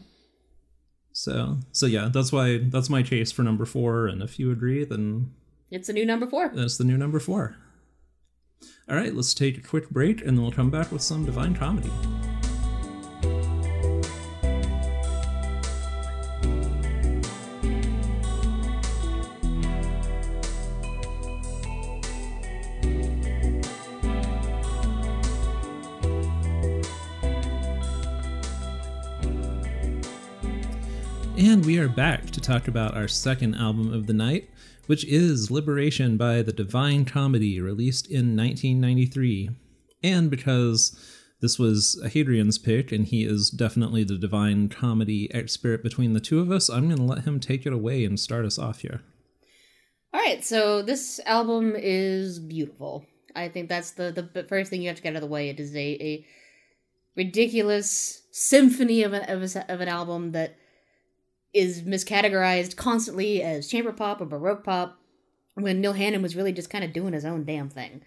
So 1.19 1.57
so 1.73 1.87
yeah, 1.87 2.11
that's 2.13 2.31
why 2.31 2.59
that's 2.59 2.89
my 2.89 3.03
case 3.03 3.33
for 3.33 3.43
number 3.43 3.65
four. 3.65 4.07
And 4.07 4.23
if 4.23 4.39
you 4.39 4.53
agree, 4.53 4.85
then 4.85 5.33
it's 5.69 5.89
a 5.89 5.93
new 5.93 6.07
number 6.07 6.29
four. 6.29 6.53
that's 6.55 6.79
the 6.79 6.85
new 6.85 6.97
number 6.97 7.19
four. 7.19 7.57
All 8.89 8.95
right, 8.95 9.13
let's 9.13 9.35
take 9.35 9.59
a 9.59 9.61
quick 9.61 9.91
break, 9.91 10.21
and 10.21 10.37
then 10.37 10.43
we'll 10.43 10.53
come 10.53 10.71
back 10.71 10.93
with 10.93 11.03
some 11.03 11.27
divine 11.27 11.57
comedy. 11.57 11.91
And 31.39 31.65
we 31.65 31.79
are 31.79 31.89
back 31.89 32.31
to 32.31 32.41
talk 32.41 32.67
about 32.67 32.97
our 32.97 33.07
second 33.07 33.55
album 33.55 33.95
of 33.95 34.09
the 34.09 34.13
night, 34.13 34.51
which 34.87 35.05
is 35.05 35.53
Liberation 35.53 36.17
by 36.17 36.43
the 36.43 36.53
Divine 36.53 37.05
Comedy, 37.05 37.61
released 37.61 38.09
in 38.09 38.37
1993. 38.37 39.51
And 40.03 40.33
because 40.33 40.99
this 41.41 41.57
was 41.57 42.05
Hadrian's 42.11 42.59
pick, 42.59 42.91
and 42.91 43.07
he 43.07 43.23
is 43.23 43.51
definitely 43.51 44.03
the 44.03 44.19
Divine 44.19 44.69
Comedy 44.69 45.33
expert 45.33 45.85
between 45.85 46.13
the 46.13 46.19
two 46.19 46.41
of 46.41 46.51
us, 46.51 46.69
I'm 46.69 46.87
going 46.87 46.97
to 46.97 47.05
let 47.05 47.25
him 47.25 47.39
take 47.39 47.67
it 47.67 47.73
away 47.73 48.05
and 48.05 48.19
start 48.19 48.45
us 48.45 48.59
off 48.59 48.81
here. 48.81 49.03
All 50.13 50.21
right, 50.21 50.45
so 50.45 50.83
this 50.83 51.21
album 51.25 51.77
is 51.77 52.41
beautiful. 52.41 53.07
I 53.37 53.49
think 53.49 53.69
that's 53.69 53.93
the 53.93 54.11
the 54.11 54.43
first 54.43 54.71
thing 54.71 54.83
you 54.83 54.89
have 54.89 54.97
to 54.97 55.03
get 55.05 55.11
out 55.11 55.17
of 55.17 55.23
the 55.23 55.29
way. 55.29 55.51
It 55.51 55.61
is 55.61 55.73
a, 55.77 56.03
a 56.03 56.27
ridiculous 57.17 58.23
symphony 58.33 59.05
of, 59.05 59.13
a, 59.13 59.33
of, 59.33 59.55
a, 59.55 59.73
of 59.73 59.81
an 59.81 59.89
album 59.89 60.33
that 60.33 60.57
is 61.59 61.83
miscategorized 61.83 62.77
constantly 62.77 63.43
as 63.43 63.69
chamber 63.69 63.93
pop 63.93 64.21
or 64.21 64.27
baroque 64.27 64.65
pop 64.65 64.99
when 65.55 65.81
Neil 65.81 65.93
Hannon 65.93 66.23
was 66.23 66.37
really 66.37 66.53
just 66.53 66.71
kind 66.71 66.85
of 66.85 66.93
doing 66.93 67.13
his 67.13 67.25
own 67.25 67.45
damn 67.45 67.69
thing. 67.69 68.03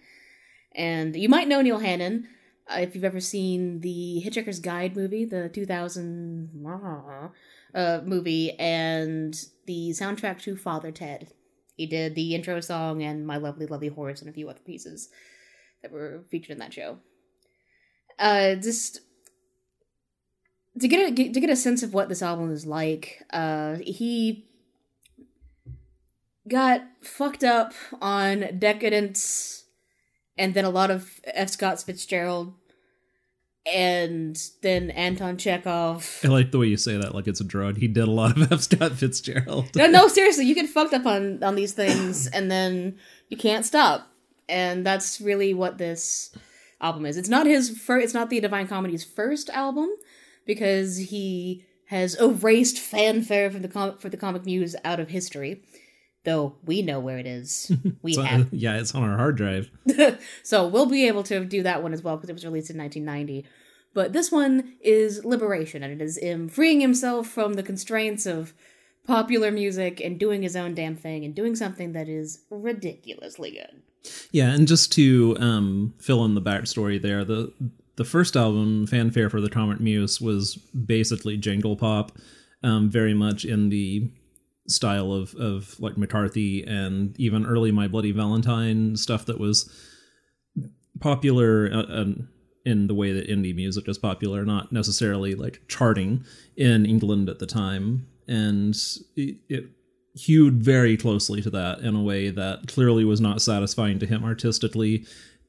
And 0.74 1.14
you 1.14 1.28
might 1.28 1.48
know 1.48 1.60
Neil 1.60 1.78
Hannon 1.78 2.28
uh, 2.70 2.80
if 2.80 2.94
you've 2.94 3.04
ever 3.04 3.20
seen 3.20 3.80
the 3.80 4.22
Hitchhiker's 4.24 4.60
Guide 4.60 4.96
movie, 4.96 5.24
the 5.24 5.48
2000 5.48 6.66
uh, 7.74 8.00
movie, 8.04 8.52
and 8.58 9.34
the 9.66 9.90
soundtrack 9.90 10.40
to 10.42 10.56
Father 10.56 10.90
Ted. 10.90 11.28
He 11.76 11.86
did 11.86 12.14
the 12.14 12.34
intro 12.34 12.60
song 12.60 13.02
and 13.02 13.26
My 13.26 13.36
Lovely 13.36 13.66
Lovely 13.66 13.88
Horse 13.88 14.20
and 14.20 14.30
a 14.30 14.32
few 14.32 14.48
other 14.48 14.60
pieces 14.64 15.08
that 15.82 15.90
were 15.92 16.24
featured 16.30 16.50
in 16.50 16.58
that 16.58 16.74
show. 16.74 16.98
Uh, 18.18 18.54
just 18.54 19.00
to 20.80 20.88
get 20.88 21.18
a 21.18 21.28
to 21.32 21.40
get 21.40 21.50
a 21.50 21.56
sense 21.56 21.82
of 21.82 21.94
what 21.94 22.08
this 22.08 22.22
album 22.22 22.50
is 22.50 22.66
like, 22.66 23.22
uh, 23.30 23.76
he 23.76 24.46
got 26.48 26.82
fucked 27.02 27.44
up 27.44 27.72
on 28.00 28.58
Decadence, 28.58 29.64
and 30.38 30.54
then 30.54 30.64
a 30.64 30.70
lot 30.70 30.90
of 30.90 31.20
F. 31.24 31.50
Scott 31.50 31.80
Fitzgerald, 31.80 32.54
and 33.66 34.38
then 34.62 34.90
Anton 34.90 35.36
Chekhov. 35.36 36.20
I 36.24 36.28
like 36.28 36.50
the 36.50 36.58
way 36.58 36.66
you 36.66 36.76
say 36.76 36.96
that, 36.96 37.14
like 37.14 37.28
it's 37.28 37.40
a 37.40 37.44
drug. 37.44 37.76
He 37.76 37.88
did 37.88 38.08
a 38.08 38.10
lot 38.10 38.36
of 38.40 38.52
F. 38.52 38.62
Scott 38.62 38.92
Fitzgerald. 38.92 39.76
no, 39.76 39.86
no, 39.86 40.08
seriously, 40.08 40.46
you 40.46 40.54
get 40.54 40.68
fucked 40.68 40.94
up 40.94 41.06
on 41.06 41.42
on 41.42 41.54
these 41.54 41.72
things, 41.72 42.26
and 42.32 42.50
then 42.50 42.98
you 43.28 43.36
can't 43.36 43.66
stop, 43.66 44.08
and 44.48 44.86
that's 44.86 45.20
really 45.20 45.52
what 45.52 45.76
this 45.76 46.34
album 46.80 47.04
is. 47.04 47.18
It's 47.18 47.28
not 47.28 47.46
his 47.46 47.70
first. 47.70 48.04
It's 48.04 48.14
not 48.14 48.30
the 48.30 48.40
Divine 48.40 48.68
Comedy's 48.68 49.04
first 49.04 49.50
album 49.50 49.90
because 50.46 50.96
he 50.98 51.64
has 51.86 52.14
erased 52.20 52.78
fanfare 52.78 53.50
for 53.50 53.58
the 53.58 53.68
com- 53.68 53.98
for 53.98 54.08
the 54.08 54.16
comic 54.16 54.44
muse 54.44 54.74
out 54.84 55.00
of 55.00 55.08
history. 55.10 55.62
Though 56.24 56.54
we 56.64 56.82
know 56.82 57.00
where 57.00 57.18
it 57.18 57.26
is. 57.26 57.70
We 58.02 58.12
So, 58.14 58.22
have. 58.22 58.48
yeah, 58.52 58.78
it's 58.78 58.94
on 58.94 59.02
our 59.02 59.16
hard 59.16 59.36
drive. 59.36 59.70
so 60.44 60.66
we'll 60.68 60.86
be 60.86 61.06
able 61.08 61.24
to 61.24 61.44
do 61.44 61.62
that 61.64 61.82
one 61.82 61.92
as 61.92 62.02
well 62.02 62.16
because 62.16 62.30
it 62.30 62.34
was 62.34 62.44
released 62.44 62.70
in 62.70 62.78
1990. 62.78 63.44
But 63.94 64.12
this 64.12 64.30
one 64.32 64.74
is 64.80 65.24
liberation, 65.24 65.82
and 65.82 65.92
it 65.92 66.02
is 66.02 66.16
him 66.18 66.48
freeing 66.48 66.80
himself 66.80 67.26
from 67.26 67.54
the 67.54 67.62
constraints 67.62 68.24
of 68.24 68.54
popular 69.06 69.50
music 69.50 70.00
and 70.00 70.18
doing 70.18 70.42
his 70.42 70.54
own 70.56 70.74
damn 70.74 70.96
thing 70.96 71.24
and 71.24 71.34
doing 71.34 71.56
something 71.56 71.92
that 71.92 72.08
is 72.08 72.44
ridiculously 72.50 73.50
good. 73.50 73.82
Yeah, 74.30 74.50
and 74.52 74.66
just 74.66 74.92
to 74.92 75.36
um, 75.40 75.94
fill 75.98 76.24
in 76.24 76.34
the 76.34 76.40
backstory 76.42 77.02
there, 77.02 77.24
the 77.24 77.52
the 77.96 78.04
first 78.04 78.36
album, 78.36 78.86
Fanfare 78.86 79.30
for 79.30 79.40
the 79.40 79.50
Comic 79.50 79.80
Muse, 79.80 80.20
was 80.20 80.56
basically 80.56 81.36
jangle 81.36 81.76
pop, 81.76 82.12
um, 82.62 82.90
very 82.90 83.14
much 83.14 83.44
in 83.44 83.68
the 83.68 84.10
style 84.68 85.12
of 85.12 85.34
of 85.34 85.78
like 85.80 85.98
McCarthy 85.98 86.62
and 86.62 87.18
even 87.18 87.44
early 87.44 87.72
My 87.72 87.88
Bloody 87.88 88.12
Valentine 88.12 88.96
stuff 88.96 89.26
that 89.26 89.40
was 89.40 89.70
popular 91.00 91.68
uh, 91.72 92.00
um, 92.00 92.28
in 92.64 92.86
the 92.86 92.94
way 92.94 93.12
that 93.12 93.28
indie 93.28 93.54
music 93.54 93.88
is 93.88 93.98
popular, 93.98 94.44
not 94.44 94.72
necessarily 94.72 95.34
like 95.34 95.60
charting 95.68 96.24
in 96.56 96.86
England 96.86 97.28
at 97.28 97.40
the 97.40 97.46
time, 97.46 98.06
and 98.28 98.76
it, 99.16 99.36
it 99.48 99.64
hewed 100.14 100.62
very 100.62 100.96
closely 100.96 101.40
to 101.40 101.50
that 101.50 101.80
in 101.80 101.96
a 101.96 102.02
way 102.02 102.30
that 102.30 102.68
clearly 102.68 103.04
was 103.04 103.20
not 103.20 103.42
satisfying 103.42 103.98
to 103.98 104.06
him 104.06 104.24
artistically. 104.24 105.04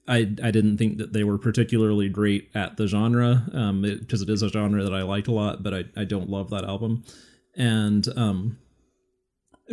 I, 0.08 0.18
I 0.44 0.52
didn't 0.52 0.78
think 0.78 0.98
that 0.98 1.14
they 1.14 1.24
were 1.24 1.38
particularly 1.38 2.10
great 2.10 2.50
at 2.54 2.76
the 2.76 2.88
genre 2.88 3.44
because 3.82 4.22
it, 4.22 4.30
it 4.30 4.34
is 4.34 4.42
a 4.42 4.50
genre 4.50 4.84
that 4.84 4.94
I 4.94 5.04
like 5.04 5.28
a 5.28 5.32
lot, 5.32 5.64
but 5.64 5.74
I, 5.74 5.84
I 5.96 6.04
don't 6.04 6.30
love 6.30 6.50
that 6.50 6.66
album. 6.66 7.04
And 7.56 8.08
um, 8.18 8.58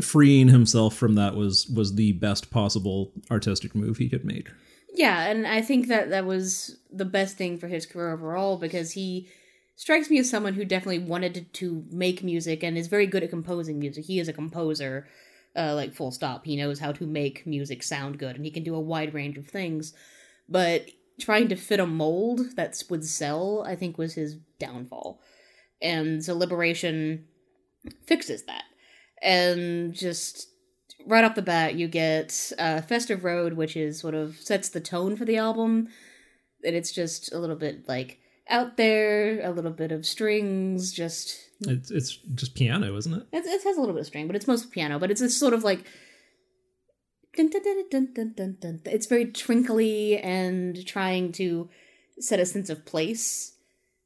freeing 0.01 0.49
himself 0.49 0.95
from 0.95 1.15
that 1.17 1.35
was 1.35 1.67
was 1.69 1.95
the 1.95 2.13
best 2.13 2.51
possible 2.51 3.13
artistic 3.31 3.75
move 3.75 3.97
he 3.97 4.09
could 4.09 4.25
make. 4.25 4.49
Yeah, 4.95 5.27
and 5.27 5.47
I 5.47 5.63
think 5.63 5.89
that 5.89 6.11
that 6.11 6.27
was 6.27 6.79
the 6.93 7.05
best 7.05 7.37
thing 7.37 7.59
for 7.59 7.69
his 7.69 7.87
career 7.87 8.13
overall 8.13 8.57
because 8.57 8.93
he 8.93 9.29
strikes 9.77 10.11
me 10.11 10.19
as 10.19 10.29
someone 10.29 10.55
who 10.55 10.65
definitely 10.65 10.99
wanted 10.99 11.35
to, 11.35 11.41
to 11.43 11.85
make 11.91 12.23
music 12.23 12.63
and 12.63 12.77
is 12.77 12.89
very 12.89 13.07
good 13.07 13.23
at 13.23 13.31
composing 13.31 13.79
music. 13.79 14.05
He 14.05 14.19
is 14.19 14.29
a 14.29 14.33
composer, 14.33 15.09
uh, 15.57 15.75
like 15.75 15.95
full 15.95 16.11
stop. 16.11 16.45
He 16.45 16.57
knows 16.57 16.81
how 16.81 16.93
to 16.93 17.07
make 17.07 17.47
music 17.47 17.83
sound 17.83 18.19
good, 18.19 18.37
and 18.37 18.45
he 18.45 18.51
can 18.51 18.63
do 18.63 18.75
a 18.75 18.81
wide 18.81 19.15
range 19.15 19.39
of 19.39 19.47
things. 19.47 19.95
But 20.51 20.91
trying 21.21 21.49
to 21.49 21.57
fit 21.57 21.81
a 21.81 21.87
mold 21.87 22.57
that 22.57 22.83
would 22.91 23.05
sell, 23.05 23.63
I 23.67 23.77
think, 23.77 23.97
was 23.99 24.15
his 24.15 24.37
downfall. 24.59 25.21
And 25.81 26.25
so 26.25 26.35
Liberation 26.35 27.27
fixes 28.07 28.45
that. 28.45 28.65
And 29.23 29.95
just 29.95 30.49
right 31.07 31.25
off 31.25 31.35
the 31.35 31.43
bat, 31.43 31.75
you 31.75 31.89
get 31.89 32.53
uh, 32.59 32.81
Festive 32.83 33.25
Road, 33.25 33.55
which 33.55 33.77
is 33.77 34.01
sort 34.01 34.15
of 34.15 34.37
sets 34.37 34.69
the 34.69 34.81
tone 34.81 35.17
for 35.17 35.25
the 35.25 35.37
album. 35.37 35.89
And 36.65 36.77
it's 36.77 36.93
just 36.93 37.33
a 37.33 37.39
little 37.39 37.57
bit 37.57 37.89
like 37.89 38.19
out 38.49 38.77
there, 38.77 39.41
a 39.43 39.51
little 39.51 39.71
bit 39.71 39.93
of 39.93 40.05
strings, 40.05 40.93
just 40.93 41.39
It's 41.61 41.91
it's 41.91 42.17
just 42.35 42.55
piano, 42.55 42.97
isn't 42.97 43.15
it? 43.15 43.27
it, 43.33 43.47
it 43.47 43.63
has 43.63 43.77
a 43.77 43.81
little 43.81 43.95
bit 43.95 44.01
of 44.01 44.07
string, 44.07 44.27
but 44.27 44.37
it's 44.37 44.49
mostly 44.49 44.71
piano. 44.71 44.99
But 44.99 45.11
it's 45.11 45.21
this 45.21 45.39
sort 45.39 45.55
of 45.55 45.65
like 45.65 45.85
dun, 47.37 47.49
dun, 47.51 47.63
dun, 47.63 47.85
dun, 47.91 48.13
dun, 48.15 48.35
dun, 48.37 48.59
dun. 48.61 48.81
it's 48.87 49.07
very 49.07 49.27
twinkly 49.27 50.19
and 50.19 50.87
trying 50.87 51.33
to 51.33 51.69
set 52.19 52.41
a 52.41 52.47
sense 52.47 52.71
of 52.71 52.85
place, 52.85 53.55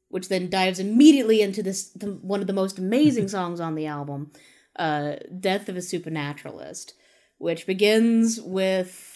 which 0.09 0.29
then 0.29 0.49
dives 0.49 0.79
immediately 0.79 1.41
into 1.41 1.61
this 1.63 1.89
the, 1.89 2.07
one 2.07 2.41
of 2.41 2.47
the 2.47 2.53
most 2.53 2.77
amazing 2.77 3.27
songs 3.35 3.59
on 3.59 3.75
the 3.75 3.85
album, 3.85 4.31
uh, 4.77 5.15
"Death 5.39 5.69
of 5.69 5.77
a 5.77 5.81
Supernaturalist," 5.81 6.93
which 7.37 7.65
begins 7.65 8.39
with. 8.41 9.11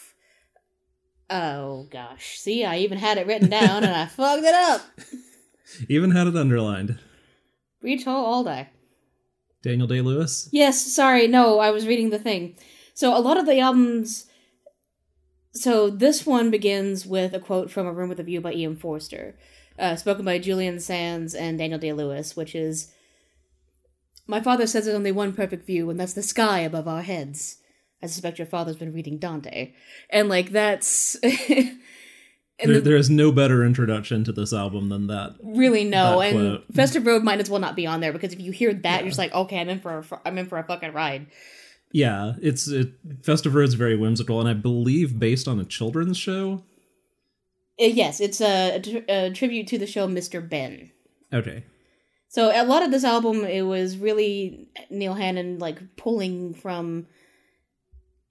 Oh 1.30 1.88
gosh! 1.92 2.40
See, 2.40 2.66
I 2.66 2.78
even 2.80 2.98
had 2.98 3.20
it 3.20 3.28
written 3.28 3.50
down 3.50 3.84
and 3.84 3.94
I 3.94 4.06
fucked 4.08 4.44
it 4.44 4.56
up. 4.56 4.82
Even 5.88 6.12
had 6.12 6.26
it 6.26 6.36
underlined. 6.36 6.98
Reach 7.82 8.08
all, 8.08 8.26
all 8.26 8.44
day. 8.44 8.70
Daniel 9.62 9.88
Day 9.88 10.02
Lewis. 10.02 10.50
Yes, 10.52 10.82
sorry, 10.82 11.28
no, 11.28 11.60
I 11.60 11.70
was 11.72 11.86
reading 11.86 12.10
the 12.10 12.20
thing. 12.20 12.56
So 13.00 13.16
a 13.16 13.22
lot 13.22 13.38
of 13.38 13.46
the 13.46 13.60
albums. 13.60 14.26
So 15.54 15.90
this 15.90 16.26
one 16.26 16.52
begins 16.52 17.06
with 17.06 17.34
a 17.34 17.40
quote 17.40 17.72
from 17.72 17.88
A 17.88 17.94
Room 17.94 18.10
with 18.10 18.20
a 18.20 18.24
View 18.24 18.42
by 18.42 18.52
E.M. 18.52 18.76
Forster, 18.76 19.38
uh, 19.80 19.96
spoken 19.96 20.26
by 20.26 20.38
Julian 20.38 20.82
Sands 20.82 21.34
and 21.34 21.58
Daniel 21.58 21.80
Day 21.80 21.94
Lewis, 21.94 22.36
which 22.36 22.54
is 22.54 22.92
My 24.28 24.42
father 24.42 24.68
says 24.68 24.84
there's 24.84 24.98
only 24.98 25.14
one 25.14 25.32
perfect 25.32 25.66
view, 25.66 25.90
and 25.90 25.98
that's 25.98 26.12
the 26.12 26.22
sky 26.22 26.60
above 26.60 26.90
our 26.90 27.02
heads. 27.02 27.60
I 28.04 28.08
suspect 28.08 28.38
your 28.38 28.48
father's 28.48 28.76
been 28.76 28.92
reading 28.92 29.18
Dante. 29.18 29.72
And, 30.10 30.28
like, 30.28 30.52
that's. 30.52 31.16
There, 32.62 32.74
the- 32.74 32.82
there 32.82 32.98
is 32.98 33.10
no 33.10 33.32
better 33.32 33.64
introduction 33.64 34.26
to 34.26 34.34
this 34.34 34.52
album 34.52 34.90
than 34.90 35.08
that. 35.08 35.38
really 35.42 35.86
no. 35.86 36.20
that 36.20 36.36
And. 36.36 36.76
Festive 36.76 37.06
Road 37.06 37.24
might 37.24 37.40
as 37.40 37.50
well 37.50 37.62
not 37.62 37.78
be 37.78 37.88
on 37.88 38.02
there 38.02 38.12
because 38.12 38.34
if 38.34 38.42
you 38.42 38.52
hear 38.52 38.74
that, 38.74 39.00
you're 39.00 39.08
just 39.08 39.18
like, 39.18 39.34
okay, 39.34 39.60
I'm 39.62 39.70
in 39.70 39.80
for 39.80 40.00
a, 40.00 40.22
I'm 40.26 40.38
in 40.38 40.46
for 40.46 40.58
a 40.58 40.66
fucking 40.66 40.92
ride. 40.92 41.28
Yeah, 41.92 42.34
it's 42.42 42.68
it. 42.68 42.94
Festive 43.24 43.56
Road's 43.56 43.74
very 43.74 43.96
whimsical, 43.96 44.40
and 44.40 44.48
I 44.48 44.54
believe 44.54 45.20
based 45.20 45.48
on 45.48 45.60
a 45.60 45.66
children's 45.66 46.18
show. 46.18 46.64
Uh, 47.82 47.86
yes, 47.86 48.20
it's 48.20 48.42
a, 48.42 48.82
a, 49.10 49.28
a 49.28 49.32
tribute 49.32 49.68
to 49.68 49.78
the 49.78 49.88
show 49.88 50.08
Mr. 50.08 50.48
Benn. 50.48 50.92
Okay, 51.34 51.64
So 52.28 52.52
a 52.54 52.66
lot 52.66 52.84
of 52.84 52.92
this 52.92 53.04
album, 53.04 53.46
it 53.46 53.62
was 53.62 53.98
really 53.98 54.68
Neil 54.90 55.14
Hannon 55.14 55.60
like 55.60 55.96
pulling 55.96 56.54
from 56.56 57.06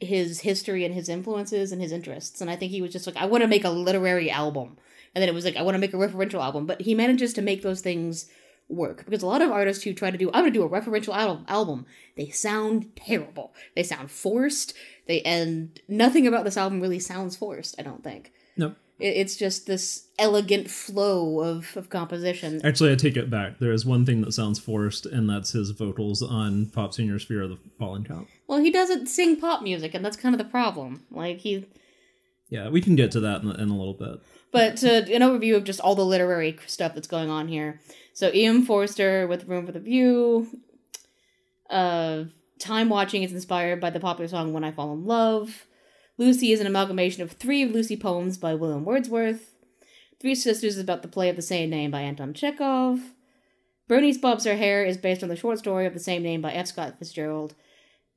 his 0.00 0.40
history 0.40 0.84
and 0.84 0.94
his 0.94 1.08
influences 1.08 1.72
and 1.72 1.80
his 1.80 1.92
interests, 1.92 2.40
and 2.40 2.50
I 2.50 2.56
think 2.56 2.70
he 2.72 2.82
was 2.82 2.92
just 2.92 3.06
like, 3.06 3.16
I 3.16 3.26
want 3.26 3.42
to 3.42 3.48
make 3.48 3.64
a 3.64 3.70
literary 3.70 4.30
album, 4.30 4.78
and 5.14 5.22
then 5.22 5.28
it 5.28 5.34
was 5.34 5.44
like, 5.44 5.56
I 5.56 5.62
want 5.62 5.74
to 5.74 5.80
make 5.80 5.94
a 5.94 5.96
referential 5.96 6.42
album, 6.42 6.66
but 6.66 6.80
he 6.80 6.94
manages 6.94 7.32
to 7.34 7.42
make 7.42 7.62
those 7.62 7.80
things 7.80 8.26
work 8.68 9.04
because 9.04 9.22
a 9.22 9.26
lot 9.26 9.42
of 9.42 9.50
artists 9.50 9.82
who 9.84 9.94
try 9.94 10.10
to 10.10 10.18
do, 10.18 10.28
I'm 10.28 10.42
going 10.42 10.52
to 10.52 10.58
do 10.58 10.62
a 10.64 10.68
referential 10.68 11.14
al- 11.14 11.44
album, 11.48 11.86
they 12.16 12.28
sound 12.28 12.94
terrible, 12.96 13.54
they 13.74 13.82
sound 13.82 14.10
forced, 14.10 14.74
they 15.06 15.22
and 15.22 15.80
nothing 15.88 16.26
about 16.26 16.44
this 16.44 16.56
album 16.56 16.80
really 16.80 16.98
sounds 16.98 17.36
forced. 17.36 17.74
I 17.78 17.82
don't 17.82 18.04
think. 18.04 18.32
nope. 18.56 18.76
It, 18.98 19.16
it's 19.16 19.36
just 19.36 19.66
this 19.66 20.08
elegant 20.18 20.68
flow 20.68 21.40
of, 21.40 21.76
of 21.76 21.88
composition. 21.88 22.60
Actually, 22.64 22.92
I 22.92 22.96
take 22.96 23.16
it 23.16 23.30
back. 23.30 23.58
There 23.58 23.72
is 23.72 23.86
one 23.86 24.04
thing 24.04 24.20
that 24.22 24.32
sounds 24.32 24.58
forced, 24.58 25.06
and 25.06 25.30
that's 25.30 25.52
his 25.52 25.70
vocals 25.70 26.20
on 26.22 26.66
Pop 26.66 26.92
Singer's 26.92 27.24
fear 27.24 27.42
of 27.42 27.50
the 27.50 27.58
Pollen 27.78 28.04
Count. 28.04 28.26
Well, 28.48 28.58
he 28.58 28.70
doesn't 28.70 29.06
sing 29.06 29.36
pop 29.40 29.62
music, 29.62 29.94
and 29.94 30.04
that's 30.04 30.16
kind 30.16 30.34
of 30.34 30.38
the 30.38 30.44
problem. 30.44 31.04
Like 31.10 31.38
he, 31.38 31.66
Yeah, 32.48 32.68
we 32.70 32.80
can 32.80 32.96
get 32.96 33.12
to 33.12 33.20
that 33.20 33.42
in, 33.42 33.50
in 33.50 33.68
a 33.68 33.76
little 33.76 33.94
bit. 33.94 34.18
But 34.52 34.82
an 34.82 35.22
overview 35.22 35.56
of 35.56 35.64
just 35.64 35.80
all 35.80 35.94
the 35.94 36.04
literary 36.04 36.58
stuff 36.66 36.94
that's 36.94 37.08
going 37.08 37.30
on 37.30 37.48
here. 37.48 37.80
So 38.12 38.30
E.M. 38.34 38.64
Forster 38.64 39.26
with 39.26 39.46
Room 39.48 39.66
for 39.66 39.72
the 39.72 39.80
View. 39.80 40.48
Uh, 41.70 42.24
Time 42.58 42.88
watching 42.88 43.22
is 43.22 43.32
inspired 43.32 43.80
by 43.80 43.90
the 43.90 44.00
popular 44.00 44.26
song 44.26 44.52
When 44.52 44.64
I 44.64 44.72
Fall 44.72 44.92
in 44.92 45.06
Love. 45.06 45.66
Lucy 46.16 46.50
is 46.50 46.60
an 46.60 46.66
amalgamation 46.66 47.22
of 47.22 47.30
three 47.30 47.64
Lucy 47.64 47.96
poems 47.96 48.36
by 48.36 48.54
William 48.54 48.84
Wordsworth. 48.84 49.54
Three 50.20 50.34
Sisters 50.34 50.74
is 50.74 50.82
about 50.82 51.02
the 51.02 51.08
play 51.08 51.28
of 51.28 51.36
the 51.36 51.42
same 51.42 51.70
name 51.70 51.92
by 51.92 52.00
Anton 52.00 52.34
Chekhov. 52.34 53.12
Bernice 53.86 54.18
Bobs 54.18 54.44
Her 54.44 54.56
Hair 54.56 54.84
is 54.84 54.96
based 54.96 55.22
on 55.22 55.28
the 55.28 55.36
short 55.36 55.58
story 55.58 55.86
of 55.86 55.94
the 55.94 56.00
same 56.00 56.22
name 56.22 56.42
by 56.42 56.52
F. 56.52 56.66
Scott 56.66 56.98
Fitzgerald. 56.98 57.54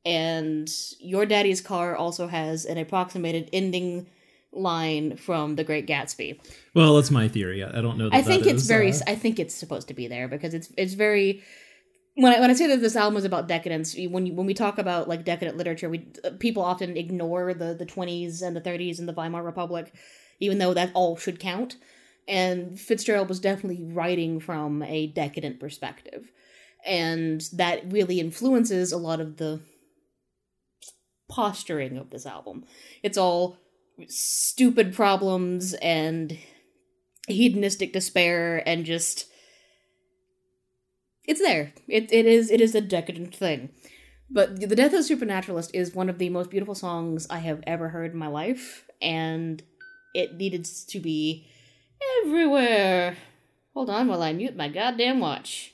And 0.04 0.68
Your 1.00 1.28
Daddy's 1.28 1.62
Car 1.62 1.96
also 1.96 2.28
has 2.28 2.66
an 2.66 2.80
approximated 2.80 3.50
ending 3.54 4.08
line 4.54 5.18
from 5.18 5.56
The 5.56 5.64
Great 5.64 5.88
Gatsby. 5.88 6.40
Well, 6.76 6.96
that's 6.96 7.12
my 7.12 7.28
theory. 7.28 7.64
I 7.64 7.82
don't 7.82 7.98
know. 7.98 8.10
That 8.10 8.16
I 8.16 8.22
think 8.22 8.46
it's 8.46 8.64
is, 8.64 8.68
very. 8.68 8.92
uh, 8.92 9.00
I 9.08 9.16
think 9.16 9.40
it's 9.40 9.56
supposed 9.56 9.88
to 9.90 9.94
be 9.94 10.08
there 10.08 10.28
because 10.28 10.54
it's 10.54 10.70
it's 10.78 10.94
very. 10.94 11.44
When 12.16 12.34
I 12.34 12.40
when 12.40 12.50
I 12.50 12.54
say 12.54 12.68
that 12.68 12.82
this 12.82 12.96
album 12.96 13.18
is 13.18 13.24
about 13.24 13.48
decadence, 13.48 13.96
when 13.96 14.26
you, 14.26 14.34
when 14.34 14.46
we 14.46 14.54
talk 14.54 14.78
about 14.78 15.08
like 15.08 15.24
decadent 15.24 15.58
literature, 15.58 15.90
we 15.90 16.08
uh, 16.24 16.32
people 16.40 16.64
often 16.64 16.98
ignore 16.98 17.54
the 17.54 17.74
the 17.74 17.86
twenties 17.86 18.42
and 18.42 18.56
the 18.56 18.62
thirties 18.62 19.00
and 19.00 19.08
the 19.08 19.14
Weimar 19.14 19.44
Republic, 19.44 19.94
even 20.40 20.58
though 20.58 20.74
that 20.74 20.92
all 20.94 21.16
should 21.18 21.40
count. 21.40 21.78
And 22.28 22.80
Fitzgerald 22.80 23.30
was 23.30 23.40
definitely 23.40 23.84
writing 23.84 24.40
from 24.40 24.84
a 24.84 25.08
decadent 25.08 25.60
perspective, 25.60 26.32
and 26.86 27.42
that 27.54 27.92
really 27.92 28.20
influences 28.20 28.92
a 28.92 28.98
lot 28.98 29.20
of 29.22 29.38
the 29.38 29.62
posturing 31.30 31.98
of 31.98 32.10
this 32.10 32.26
album. 32.26 32.66
It's 33.02 33.18
all 33.18 33.58
stupid 34.08 34.94
problems 34.94 35.74
and 35.76 36.38
hedonistic 37.28 37.94
despair 37.94 38.68
and 38.68 38.86
just 38.86 39.28
it's 41.26 41.40
there. 41.40 41.74
It 41.88 42.12
it 42.12 42.26
is 42.26 42.52
it 42.52 42.62
is 42.62 42.76
a 42.76 42.82
decadent 42.82 43.36
thing. 43.36 43.70
But 44.30 44.62
The 44.62 44.76
Death 44.76 44.94
of 44.94 45.04
Supernaturalist 45.04 45.72
is 45.74 45.94
one 45.94 46.10
of 46.10 46.18
the 46.18 46.30
most 46.30 46.50
beautiful 46.50 46.76
songs 46.76 47.28
I 47.30 47.40
have 47.40 47.62
ever 47.68 47.90
heard 47.90 48.14
in 48.14 48.18
my 48.18 48.28
life, 48.28 48.86
and 49.02 49.62
it 50.16 50.36
needed 50.36 50.66
to 50.66 51.00
be 51.00 51.48
everywhere. 52.24 53.18
Hold 53.74 53.90
on 53.90 54.08
while 54.08 54.24
I 54.24 54.32
mute 54.32 54.56
my 54.56 54.70
goddamn 54.70 55.20
watch. 55.20 55.74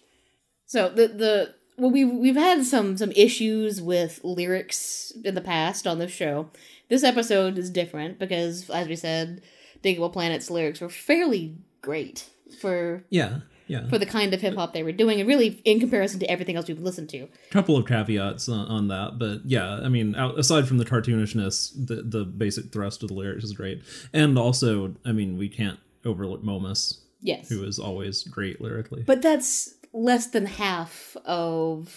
So 0.65 0.89
the 0.89 1.07
the 1.07 1.55
well 1.78 1.91
we 1.91 2.03
we've 2.03 2.36
had 2.36 2.65
some 2.65 2.97
some 2.97 3.11
issues 3.11 3.82
with 3.82 4.22
lyrics 4.24 5.13
in 5.24 5.36
the 5.36 5.41
past 5.41 5.88
on 5.88 5.99
this 5.99 6.11
show. 6.11 6.49
This 6.90 7.04
episode 7.04 7.58
is 7.58 7.70
different 7.70 8.20
because 8.20 8.70
as 8.70 8.88
we 8.88 8.96
said, 8.96 9.42
Digable 9.84 10.12
Planet's 10.12 10.50
lyrics 10.50 10.82
were 10.82 10.90
fairly 10.90 11.58
great 11.82 12.30
for 12.60 13.04
yeah, 13.10 13.40
yeah. 13.68 13.88
for 13.90 13.98
the 13.98 14.06
kind 14.06 14.34
of 14.34 14.42
hip 14.42 14.56
hop 14.56 14.74
they 14.74 14.84
were 14.84 14.92
doing, 14.92 15.20
and 15.20 15.28
really 15.28 15.62
in 15.66 15.80
comparison 15.80 16.20
to 16.22 16.32
everything 16.32 16.56
else 16.56 16.68
we've 16.68 16.80
listened 16.80 17.10
to. 17.10 17.28
couple 17.52 17.76
of 17.78 17.86
caveats 17.86 18.48
on, 18.50 18.68
on 18.68 18.88
that, 18.88 19.20
but 19.20 19.42
yeah, 19.46 19.80
I 19.84 19.90
mean, 19.90 20.16
out, 20.16 20.40
aside 20.40 20.68
from 20.68 20.78
the 20.78 20.86
cartoonishness, 20.86 21.74
the 21.88 22.04
the 22.04 22.24
basic 22.24 22.72
thrust 22.72 23.04
of 23.04 23.10
the 23.10 23.16
lyrics 23.16 23.44
is 23.44 23.54
great, 23.54 23.84
and 24.14 24.38
also, 24.38 24.96
I 25.06 25.12
mean, 25.12 25.38
we 25.38 25.50
can't 25.50 25.80
overlook 26.06 26.44
Momus, 26.44 27.02
Yes, 27.22 27.50
who 27.50 27.64
is 27.64 27.80
always 27.80 28.24
great 28.24 28.62
lyrically. 28.62 29.04
but 29.06 29.22
that's 29.22 29.74
less 29.94 30.28
than 30.28 30.46
half 30.46 31.18
of, 31.26 31.94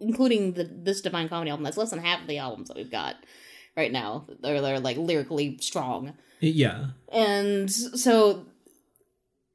including 0.00 0.52
the 0.54 0.64
this 0.64 1.02
Divine 1.02 1.28
Comedy 1.28 1.50
album. 1.50 1.64
That's 1.64 1.76
less 1.76 1.90
than 1.90 2.02
half 2.02 2.22
of 2.22 2.28
the 2.28 2.38
albums 2.38 2.68
that 2.68 2.76
we've 2.76 2.90
got 2.90 3.16
right 3.76 3.92
now. 3.92 4.26
They're 4.40 4.60
they're 4.60 4.80
like 4.80 4.96
lyrically 4.96 5.58
strong, 5.60 6.14
yeah, 6.40 6.88
and 7.10 7.70
so. 7.70 8.46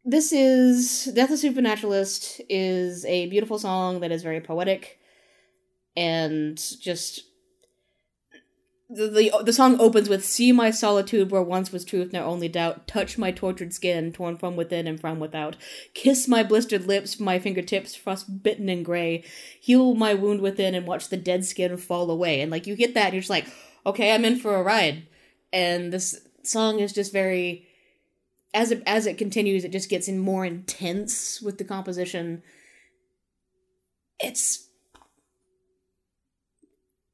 This 0.03 0.33
is 0.33 1.11
Death 1.13 1.29
of 1.29 1.37
Supernaturalist 1.37 2.41
is 2.49 3.05
a 3.05 3.27
beautiful 3.27 3.59
song 3.59 3.99
that 3.99 4.11
is 4.11 4.23
very 4.23 4.41
poetic 4.41 4.97
and 5.95 6.57
just 6.81 7.21
the, 8.89 9.07
the 9.07 9.43
the 9.43 9.53
song 9.53 9.79
opens 9.79 10.09
with 10.09 10.25
"See 10.25 10.51
my 10.51 10.69
solitude 10.69 11.31
where 11.31 11.41
once 11.41 11.71
was 11.71 11.85
truth, 11.85 12.11
now 12.11 12.25
only 12.25 12.49
doubt. 12.49 12.87
Touch 12.87 13.17
my 13.17 13.31
tortured 13.31 13.73
skin, 13.73 14.11
torn 14.11 14.37
from 14.37 14.55
within 14.55 14.87
and 14.87 14.99
from 14.99 15.19
without. 15.19 15.55
Kiss 15.93 16.27
my 16.27 16.43
blistered 16.43 16.87
lips, 16.87 17.19
my 17.19 17.39
fingertips 17.39 17.95
frostbitten 17.95 18.67
and 18.67 18.83
gray. 18.83 19.23
Heal 19.61 19.93
my 19.93 20.13
wound 20.13 20.41
within 20.41 20.75
and 20.75 20.85
watch 20.85 21.07
the 21.09 21.17
dead 21.17 21.45
skin 21.45 21.77
fall 21.77 22.11
away." 22.11 22.41
And 22.41 22.51
like 22.51 22.67
you 22.67 22.75
get 22.75 22.93
that, 22.95 23.05
and 23.05 23.13
you're 23.13 23.21
just 23.21 23.29
like, 23.29 23.47
"Okay, 23.85 24.13
I'm 24.13 24.25
in 24.25 24.37
for 24.37 24.55
a 24.55 24.63
ride." 24.63 25.07
And 25.53 25.91
this 25.91 26.21
song 26.43 26.79
is 26.79 26.93
just 26.93 27.11
very 27.11 27.67
as 28.53 28.71
it 28.71 28.83
as 28.85 29.05
it 29.05 29.17
continues, 29.17 29.63
it 29.63 29.71
just 29.71 29.89
gets 29.89 30.07
in 30.07 30.19
more 30.19 30.45
intense 30.45 31.41
with 31.41 31.57
the 31.57 31.63
composition. 31.63 32.43
It's 34.19 34.67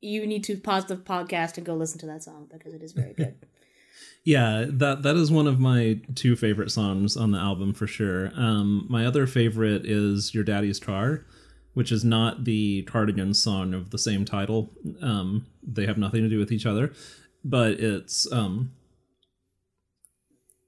you 0.02 0.26
need 0.26 0.44
to 0.46 0.58
pause 0.58 0.86
the 0.86 0.96
podcast 0.96 1.58
and 1.58 1.66
go 1.66 1.76
listen 1.76 2.00
to 2.00 2.06
that 2.08 2.24
song 2.24 2.48
because 2.52 2.74
it 2.74 2.84
is 2.84 2.94
very 2.94 3.14
good. 3.14 3.36
yeah. 4.24 4.66
That 4.68 5.04
that 5.04 5.16
is 5.16 5.32
one 5.32 5.48
of 5.48 5.60
my 5.60 6.00
two 6.16 6.36
favorite 6.36 6.72
songs 6.72 7.16
on 7.16 7.32
the 7.32 7.40
album 7.40 7.74
for 7.74 7.88
sure. 7.88 8.32
Um, 8.36 8.86
my 8.90 9.06
other 9.06 9.28
favorite 9.28 9.86
is 9.86 10.34
"Your 10.34 10.44
Daddy's 10.44 10.80
Car." 10.80 11.26
Which 11.78 11.92
is 11.92 12.04
not 12.04 12.44
the 12.44 12.82
Cardigan 12.88 13.36
song 13.36 13.76
of 13.76 13.92
the 13.92 14.00
same 14.00 14.26
title. 14.26 14.72
Um, 15.00 15.46
they 15.62 15.86
have 15.86 16.00
nothing 16.00 16.24
to 16.24 16.28
do 16.28 16.40
with 16.40 16.52
each 16.52 16.66
other, 16.66 16.92
but 17.44 17.74
it's 17.74 18.28
um, 18.32 18.72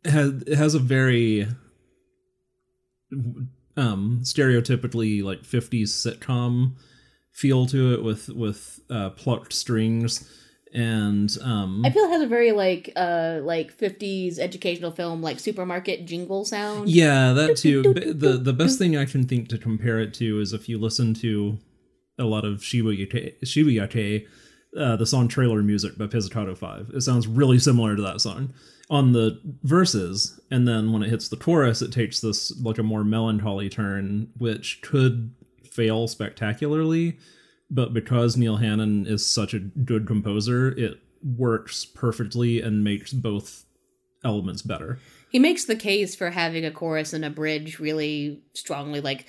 has 0.05 0.43
it 0.43 0.55
has 0.55 0.75
a 0.75 0.79
very 0.79 1.47
um 3.75 4.19
stereotypically 4.21 5.23
like 5.23 5.41
50s 5.41 5.89
sitcom 5.89 6.75
feel 7.31 7.65
to 7.65 7.91
it 7.95 8.03
with 8.03 8.29
with 8.29 8.79
uh 8.91 9.09
plucked 9.09 9.51
strings 9.51 10.29
and 10.73 11.35
um 11.41 11.83
I 11.85 11.89
feel 11.89 12.03
it 12.03 12.11
has 12.11 12.21
a 12.21 12.27
very 12.27 12.51
like 12.51 12.91
uh 12.95 13.39
like 13.41 13.71
fifties 13.71 14.37
educational 14.37 14.91
film 14.91 15.21
like 15.21 15.39
supermarket 15.39 16.05
jingle 16.05 16.45
sound. 16.45 16.89
yeah 16.89 17.33
that 17.33 17.57
too 17.57 17.81
the 17.93 18.37
the 18.37 18.53
best 18.53 18.77
thing 18.77 18.95
i 18.95 19.05
can 19.05 19.25
think 19.25 19.49
to 19.49 19.57
compare 19.57 19.99
it 19.99 20.13
to 20.15 20.39
is 20.39 20.53
if 20.53 20.69
you 20.69 20.77
listen 20.77 21.13
to 21.15 21.57
a 22.19 22.25
lot 22.25 22.45
of 22.45 22.59
Shibuya-kei 22.59 23.35
Shibuya-kei 23.43 24.27
uh, 24.77 24.95
the 24.95 25.05
song 25.05 25.27
trailer 25.27 25.63
music 25.63 25.97
by 25.97 26.05
pizzicato 26.05 26.53
5 26.53 26.91
it 26.93 27.01
sounds 27.01 27.27
really 27.27 27.57
similar 27.57 27.95
to 27.95 28.01
that 28.03 28.21
song 28.21 28.53
on 28.91 29.13
the 29.13 29.39
verses 29.63 30.39
and 30.51 30.67
then 30.67 30.91
when 30.91 31.01
it 31.01 31.09
hits 31.09 31.29
the 31.29 31.37
chorus 31.37 31.81
it 31.81 31.91
takes 31.91 32.19
this 32.19 32.55
like 32.61 32.77
a 32.77 32.83
more 32.83 33.03
melancholy 33.03 33.69
turn 33.69 34.29
which 34.37 34.81
could 34.83 35.33
fail 35.63 36.07
spectacularly 36.07 37.17
but 37.69 37.93
because 37.93 38.37
neil 38.37 38.57
hannon 38.57 39.05
is 39.05 39.25
such 39.25 39.53
a 39.53 39.59
good 39.59 40.05
composer 40.07 40.69
it 40.77 40.99
works 41.23 41.85
perfectly 41.85 42.61
and 42.61 42.83
makes 42.83 43.13
both 43.13 43.65
elements 44.23 44.61
better 44.61 44.99
He 45.29 45.39
makes 45.39 45.65
the 45.65 45.75
case 45.75 46.15
for 46.15 46.31
having 46.31 46.65
a 46.65 46.71
chorus 46.71 47.13
and 47.13 47.23
a 47.23 47.29
bridge 47.29 47.79
really 47.79 48.41
strongly. 48.53 48.99
Like 48.99 49.27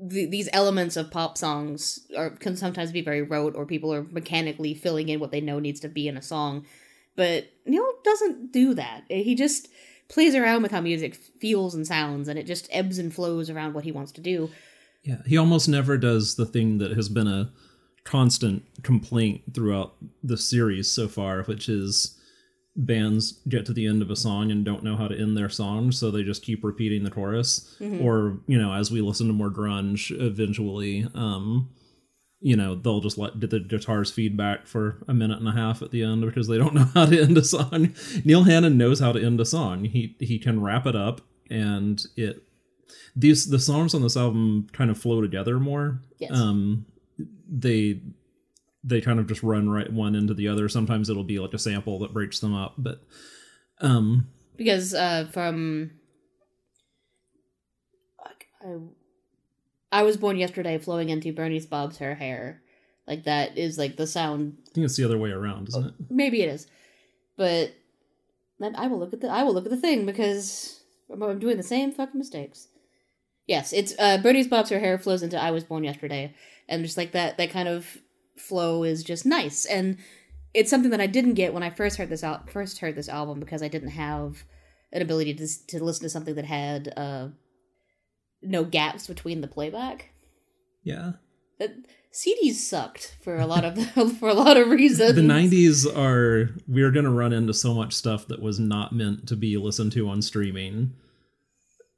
the, 0.00 0.26
these 0.26 0.48
elements 0.52 0.96
of 0.96 1.10
pop 1.10 1.38
songs 1.38 2.00
are 2.16 2.30
can 2.30 2.56
sometimes 2.56 2.90
be 2.90 3.02
very 3.02 3.22
rote, 3.22 3.54
or 3.54 3.64
people 3.64 3.94
are 3.94 4.02
mechanically 4.02 4.74
filling 4.74 5.08
in 5.08 5.20
what 5.20 5.30
they 5.30 5.40
know 5.40 5.60
needs 5.60 5.80
to 5.80 5.88
be 5.88 6.08
in 6.08 6.16
a 6.16 6.22
song. 6.22 6.66
But 7.14 7.50
Neil 7.66 7.86
doesn't 8.02 8.52
do 8.52 8.74
that. 8.74 9.04
He 9.08 9.34
just 9.34 9.68
plays 10.08 10.34
around 10.34 10.62
with 10.62 10.72
how 10.72 10.80
music 10.80 11.14
feels 11.14 11.74
and 11.74 11.86
sounds, 11.86 12.26
and 12.26 12.38
it 12.38 12.46
just 12.46 12.68
ebbs 12.72 12.98
and 12.98 13.14
flows 13.14 13.48
around 13.48 13.74
what 13.74 13.84
he 13.84 13.92
wants 13.92 14.12
to 14.12 14.20
do. 14.20 14.50
Yeah, 15.02 15.22
he 15.26 15.36
almost 15.36 15.68
never 15.68 15.96
does 15.96 16.36
the 16.36 16.46
thing 16.46 16.78
that 16.78 16.92
has 16.92 17.08
been 17.08 17.26
a 17.26 17.50
constant 18.04 18.64
complaint 18.82 19.42
throughout 19.54 19.94
the 20.22 20.36
series 20.36 20.90
so 20.90 21.08
far, 21.08 21.42
which 21.44 21.68
is 21.68 22.18
bands 22.74 23.40
get 23.48 23.66
to 23.66 23.72
the 23.72 23.86
end 23.86 24.00
of 24.00 24.10
a 24.10 24.16
song 24.16 24.50
and 24.50 24.64
don't 24.64 24.82
know 24.82 24.96
how 24.96 25.06
to 25.08 25.18
end 25.18 25.36
their 25.36 25.48
song, 25.48 25.92
so 25.92 26.10
they 26.10 26.22
just 26.22 26.44
keep 26.44 26.64
repeating 26.64 27.04
the 27.04 27.10
chorus. 27.10 27.76
Or, 28.02 28.38
you 28.46 28.58
know, 28.58 28.72
as 28.72 28.90
we 28.90 29.00
listen 29.00 29.26
to 29.26 29.32
more 29.32 29.50
grunge 29.50 30.10
eventually, 30.18 31.06
um, 31.14 31.70
you 32.40 32.56
know, 32.56 32.74
they'll 32.74 33.00
just 33.00 33.18
let 33.18 33.38
the 33.40 33.60
guitars 33.60 34.10
feedback 34.10 34.66
for 34.66 34.98
a 35.06 35.14
minute 35.14 35.38
and 35.38 35.48
a 35.48 35.52
half 35.52 35.80
at 35.82 35.90
the 35.90 36.02
end 36.02 36.22
because 36.22 36.48
they 36.48 36.58
don't 36.58 36.74
know 36.76 36.88
how 36.94 37.06
to 37.06 37.20
end 37.20 37.36
a 37.38 37.44
song. 37.44 37.94
Neil 38.24 38.44
Hannon 38.44 38.78
knows 38.78 39.00
how 39.00 39.12
to 39.12 39.24
end 39.24 39.40
a 39.40 39.44
song. 39.44 39.84
He 39.84 40.16
he 40.18 40.38
can 40.38 40.60
wrap 40.62 40.86
it 40.86 40.96
up 40.96 41.20
and 41.50 42.04
it 42.16 42.42
these 43.16 43.48
the 43.48 43.58
songs 43.58 43.94
on 43.94 44.02
this 44.02 44.16
album 44.16 44.66
kind 44.72 44.90
of 44.90 44.98
flow 44.98 45.20
together 45.20 45.58
more. 45.58 46.00
Yes. 46.18 46.32
Um 46.32 46.86
they 47.48 48.00
they 48.84 49.00
kind 49.00 49.20
of 49.20 49.26
just 49.26 49.42
run 49.42 49.68
right 49.68 49.92
one 49.92 50.14
into 50.14 50.34
the 50.34 50.48
other. 50.48 50.68
Sometimes 50.68 51.08
it'll 51.08 51.24
be 51.24 51.38
like 51.38 51.54
a 51.54 51.58
sample 51.58 51.98
that 52.00 52.12
breaks 52.12 52.40
them 52.40 52.54
up, 52.54 52.74
but 52.78 53.02
um 53.80 54.28
because 54.56 54.94
uh, 54.94 55.26
from 55.32 55.90
I, 58.62 60.00
I 60.00 60.02
was 60.02 60.16
born 60.16 60.36
yesterday, 60.36 60.78
flowing 60.78 61.08
into 61.08 61.32
Bernice 61.32 61.66
Bob's 61.66 61.98
her 61.98 62.14
hair, 62.14 62.62
like 63.06 63.24
that 63.24 63.58
is 63.58 63.78
like 63.78 63.96
the 63.96 64.06
sound. 64.06 64.58
I 64.58 64.70
think 64.72 64.84
it's 64.84 64.96
the 64.96 65.04
other 65.04 65.18
way 65.18 65.30
around, 65.30 65.68
isn't 65.68 65.86
it? 65.86 65.94
Maybe 66.10 66.42
it 66.42 66.48
is, 66.48 66.66
but 67.36 67.72
then 68.58 68.76
I 68.76 68.86
will 68.86 68.98
look 68.98 69.12
at 69.12 69.20
the 69.20 69.28
I 69.28 69.42
will 69.42 69.54
look 69.54 69.64
at 69.64 69.70
the 69.70 69.76
thing 69.76 70.06
because 70.06 70.82
I'm 71.10 71.38
doing 71.38 71.56
the 71.56 71.62
same 71.62 71.92
fucking 71.92 72.18
mistakes. 72.18 72.68
Yes, 73.52 73.74
it's 73.74 73.94
uh, 73.98 74.16
Bernice 74.16 74.46
Bob's 74.46 74.70
her 74.70 74.80
hair 74.80 74.98
flows 74.98 75.22
into 75.22 75.38
I 75.38 75.50
was 75.50 75.62
born 75.62 75.84
yesterday, 75.84 76.34
and 76.70 76.82
just 76.82 76.96
like 76.96 77.12
that 77.12 77.36
that 77.36 77.50
kind 77.50 77.68
of 77.68 77.98
flow 78.38 78.82
is 78.82 79.04
just 79.04 79.26
nice 79.26 79.66
and 79.66 79.98
it's 80.54 80.70
something 80.70 80.90
that 80.90 81.02
I 81.02 81.06
didn't 81.06 81.34
get 81.34 81.52
when 81.52 81.62
I 81.62 81.68
first 81.68 81.98
heard 81.98 82.08
this 82.08 82.24
out 82.24 82.48
first 82.48 82.78
heard 82.78 82.96
this 82.96 83.10
album 83.10 83.40
because 83.40 83.62
I 83.62 83.68
didn't 83.68 83.90
have 83.90 84.44
an 84.90 85.02
ability 85.02 85.34
to 85.34 85.66
to 85.68 85.84
listen 85.84 86.04
to 86.04 86.08
something 86.08 86.34
that 86.34 86.46
had 86.46 86.94
uh 86.96 87.28
no 88.40 88.64
gaps 88.64 89.06
between 89.06 89.42
the 89.42 89.48
playback. 89.48 90.10
Yeah. 90.82 91.12
That 91.58 91.74
CDs 92.10 92.54
sucked 92.54 93.18
for 93.22 93.36
a 93.36 93.46
lot 93.46 93.66
of 93.66 93.78
for 94.18 94.30
a 94.30 94.34
lot 94.34 94.56
of 94.56 94.68
reasons. 94.68 95.14
The 95.14 95.20
90s 95.20 95.86
are 95.94 96.54
we 96.66 96.82
are 96.82 96.90
going 96.90 97.04
to 97.04 97.10
run 97.10 97.34
into 97.34 97.52
so 97.52 97.74
much 97.74 97.92
stuff 97.92 98.26
that 98.28 98.40
was 98.40 98.58
not 98.58 98.94
meant 98.94 99.28
to 99.28 99.36
be 99.36 99.58
listened 99.58 99.92
to 99.92 100.08
on 100.08 100.22
streaming. 100.22 100.94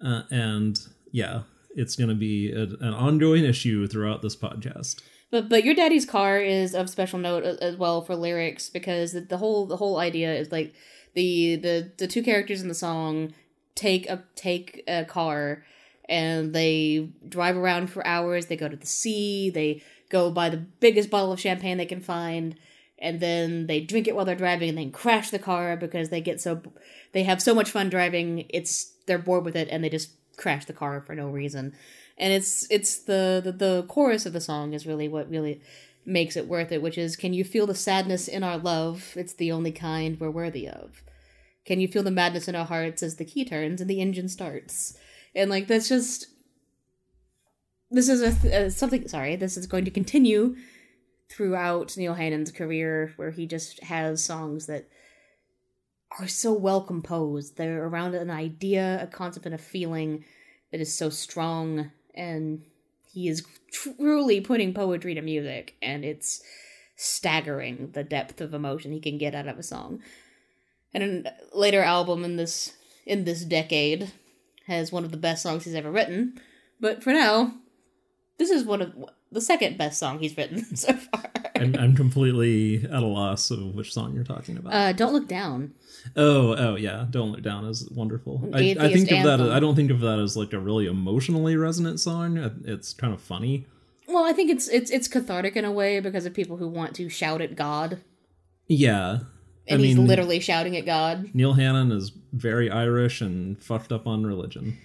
Uh, 0.05 0.23
and 0.33 0.79
yeah, 1.15 1.43
it's 1.77 1.95
going 1.95 2.09
to 2.09 2.15
be 2.17 2.51
a, 2.51 2.63
an 2.63 2.93
ongoing 2.93 3.45
issue 3.45 3.87
throughout 3.87 4.21
this 4.21 4.35
podcast. 4.35 5.01
But 5.31 5.49
but 5.49 5.65
your 5.65 5.75
daddy's 5.75 6.05
car 6.05 6.41
is 6.41 6.75
of 6.75 6.91
special 6.91 7.21
note 7.21 7.45
as 7.45 7.77
well 7.77 8.03
for 8.03 8.17
lyrics 8.17 8.69
because 8.69 9.13
the, 9.13 9.37
whole 9.37 9.67
the 9.67 9.77
whole 9.77 9.99
idea 9.99 10.35
is 10.35 10.51
like 10.51 10.75
the 11.15 11.55
the 11.55 11.93
the 11.99 12.09
two 12.09 12.23
characters 12.25 12.63
in 12.63 12.69
the 12.69 12.75
song 12.75 13.33
take 13.77 14.11
a 14.11 14.25
take 14.35 14.83
a 14.89 15.05
car 15.05 15.65
and 16.09 16.53
they 16.53 17.11
drive 17.29 17.57
around 17.57 17.91
for 17.91 18.05
hours. 18.05 18.47
They 18.47 18.57
go 18.57 18.69
to 18.69 18.77
the 18.77 18.85
sea. 18.85 19.51
They 19.51 19.83
go 20.11 20.33
buy 20.33 20.51
the 20.51 20.57
biggest 20.57 21.11
bottle 21.11 21.33
of 21.33 21.41
champagne 21.41 21.79
they 21.79 21.87
can 21.87 22.01
find, 22.01 22.57
and 22.99 23.21
then 23.21 23.69
they 23.69 23.81
drink 23.81 24.09
it 24.09 24.17
while 24.17 24.25
they're 24.25 24.35
driving, 24.35 24.71
and 24.71 24.79
then 24.79 24.91
crash 24.91 25.31
the 25.31 25.39
car 25.39 25.77
because 25.77 26.09
they 26.09 26.21
get 26.21 26.41
so 26.41 26.61
they 27.13 27.23
have 27.23 27.41
so 27.41 27.55
much 27.55 27.71
fun 27.71 27.89
driving. 27.89 28.47
It's 28.49 28.93
they're 29.07 29.19
bored 29.19 29.45
with 29.45 29.55
it, 29.55 29.69
and 29.71 29.85
they 29.85 29.89
just 29.89 30.11
crash 30.37 30.65
the 30.65 30.73
car 30.73 31.01
for 31.01 31.15
no 31.15 31.29
reason. 31.29 31.75
And 32.19 32.33
it's 32.33 32.67
it's 32.71 32.99
the, 32.99 33.41
the 33.43 33.53
the 33.53 33.85
chorus 33.89 34.27
of 34.27 34.33
the 34.33 34.41
song 34.41 34.73
is 34.73 34.87
really 34.87 35.09
what 35.09 35.29
really 35.31 35.61
makes 36.07 36.37
it 36.37 36.47
worth 36.47 36.71
it 36.71 36.83
which 36.83 36.99
is 36.99 37.17
can 37.17 37.33
you 37.33 37.43
feel 37.43 37.67
the 37.67 37.75
sadness 37.75 38.29
in 38.29 38.43
our 38.43 38.59
love? 38.59 39.15
It's 39.17 39.35
the 39.35 39.53
only 39.53 39.73
kind 39.73 40.19
we're 40.19 40.31
worthy 40.31 40.69
of. 40.69 41.03
Can 41.65 41.81
you 41.81 41.89
feel 41.89 42.03
the 42.03 42.11
madness 42.11 42.47
in 42.47 42.55
our 42.55 42.67
hearts 42.67 43.03
as 43.03 43.17
the 43.17 43.25
key 43.25 43.45
turns 43.45 43.81
and 43.81 43.89
the 43.89 44.01
engine 44.01 44.29
starts? 44.29 44.97
And 45.35 45.51
like 45.51 45.67
that's 45.67 45.89
just 45.89 46.27
this 47.91 48.09
is 48.09 48.45
a, 48.45 48.67
uh, 48.67 48.71
something 48.71 49.07
sorry 49.09 49.37
this 49.37 49.57
is 49.57 49.67
going 49.67 49.85
to 49.85 49.91
continue 49.91 50.57
throughout 51.31 51.97
neil 51.97 52.15
hannon's 52.15 52.51
career 52.51 53.13
where 53.17 53.31
he 53.31 53.47
just 53.47 53.83
has 53.85 54.25
songs 54.25 54.67
that 54.67 54.89
are 56.19 56.29
so 56.29 56.53
well 56.53 56.81
composed. 56.81 57.57
They're 57.57 57.85
around 57.85 58.15
an 58.15 58.31
idea 58.31 59.03
a 59.03 59.07
concept 59.07 59.47
and 59.47 59.55
a 59.55 59.59
feeling 59.59 60.25
that 60.71 60.81
is 60.81 60.97
so 60.97 61.11
strong 61.11 61.91
and 62.15 62.63
he 63.13 63.29
is 63.29 63.45
truly 63.71 64.41
putting 64.41 64.75
poetry 64.75 65.15
to 65.15 65.23
music 65.23 65.77
and 65.83 66.05
it's 66.05 66.43
staggering 66.97 67.91
the 67.93 68.05
depth 68.05 68.41
of 68.41 68.55
emotion 68.55 68.93
he 68.93 69.01
can 69.01 69.19
get 69.19 69.35
out 69.35 69.49
of 69.49 69.59
a 69.59 69.63
song. 69.63 70.01
And 70.93 71.27
a 71.27 71.35
later 71.53 71.83
album 71.83 72.25
in 72.25 72.37
this 72.37 72.75
in 73.07 73.25
this 73.25 73.45
decade 73.45 74.13
has 74.67 74.93
one 74.93 75.05
of 75.05 75.11
the 75.11 75.17
best 75.17 75.43
songs 75.43 75.65
he's 75.65 75.75
ever 75.75 75.91
written 75.91 76.41
but 76.81 77.03
for 77.03 77.13
now 77.13 77.55
this 78.39 78.51
is 78.51 78.65
one 78.65 78.83
of 78.83 78.95
the 79.31 79.41
second 79.41 79.77
best 79.79 79.99
song 79.99 80.19
he's 80.19 80.37
written 80.37 80.65
so 80.77 80.93
far 80.95 81.31
I'm, 81.57 81.77
I'm 81.77 81.95
completely 81.95 82.85
at 82.85 83.03
a 83.03 83.07
loss 83.07 83.51
of 83.51 83.75
which 83.75 83.93
song 83.93 84.15
you're 84.15 84.25
talking 84.25 84.57
about. 84.57 84.75
Uh, 84.75 84.93
Don't 84.93 85.13
Look 85.13 85.29
Down. 85.29 85.73
Oh, 86.17 86.55
oh 86.57 86.77
yeah, 86.77 87.07
Don't 87.11 87.31
Look 87.31 87.43
Down 87.43 87.65
is 87.65 87.89
wonderful. 87.91 88.51
I, 88.53 88.77
I, 88.79 88.93
think 88.93 89.11
of 89.13 89.23
that. 89.23 89.41
As, 89.41 89.51
I 89.51 89.61
don't 89.61 89.77
think 89.77 89.91
of 89.91 90.01
that 90.01 90.19
as 90.19 90.37
like 90.37 90.53
a 90.53 90.59
really 90.59 90.87
emotionally 90.87 91.57
resonant 91.57 92.01
song. 92.01 92.63
It's 92.65 92.93
kind 92.93 93.15
of 93.15 93.21
funny. 93.21 93.67
Well, 94.07 94.25
I 94.25 94.33
think 94.33 94.51
it's 94.51 94.69
it's 94.69 94.91
it's 94.91 95.09
cathartic 95.09 95.57
in 95.57 95.65
a 95.65 95.73
way 95.73 96.01
because 96.01 96.27
of 96.27 96.35
people 96.35 96.57
who 96.57 96.69
want 96.69 96.95
to 96.97 97.09
shout 97.09 97.41
at 97.41 97.57
God. 97.57 98.01
Yeah, 98.67 99.21
and 99.69 99.81
I 99.81 99.85
he's 99.85 99.97
mean, 99.97 100.07
literally 100.07 100.41
shouting 100.41 100.77
at 100.77 100.85
God. 100.85 101.31
Neil 101.35 101.55
Hannon 101.55 101.93
is 101.93 102.13
very 102.33 102.71
Irish 102.71 103.21
and 103.21 103.63
fucked 103.63 103.93
up 103.93 104.07
on 104.07 104.25
religion. 104.25 104.79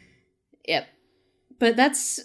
Yep, 0.67 0.87
but 1.59 1.75
that's 1.75 2.19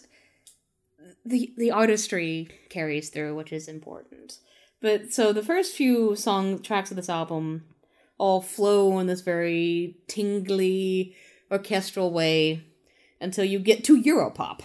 the 1.25 1.53
the 1.57 1.71
artistry 1.71 2.49
carries 2.69 3.11
through, 3.11 3.35
which 3.35 3.53
is 3.53 3.69
important. 3.69 4.39
But 4.81 5.13
so 5.13 5.33
the 5.33 5.43
first 5.43 5.75
few 5.75 6.15
song 6.15 6.61
tracks 6.61 6.91
of 6.91 6.97
this 6.97 7.09
album 7.09 7.65
all 8.19 8.41
flow 8.41 8.99
in 8.99 9.07
this 9.07 9.23
very 9.23 9.97
tingly 10.09 11.15
orchestral 11.51 12.13
way 12.13 12.65
until 13.21 13.45
you 13.45 13.59
get 13.59 13.85
to 13.85 14.01
Europop. 14.01 14.61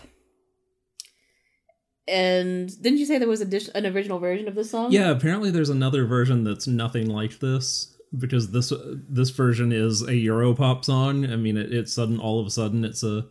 And 2.08 2.70
didn't 2.82 3.00
you 3.00 3.06
say 3.06 3.18
there 3.18 3.28
was 3.28 3.42
a 3.42 3.78
an 3.78 3.86
original 3.86 4.20
version 4.20 4.48
of 4.48 4.56
this 4.56 4.72
song? 4.72 4.92
Yeah, 4.92 5.12
apparently 5.12 5.52
there's 5.52 5.70
another 5.70 6.06
version 6.06 6.44
that's 6.44 6.68
nothing 6.68 7.08
like 7.08 7.40
this 7.40 7.96
because 8.18 8.52
this 8.52 8.74
this 9.08 9.30
version 9.30 9.72
is 9.72 10.02
a 10.02 10.14
Europop 10.14 10.84
song. 10.84 11.32
I 11.32 11.36
mean, 11.36 11.56
it, 11.56 11.72
it's 11.72 11.94
sudden 11.94 12.20
all 12.20 12.40
of 12.40 12.48
a 12.48 12.50
sudden 12.50 12.84
it's 12.84 13.04
a 13.04 13.28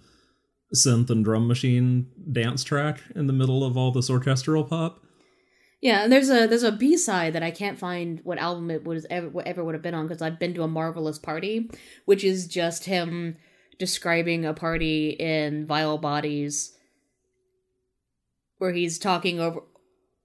synth 0.75 1.11
and 1.11 1.25
drum 1.25 1.49
machine 1.49 2.07
dance 2.31 2.63
track 2.63 3.03
in 3.15 3.27
the 3.27 3.33
middle 3.33 3.65
of 3.65 3.77
all 3.77 3.91
this 3.91 4.11
orchestral 4.11 4.65
pop. 4.65 5.03
Yeah, 5.81 6.03
and 6.03 6.13
there's 6.13 6.29
a 6.29 6.47
there's 6.47 6.65
a 6.65 6.73
B 6.73 6.97
side 6.97 7.35
that 7.35 7.43
I 7.43 7.53
can't 7.53 7.79
find 7.79 8.21
what 8.25 8.39
album 8.39 8.71
it 8.71 8.85
was 8.85 9.07
ever 9.11 9.65
would 9.65 9.75
have 9.75 9.83
been 9.83 9.95
on 9.95 10.07
because 10.07 10.21
I've 10.21 10.41
been 10.41 10.55
to 10.55 10.65
a 10.65 10.69
marvelous 10.69 11.19
party, 11.19 11.71
which 12.05 12.25
is 12.25 12.49
just 12.49 12.85
him 12.85 13.37
describing 13.79 14.45
a 14.45 14.55
party 14.55 15.11
in 15.11 15.67
Vile 15.67 15.99
Bodies, 15.99 16.77
where 18.59 18.73
he's 18.73 18.99
talking 18.99 19.39
over 19.39 19.61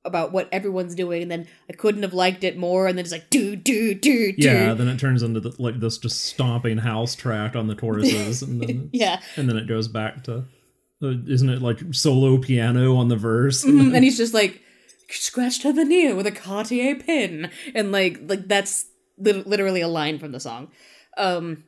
about 0.05 0.31
what 0.31 0.49
everyone's 0.51 0.95
doing, 0.95 1.21
and 1.21 1.31
then 1.31 1.47
I 1.69 1.73
couldn't 1.73 2.03
have 2.03 2.13
liked 2.13 2.43
it 2.43 2.57
more, 2.57 2.87
and 2.87 2.97
then 2.97 3.03
it's 3.03 3.11
like 3.11 3.29
do 3.29 3.55
do 3.55 3.93
do 3.93 4.33
do. 4.33 4.41
Yeah, 4.41 4.73
then 4.73 4.87
it 4.87 4.99
turns 4.99 5.23
into 5.23 5.39
the, 5.39 5.53
like 5.57 5.79
this 5.79 5.97
just 5.97 6.25
stomping 6.25 6.77
house 6.77 7.15
track 7.15 7.55
on 7.55 7.67
the 7.67 7.75
choruses, 7.75 8.41
and 8.41 8.61
then 8.61 8.89
yeah, 8.93 9.21
and 9.35 9.47
then 9.47 9.57
it 9.57 9.67
goes 9.67 9.87
back 9.87 10.23
to, 10.25 10.45
uh, 11.01 11.13
isn't 11.27 11.49
it 11.49 11.61
like 11.61 11.79
solo 11.91 12.37
piano 12.37 12.95
on 12.95 13.07
the 13.07 13.15
verse? 13.15 13.63
Mm-hmm, 13.63 13.95
and 13.95 14.03
he's 14.03 14.17
just 14.17 14.33
like 14.33 14.61
scratched 15.09 15.63
her 15.63 15.71
veneer 15.71 16.15
with 16.15 16.27
a 16.27 16.31
Cartier 16.31 16.95
pin, 16.95 17.49
and 17.73 17.91
like 17.91 18.19
like 18.27 18.47
that's 18.47 18.85
li- 19.17 19.43
literally 19.45 19.81
a 19.81 19.87
line 19.87 20.19
from 20.19 20.31
the 20.31 20.39
song. 20.39 20.69
Um, 21.17 21.63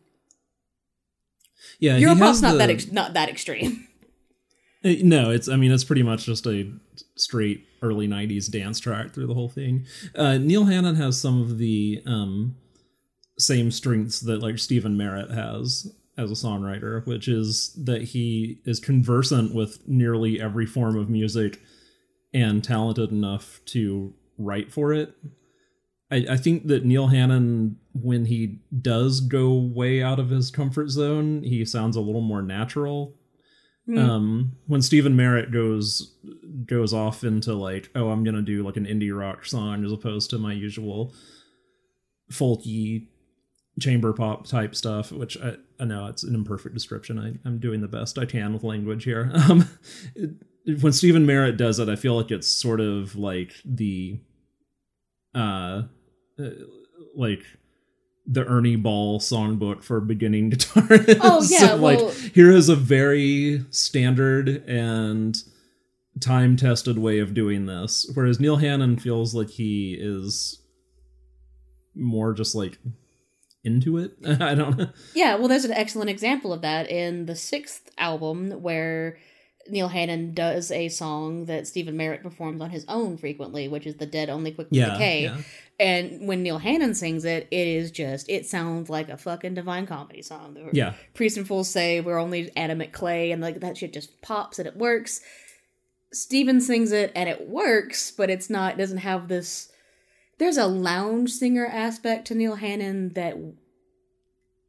yeah, 1.79 1.97
Europop's 1.97 2.41
not 2.41 2.53
the... 2.53 2.57
that 2.59 2.69
ex- 2.69 2.91
not 2.91 3.13
that 3.13 3.29
extreme. 3.29 3.87
No, 4.85 5.31
it's 5.31 5.49
I 5.49 5.55
mean 5.55 5.71
it's 5.71 5.83
pretty 5.83 6.03
much 6.03 6.25
just 6.25 6.45
a 6.45 6.71
straight 7.15 7.65
early 7.81 8.07
90s 8.07 8.51
dance 8.51 8.79
track 8.79 9.13
through 9.13 9.25
the 9.25 9.33
whole 9.33 9.49
thing. 9.49 9.85
Uh, 10.15 10.37
Neil 10.37 10.65
Hannon 10.65 10.95
has 10.95 11.19
some 11.19 11.41
of 11.41 11.57
the 11.57 12.03
um, 12.05 12.55
same 13.39 13.71
strengths 13.71 14.19
that 14.21 14.43
like 14.43 14.59
Stephin 14.59 14.95
Merritt 14.95 15.31
has 15.31 15.91
as 16.17 16.31
a 16.31 16.35
songwriter, 16.35 17.05
which 17.07 17.27
is 17.27 17.73
that 17.83 18.03
he 18.03 18.61
is 18.65 18.79
conversant 18.79 19.55
with 19.55 19.79
nearly 19.87 20.39
every 20.39 20.67
form 20.67 20.95
of 20.97 21.09
music 21.09 21.59
and 22.31 22.63
talented 22.63 23.11
enough 23.11 23.61
to 23.65 24.13
write 24.37 24.71
for 24.71 24.93
it. 24.93 25.15
I, 26.11 26.25
I 26.29 26.37
think 26.37 26.67
that 26.67 26.85
Neil 26.85 27.07
Hannon, 27.07 27.77
when 27.93 28.25
he 28.25 28.59
does 28.81 29.19
go 29.19 29.51
way 29.51 30.03
out 30.03 30.19
of 30.19 30.29
his 30.29 30.51
comfort 30.51 30.89
zone, 30.89 31.41
he 31.41 31.65
sounds 31.65 31.95
a 31.95 32.01
little 32.01 32.21
more 32.21 32.43
natural 32.43 33.15
Mm. 33.87 33.99
Um, 33.99 34.51
when 34.65 34.81
Stephin 34.81 35.15
Merritt 35.15 35.51
goes 35.51 36.15
goes 36.65 36.93
off 36.93 37.23
into 37.23 37.53
like, 37.53 37.89
oh, 37.95 38.09
I'm 38.09 38.23
gonna 38.23 38.41
do 38.41 38.63
like 38.63 38.77
an 38.77 38.85
indie 38.85 39.17
rock 39.17 39.45
song 39.45 39.85
as 39.85 39.91
opposed 39.91 40.29
to 40.31 40.39
my 40.39 40.53
usual 40.53 41.13
folky 42.31 43.07
chamber 43.79 44.13
pop 44.13 44.47
type 44.47 44.75
stuff, 44.75 45.11
which 45.11 45.37
I, 45.41 45.57
I 45.79 45.85
know 45.85 46.07
it's 46.07 46.23
an 46.23 46.33
imperfect 46.33 46.73
description. 46.73 47.19
I, 47.19 47.47
I'm 47.47 47.59
doing 47.59 47.81
the 47.81 47.87
best 47.87 48.17
I 48.17 48.25
can 48.25 48.53
with 48.53 48.63
language 48.63 49.03
here. 49.03 49.31
Um, 49.49 49.69
it, 50.15 50.31
when 50.81 50.93
Stephin 50.93 51.27
Merritt 51.27 51.57
does 51.57 51.77
it, 51.77 51.89
I 51.89 51.95
feel 51.95 52.15
like 52.15 52.31
it's 52.31 52.47
sort 52.47 52.79
of 52.81 53.15
like 53.15 53.53
the, 53.63 54.19
uh, 55.35 55.83
uh 56.39 56.49
like 57.13 57.43
the 58.27 58.45
Ernie 58.45 58.75
Ball 58.75 59.19
songbook 59.19 59.83
for 59.83 59.99
beginning 60.01 60.51
guitarists. 60.51 61.19
Oh 61.21 61.45
yeah, 61.47 61.59
so, 61.67 61.75
like 61.75 62.11
here 62.11 62.51
is 62.51 62.69
a 62.69 62.75
very 62.75 63.63
standard 63.69 64.49
and 64.67 65.37
time 66.19 66.55
tested 66.55 66.97
way 66.97 67.19
of 67.19 67.33
doing 67.33 67.65
this. 67.65 68.09
Whereas 68.13 68.39
Neil 68.39 68.57
Hannon 68.57 68.97
feels 68.97 69.35
like 69.35 69.49
he 69.49 69.97
is 69.99 70.61
more 71.93 72.33
just 72.33 72.55
like 72.55 72.77
into 73.63 73.97
it. 73.97 74.13
I 74.41 74.55
don't 74.55 74.77
know. 74.77 74.89
Yeah, 75.13 75.35
well, 75.35 75.47
there's 75.47 75.65
an 75.65 75.71
excellent 75.71 76.09
example 76.09 76.53
of 76.53 76.61
that 76.61 76.89
in 76.89 77.25
the 77.25 77.35
sixth 77.35 77.89
album 77.97 78.51
where 78.61 79.17
Neil 79.67 79.87
Hannon 79.87 80.33
does 80.33 80.69
a 80.71 80.89
song 80.89 81.45
that 81.45 81.65
Stephin 81.67 81.97
Merritt 81.97 82.21
performs 82.21 82.61
on 82.61 82.69
his 82.69 82.85
own 82.87 83.17
frequently, 83.17 83.67
which 83.67 83.87
is 83.87 83.95
"The 83.95 84.05
Dead 84.05 84.29
Only 84.29 84.51
Quickly 84.51 84.79
Yeah, 84.79 84.91
Decay." 84.93 85.23
yeah. 85.23 85.37
And 85.79 86.27
when 86.27 86.43
Neil 86.43 86.59
Hannon 86.59 86.93
sings 86.93 87.25
it, 87.25 87.47
it 87.51 87.67
is 87.67 87.91
just 87.91 88.29
it 88.29 88.45
sounds 88.45 88.89
like 88.89 89.09
a 89.09 89.17
fucking 89.17 89.55
divine 89.55 89.87
comedy 89.87 90.21
song. 90.21 90.53
The 90.53 90.69
Yeah. 90.71 90.93
Priest 91.13 91.35
and 91.37 91.47
Fools 91.47 91.69
say 91.69 91.99
we're 91.99 92.19
only 92.19 92.51
animate 92.55 92.91
clay, 92.93 93.31
and 93.31 93.41
like 93.41 93.59
that 93.59 93.77
shit 93.77 93.91
just 93.93 94.21
pops 94.21 94.59
and 94.59 94.67
it 94.67 94.77
works. 94.77 95.21
Stephin 96.13 96.61
sings 96.61 96.91
it 96.91 97.11
and 97.15 97.27
it 97.27 97.47
works, 97.49 98.11
but 98.11 98.29
it's 98.29 98.49
not. 98.49 98.75
It 98.75 98.77
doesn't 98.77 98.99
have 98.99 99.27
this. 99.27 99.69
There's 100.37 100.57
a 100.57 100.67
lounge 100.67 101.31
singer 101.31 101.65
aspect 101.65 102.27
to 102.27 102.35
Neil 102.35 102.55
Hannon 102.55 103.13
that 103.13 103.35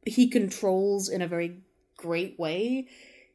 he 0.05 0.27
controls 0.27 1.07
in 1.09 1.21
a 1.21 1.27
very 1.27 1.57
great 1.97 2.37
way. 2.39 2.87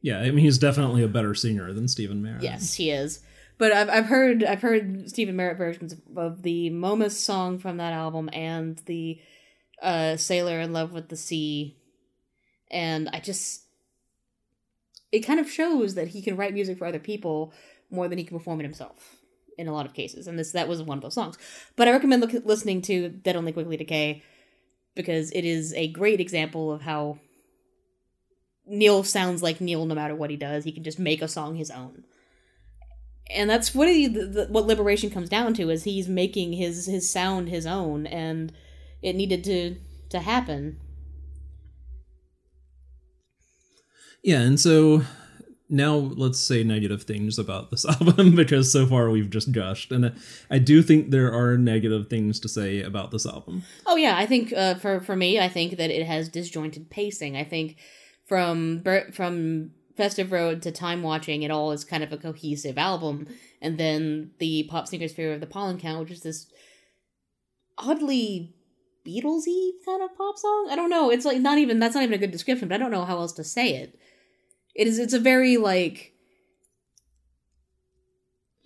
Yeah, 0.03 0.19
I 0.19 0.31
mean 0.31 0.39
he's 0.39 0.59
definitely 0.59 1.03
a 1.03 1.09
better 1.09 1.35
singer 1.35 1.73
than 1.73 1.89
Stephin 1.89 2.23
Merritt. 2.23 2.43
Yes, 2.43 2.75
he 2.75 2.91
is. 2.91 3.21
But 3.57 3.73
I've 3.73 3.89
I've 3.89 4.07
heard 4.07 4.43
I've 4.43 4.61
heard 4.63 5.09
Stephin 5.09 5.37
Merritt 5.37 5.57
versions 5.57 5.95
of, 6.17 6.43
the 6.43 6.71
Momus 6.71 7.19
song 7.19 7.59
from 7.59 7.77
that 7.77 7.93
album 7.93 8.29
and 8.33 8.77
the 8.87 9.21
uh, 9.81 10.17
Sailor 10.17 10.61
in 10.61 10.73
Love 10.73 10.93
with 10.93 11.09
the 11.09 11.17
Sea, 11.17 11.77
and 12.71 13.09
I 13.13 13.21
just 13.21 13.63
it 15.13 15.21
kind 15.21 15.39
of 15.39 15.51
shows 15.51 15.95
that 15.95 16.09
he 16.09 16.23
can 16.23 16.37
write 16.37 16.55
music 16.55 16.79
for 16.79 16.87
other 16.87 16.99
people 16.99 17.53
more 17.91 18.09
than 18.09 18.19
he 18.19 18.25
can 18.25 18.37
perform 18.37 18.61
it 18.61 18.65
himself 18.65 19.17
in 19.59 19.69
a 19.69 19.73
lot 19.73 19.87
of 19.87 19.95
cases, 19.95 20.27
and 20.27 20.37
this 20.37 20.51
that 20.53 20.67
was 20.67 20.83
one 20.83 20.99
of 20.99 21.03
those 21.03 21.15
songs. 21.15 21.39
But 21.77 21.87
I 21.87 21.93
recommend 21.93 22.23
look, 22.23 22.45
listening 22.45 22.83
to 22.83 23.11
Dead 23.11 23.37
Only 23.37 23.53
Quickly 23.53 23.77
Decay 23.77 24.25
because 24.95 25.31
it 25.31 25.45
is 25.45 25.73
a 25.75 25.89
great 25.89 26.21
example 26.21 26.73
of 26.73 26.83
how 26.83 27.19
Neil 28.67 29.03
sounds 29.03 29.43
like 29.43 29.61
Neil 29.61 29.87
no 29.87 29.95
matter 29.95 30.15
what 30.15 30.31
he 30.31 30.37
does. 30.37 30.65
He 30.65 30.73
can 30.73 30.85
just 30.85 30.99
make 30.99 31.23
a 31.23 31.29
song 31.29 31.57
his 31.57 31.71
own. 31.71 32.05
And 33.31 33.49
that's 33.49 33.75
what 33.75 33.89
he, 33.89 34.09
the, 34.09 34.27
the, 34.27 34.47
what 34.47 34.67
liberation 34.67 35.11
comes 35.11 35.29
down 35.29 35.55
to 35.55 35.71
is 35.71 35.85
he's 35.85 36.09
making 36.09 36.55
his 36.55 36.87
his 36.87 37.11
sound 37.11 37.49
his 37.49 37.67
own 37.67 38.07
and 38.07 38.53
it 39.01 39.15
needed 39.17 39.45
to 39.45 39.77
to 40.11 40.21
happen. 40.21 40.79
Yeah, 44.23 44.41
and 44.43 44.61
so 44.61 45.03
now 45.69 45.95
let's 45.97 46.39
say 46.39 46.63
negative 46.63 47.03
things 47.05 47.39
about 47.39 47.71
this 47.71 47.85
album 48.01 48.37
because 48.37 48.71
so 48.73 48.87
far 48.87 49.11
we've 49.11 49.31
just 49.31 49.51
gushed, 49.53 49.91
and 49.91 50.15
I- 50.51 50.59
do 50.59 50.83
think 50.83 51.11
there 51.11 51.33
are 51.33 51.57
negative 51.59 52.09
things 52.09 52.39
to 52.41 52.49
say 52.49 52.83
about 52.83 53.11
this 53.11 53.27
album. 53.27 53.63
Oh 53.87 53.97
yeah, 53.97 54.17
I 54.17 54.27
think 54.27 54.53
uh, 54.53 54.75
for 54.77 55.01
for 55.01 55.17
me, 55.17 55.41
I 55.41 55.49
think 55.49 55.77
that 55.79 55.91
it 55.91 56.07
has 56.07 56.29
disjointed 56.29 56.91
pacing. 56.91 57.37
I 57.37 57.45
think 57.45 57.77
from 58.33 58.83
from 59.13 59.73
Festive 59.95 60.33
Road 60.33 60.63
to 60.63 60.73
Time 60.73 61.03
Watching, 61.03 61.43
it 61.43 61.51
all 61.51 61.71
is 61.71 61.85
kind 61.85 62.03
of 62.03 62.15
a 62.15 62.17
cohesive 62.17 62.79
album, 62.79 63.27
and 63.61 63.77
then 63.77 64.31
the 64.39 64.67
Pop 64.71 64.89
Singers 64.89 65.13
Fear 65.13 65.35
of 65.35 65.41
the 65.41 65.47
Pollen 65.47 65.79
Count, 65.79 66.01
which 66.01 66.13
is 66.13 66.23
this 66.23 66.47
oddly 67.77 68.55
Beatlesy 69.07 69.73
kind 69.85 70.03
of 70.03 70.17
pop 70.17 70.39
song. 70.39 70.69
I 70.71 70.77
don't 70.77 70.89
know. 70.89 71.11
It's 71.11 71.27
like 71.27 71.43
not 71.43 71.59
even 71.59 71.79
that's 71.79 71.95
not 71.95 72.05
even 72.05 72.15
a 72.15 72.19
good 72.19 72.31
description, 72.31 72.69
but 72.69 72.77
I 72.77 72.79
don't 72.79 72.91
know 72.91 73.05
how 73.05 73.19
else 73.19 73.35
to 73.35 73.45
say 73.45 73.75
it. 73.75 73.99
It 74.75 74.87
is. 74.87 74.99
It's 74.99 75.13
a 75.13 75.21
very 75.21 75.59
like 75.59 76.15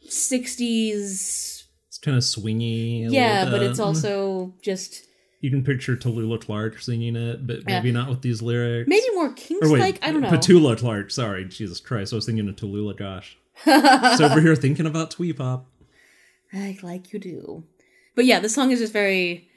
sixties. 0.09 1.67
It's 1.89 1.99
kind 1.99 2.17
of 2.17 2.23
swingy. 2.23 3.09
a 3.09 3.11
Yeah, 3.11 3.51
but 3.51 3.64
it's 3.64 3.81
also 3.81 4.55
just 4.62 5.06
you 5.47 5.53
can 5.53 5.62
picture 5.62 5.97
Tallulah 5.97 6.40
Clark 6.40 6.80
singing 6.80 7.14
it, 7.14 7.47
but 7.47 7.59
Yeah. 7.59 7.78
maybe 7.78 7.92
not 7.92 8.09
with 8.09 8.20
these 8.20 8.42
lyrics. 8.42 8.88
maybe 8.88 9.07
more 9.14 9.32
wait, 9.61 9.78
like 9.78 9.99
I 10.03 10.11
don't 10.11 10.22
know. 10.22 10.28
Petula 10.28 10.76
Clark. 10.76 11.12
Sorry, 11.12 11.44
Jesus 11.44 11.78
Christ, 11.78 12.12
I 12.12 12.16
was 12.16 12.26
thinking 12.26 12.49
of 12.49 12.57
Tallulah. 12.57 12.97
Gosh, 12.97 13.38
it's 13.64 14.20
over 14.20 14.40
here 14.40 14.57
thinking 14.57 14.86
about 14.86 15.12
twee 15.12 15.32
pop. 15.32 15.66
Like, 16.53 16.82
like 16.82 17.12
you 17.12 17.18
do. 17.18 17.64
But 18.14 18.24
yeah, 18.24 18.38
the 18.38 18.49
song 18.49 18.70
is 18.70 18.78
just 18.78 18.92
very. 18.92 19.49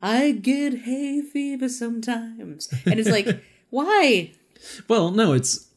I 0.00 0.32
get 0.32 0.80
hay 0.80 1.22
fever 1.22 1.68
sometimes, 1.68 2.68
and 2.84 3.00
it's 3.00 3.08
like, 3.08 3.42
why? 3.70 4.32
Well, 4.86 5.10
no, 5.10 5.32
it's 5.32 5.68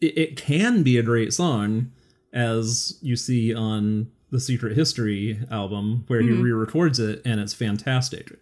it, 0.00 0.18
it 0.18 0.36
can 0.36 0.82
be 0.82 0.98
a 0.98 1.02
great 1.02 1.32
song, 1.32 1.92
as 2.32 2.98
you 3.02 3.14
see 3.14 3.54
on 3.54 4.10
the 4.30 4.40
Secret 4.40 4.76
History 4.76 5.38
album, 5.50 6.04
where 6.08 6.22
he 6.22 6.28
mm-hmm. 6.28 6.42
re-records 6.42 6.98
it, 6.98 7.22
and 7.24 7.40
it's 7.40 7.54
fantastic. 7.54 8.32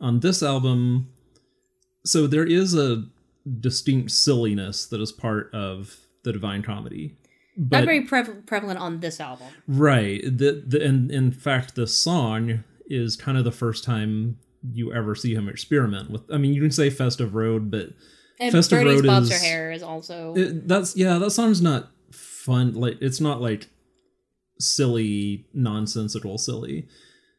On 0.00 0.20
this 0.20 0.42
album, 0.42 1.08
so 2.04 2.26
there 2.26 2.44
is 2.44 2.74
a 2.74 3.04
distinct 3.60 4.10
silliness 4.10 4.86
that 4.86 5.00
is 5.00 5.12
part 5.12 5.52
of 5.54 5.96
the 6.24 6.32
Divine 6.32 6.62
Comedy. 6.62 7.16
But 7.56 7.78
Not 7.78 7.84
very 7.86 8.02
pre- 8.02 8.42
prevalent 8.46 8.78
on 8.78 9.00
this 9.00 9.18
album. 9.20 9.46
Right. 9.66 10.20
The, 10.22 10.62
the 10.66 10.84
and 10.84 11.10
in 11.10 11.32
fact, 11.32 11.74
the 11.74 11.86
song 11.86 12.64
is 12.86 13.16
kind 13.16 13.38
of 13.38 13.44
the 13.44 13.52
first 13.52 13.82
time 13.84 14.36
you 14.72 14.92
ever 14.92 15.14
see 15.14 15.34
him 15.34 15.48
experiment 15.48 16.10
with. 16.10 16.22
I 16.30 16.36
mean, 16.36 16.52
you 16.52 16.60
can 16.60 16.70
say 16.70 16.90
"Festive 16.90 17.34
Road," 17.34 17.70
but 17.70 17.90
And 18.38 18.52
Festive 18.52 18.80
Bernie's 18.82 18.96
Road 18.96 19.06
Bobs 19.06 19.30
is- 19.30 19.42
Hair 19.42 19.72
is 19.72 19.82
also. 19.82 20.34
it, 20.36 20.68
that's 20.68 20.96
yeah, 20.96 21.18
that 21.18 21.30
song's 21.30 21.62
not 21.62 21.88
fun. 22.12 22.74
Like 22.74 22.98
it's 23.00 23.20
not 23.20 23.40
like 23.40 23.68
silly, 24.58 25.46
nonsensical, 25.54 26.36
silly. 26.38 26.86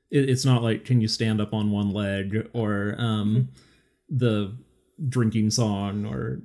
It, 0.10 0.30
it's 0.30 0.46
not 0.46 0.64
like 0.64 0.86
"Can 0.86 1.02
you 1.02 1.08
stand 1.08 1.42
up 1.42 1.54
on 1.54 1.72
one 1.72 1.92
leg" 1.92 2.48
or 2.54 2.96
um, 2.98 3.50
the 4.10 4.56
drinking 5.10 5.52
song 5.52 6.06
or 6.06 6.42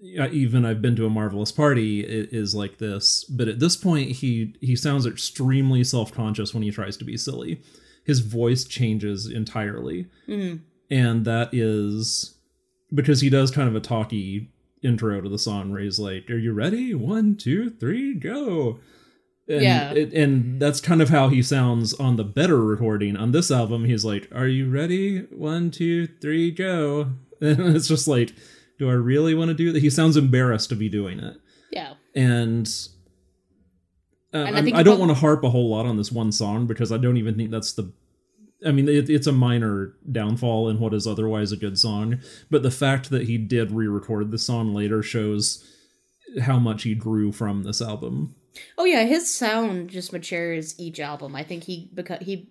even 0.00 0.64
I've 0.66 0.82
been 0.82 0.96
to 0.96 1.06
a 1.06 1.10
marvelous 1.10 1.52
party 1.52 2.00
it 2.00 2.30
is 2.32 2.54
like 2.54 2.78
this. 2.78 3.24
But 3.24 3.48
at 3.48 3.58
this 3.60 3.76
point, 3.76 4.10
he 4.12 4.54
he 4.60 4.76
sounds 4.76 5.06
extremely 5.06 5.84
self 5.84 6.12
conscious 6.12 6.52
when 6.52 6.62
he 6.62 6.70
tries 6.70 6.96
to 6.98 7.04
be 7.04 7.16
silly. 7.16 7.60
His 8.04 8.20
voice 8.20 8.64
changes 8.64 9.26
entirely, 9.30 10.06
Mhm. 10.28 10.60
and 10.90 11.24
that 11.24 11.54
is 11.54 12.34
because 12.92 13.22
he 13.22 13.30
does 13.30 13.50
kind 13.50 13.68
of 13.68 13.74
a 13.74 13.80
talky 13.80 14.50
intro 14.82 15.22
to 15.22 15.28
the 15.30 15.38
song 15.38 15.70
where 15.70 15.80
he's 15.80 15.98
like, 15.98 16.30
"Are 16.30 16.36
you 16.36 16.52
ready? 16.52 16.94
One, 16.94 17.34
two, 17.36 17.70
three, 17.70 18.14
go." 18.14 18.78
And 19.48 19.62
Yeah. 19.62 19.92
it, 19.92 20.12
and 20.14 20.58
that's 20.60 20.80
kind 20.80 21.02
of 21.02 21.10
how 21.10 21.28
he 21.28 21.42
sounds 21.42 21.92
on 21.94 22.16
the 22.16 22.24
better 22.24 22.62
recording. 22.64 23.16
On 23.16 23.32
this 23.32 23.50
album, 23.50 23.84
he's 23.84 24.04
like, 24.04 24.28
"Are 24.34 24.48
you 24.48 24.70
ready? 24.70 25.20
One, 25.30 25.70
two, 25.70 26.06
three, 26.06 26.50
go." 26.50 27.12
And 27.40 27.76
it's 27.76 27.88
just 27.88 28.08
like, 28.08 28.32
do 28.78 28.88
I 28.88 28.94
really 28.94 29.34
want 29.34 29.48
to 29.48 29.54
do 29.54 29.70
that? 29.72 29.80
He 29.82 29.90
sounds 29.90 30.16
embarrassed 30.16 30.70
to 30.70 30.76
be 30.76 30.88
doing 30.88 31.18
it, 31.18 31.36
Yeah. 31.70 31.94
and. 32.14 32.66
Uh, 34.32 34.38
And 34.38 34.48
I 34.48 34.52
I'm- 34.58 34.64
think 34.64 34.76
I 34.76 34.82
don't 34.82 34.98
want 34.98 35.10
to 35.10 35.14
harp 35.18 35.44
a 35.44 35.50
whole 35.50 35.68
lot 35.68 35.84
on 35.86 35.96
this 35.96 36.10
one 36.10 36.32
song 36.32 36.66
because 36.66 36.90
I 36.90 36.96
don't 36.98 37.16
even 37.18 37.34
think 37.36 37.50
that's 37.50 37.72
the 37.72 37.92
I 38.66 38.72
mean, 38.72 38.88
it, 38.88 39.10
it's 39.10 39.26
a 39.26 39.32
minor 39.32 39.94
downfall 40.10 40.70
in 40.70 40.78
what 40.80 40.94
is 40.94 41.06
otherwise 41.06 41.52
a 41.52 41.56
good 41.56 41.78
song, 41.78 42.20
but 42.50 42.62
the 42.62 42.70
fact 42.70 43.10
that 43.10 43.24
he 43.24 43.36
did 43.36 43.70
re-record 43.70 44.30
the 44.30 44.38
song 44.38 44.72
later 44.72 45.02
shows 45.02 45.62
how 46.40 46.58
much 46.58 46.84
he 46.84 46.94
grew 46.94 47.30
from 47.30 47.62
this 47.64 47.82
album. 47.82 48.34
Oh 48.78 48.84
yeah, 48.84 49.04
his 49.04 49.32
sound 49.32 49.90
just 49.90 50.12
matures 50.12 50.78
each 50.78 51.00
album. 51.00 51.34
I 51.34 51.42
think 51.42 51.64
he 51.64 51.90
beca- 51.94 52.22
he 52.22 52.48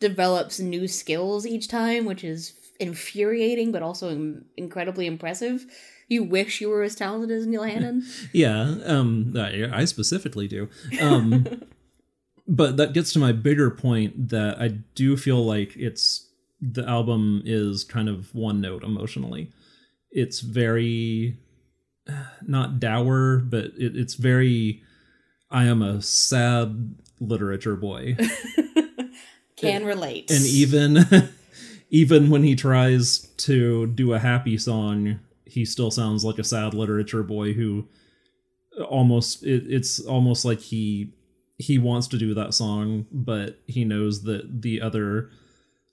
develops 0.00 0.58
new 0.60 0.88
skills 0.88 1.46
each 1.46 1.68
time, 1.68 2.04
which 2.04 2.24
is 2.24 2.54
infuriating 2.80 3.70
but 3.72 3.82
also 3.82 4.08
in- 4.08 4.44
incredibly 4.56 5.06
impressive. 5.06 5.66
You 6.08 6.24
wish 6.24 6.60
you 6.60 6.68
were 6.68 6.82
as 6.82 6.94
talented 6.94 7.30
as 7.30 7.46
Neil 7.46 7.62
Hannon. 7.72 8.04
Yeah, 8.32 8.74
um, 8.84 9.34
I, 9.36 9.68
I 9.72 9.84
specifically 9.84 10.48
do. 10.48 10.68
Um, 11.00 11.62
but 12.48 12.76
that 12.76 12.92
gets 12.92 13.12
to 13.14 13.18
my 13.18 13.32
bigger 13.32 13.70
point 13.70 14.28
that 14.28 14.60
I 14.60 14.68
do 14.94 15.16
feel 15.16 15.44
like 15.44 15.76
it's 15.76 16.28
the 16.60 16.88
album 16.88 17.42
is 17.44 17.82
kind 17.84 18.08
of 18.08 18.34
one 18.34 18.60
note 18.60 18.84
emotionally. 18.84 19.50
It's 20.10 20.40
very 20.40 21.38
not 22.46 22.78
dour, 22.80 23.38
but 23.38 23.66
it, 23.78 23.96
it's 23.96 24.14
very. 24.14 24.82
I 25.52 25.64
am 25.64 25.82
a 25.82 26.02
sad 26.02 26.96
literature 27.20 27.76
boy. 27.76 28.16
Can 29.56 29.84
relate. 29.84 30.28
and 30.30 30.44
even 30.44 30.98
even 31.90 32.30
when 32.30 32.42
he 32.42 32.56
tries 32.56 33.20
to 33.36 33.86
do 33.86 34.12
a 34.12 34.18
happy 34.18 34.58
song 34.58 35.20
he 35.44 35.64
still 35.64 35.90
sounds 35.92 36.24
like 36.24 36.38
a 36.38 36.44
sad 36.44 36.74
literature 36.74 37.22
boy 37.22 37.52
who 37.52 37.86
almost 38.88 39.44
it, 39.44 39.62
it's 39.68 40.00
almost 40.00 40.44
like 40.44 40.58
he 40.58 41.12
he 41.58 41.78
wants 41.78 42.08
to 42.08 42.18
do 42.18 42.34
that 42.34 42.54
song 42.54 43.06
but 43.12 43.60
he 43.68 43.84
knows 43.84 44.24
that 44.24 44.62
the 44.62 44.80
other 44.80 45.30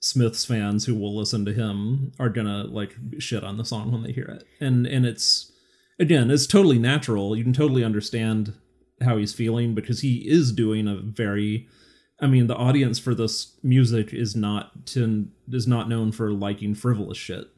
smiths 0.00 0.44
fans 0.44 0.86
who 0.86 0.94
will 0.96 1.14
listen 1.14 1.44
to 1.44 1.52
him 1.52 2.10
are 2.18 2.30
gonna 2.30 2.64
like 2.64 2.96
shit 3.18 3.44
on 3.44 3.56
the 3.56 3.64
song 3.64 3.92
when 3.92 4.02
they 4.02 4.12
hear 4.12 4.24
it 4.24 4.44
and 4.58 4.84
and 4.86 5.06
it's 5.06 5.52
again 6.00 6.28
it's 6.28 6.46
totally 6.46 6.78
natural 6.78 7.36
you 7.36 7.44
can 7.44 7.52
totally 7.52 7.84
understand 7.84 8.54
how 9.00 9.16
he's 9.16 9.32
feeling 9.34 9.74
because 9.74 10.00
he 10.00 10.28
is 10.28 10.52
doing 10.52 10.86
a 10.88 10.96
very 10.96 11.68
I 12.22 12.26
mean, 12.26 12.48
the 12.48 12.56
audience 12.56 12.98
for 12.98 13.14
this 13.14 13.56
music 13.62 14.12
is 14.12 14.36
not 14.36 14.84
to, 14.88 15.28
is 15.50 15.66
not 15.66 15.88
known 15.88 16.12
for 16.12 16.30
liking 16.32 16.74
frivolous 16.74 17.16
shit. 17.16 17.48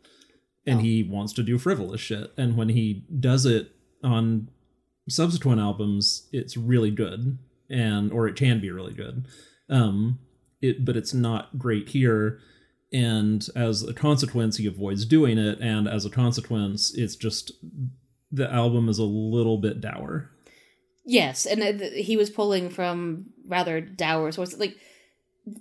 and 0.65 0.79
Oh. 0.79 0.83
he 0.83 1.03
wants 1.03 1.33
to 1.33 1.43
do 1.43 1.59
frivolous 1.59 2.01
shit. 2.01 2.33
And 2.37 2.57
when 2.57 2.69
he 2.69 3.05
does 3.19 3.45
it 3.45 3.73
on 4.05 4.49
subsequent 5.09 5.61
albums, 5.61 6.29
it's 6.33 6.57
really 6.57 6.93
good, 6.93 7.39
and 7.69 8.13
or 8.13 8.29
it 8.29 8.37
can 8.37 8.61
be 8.61 8.71
really 8.71 8.95
good. 8.95 9.27
Um, 9.69 10.21
it 10.61 10.85
but 10.85 10.97
it's 10.97 11.13
not 11.13 11.59
great 11.59 11.89
here. 11.89 12.39
And 12.93 13.45
as 13.57 13.83
a 13.83 13.93
consequence, 13.93 14.59
he 14.59 14.67
avoids 14.69 15.05
doing 15.05 15.39
it, 15.39 15.59
and 15.61 15.89
as 15.89 16.05
a 16.05 16.11
consequence, 16.11 16.95
it's 16.95 17.17
just 17.17 17.51
the 18.31 18.49
album 18.49 18.89
is 18.89 18.99
a 19.01 19.05
little 19.05 19.59
bit 19.59 19.81
dour. 19.81 20.31
Yes, 21.05 21.47
and 21.47 21.61
th- 21.61 22.07
he 22.07 22.17
was 22.17 22.31
pulling 22.31 22.71
from 22.71 23.27
rather 23.47 23.81
dour 23.81 24.31
sources. 24.33 24.59
Like, 24.59 24.77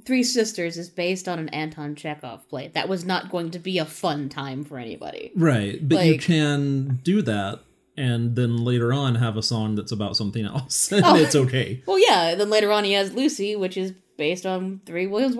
Three 0.05 0.21
Sisters 0.21 0.77
is 0.77 0.89
based 0.91 1.27
on 1.27 1.39
an 1.39 1.49
Anton 1.49 1.95
Chekhov 1.95 2.47
play. 2.47 2.67
That 2.75 2.87
was 2.87 3.03
not 3.03 3.31
going 3.31 3.49
to 3.51 3.59
be 3.59 3.79
a 3.79 3.85
fun 3.85 4.29
time 4.29 4.63
for 4.63 4.77
anybody. 4.77 5.31
Right, 5.35 5.79
but 5.87 6.05
you 6.05 6.19
can 6.19 6.99
do 7.03 7.23
that 7.23 7.61
and 7.97 8.35
then 8.35 8.57
later 8.63 8.93
on 8.93 9.15
have 9.15 9.35
a 9.37 9.41
song 9.43 9.73
that's 9.75 9.91
about 9.91 10.15
something 10.15 10.45
else 10.45 10.91
and 10.91 11.03
Oh. 11.03 11.15
it's 11.15 11.35
okay. 11.35 11.81
Well, 11.87 11.97
yeah, 11.99 12.29
and 12.29 12.39
then 12.39 12.49
later 12.51 12.71
on 12.71 12.83
he 12.83 12.93
has 12.93 13.11
Lucy, 13.13 13.55
which 13.55 13.75
is 13.75 13.93
based 14.17 14.45
on 14.45 14.81
three 14.85 15.07
Williams 15.07 15.35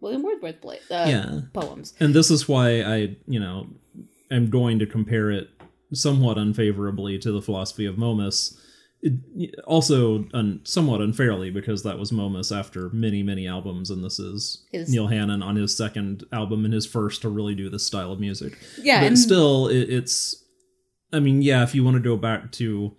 William 0.00 0.22
Wordsworth 0.22 0.60
play 0.60 0.76
uh, 0.90 1.06
Yeah. 1.08 1.40
poems. 1.54 1.94
And 1.98 2.12
this 2.14 2.30
is 2.30 2.46
why 2.46 2.82
I, 2.82 3.16
you 3.26 3.40
know, 3.40 3.66
am 4.30 4.50
going 4.50 4.78
to 4.80 4.86
compare 4.86 5.30
it 5.30 5.48
somewhat 5.94 6.36
unfavorably 6.36 7.18
to 7.20 7.32
the 7.32 7.40
philosophy 7.40 7.86
of 7.86 7.96
Momus. 7.96 8.60
It, 9.06 9.54
also, 9.66 10.24
un, 10.34 10.60
somewhat 10.64 11.00
unfairly 11.00 11.50
because 11.50 11.82
that 11.84 11.98
was 11.98 12.10
Momus 12.10 12.50
after 12.50 12.90
many, 12.90 13.22
many 13.22 13.46
albums, 13.46 13.90
and 13.90 14.02
this 14.02 14.18
is 14.18 14.64
His- 14.72 14.90
Neil 14.90 15.06
Hannon 15.06 15.42
on 15.42 15.56
his 15.56 15.76
second 15.76 16.24
album 16.32 16.64
and 16.64 16.74
his 16.74 16.86
first 16.86 17.22
to 17.22 17.28
really 17.28 17.54
do 17.54 17.70
this 17.70 17.86
style 17.86 18.12
of 18.12 18.20
music. 18.20 18.58
Yeah, 18.78 19.00
but 19.00 19.06
and 19.06 19.18
still, 19.18 19.68
it, 19.68 19.90
it's. 19.90 20.42
I 21.12 21.20
mean, 21.20 21.40
yeah, 21.40 21.62
if 21.62 21.74
you 21.74 21.84
want 21.84 21.96
to 21.96 22.02
go 22.02 22.16
back 22.16 22.50
to 22.52 22.96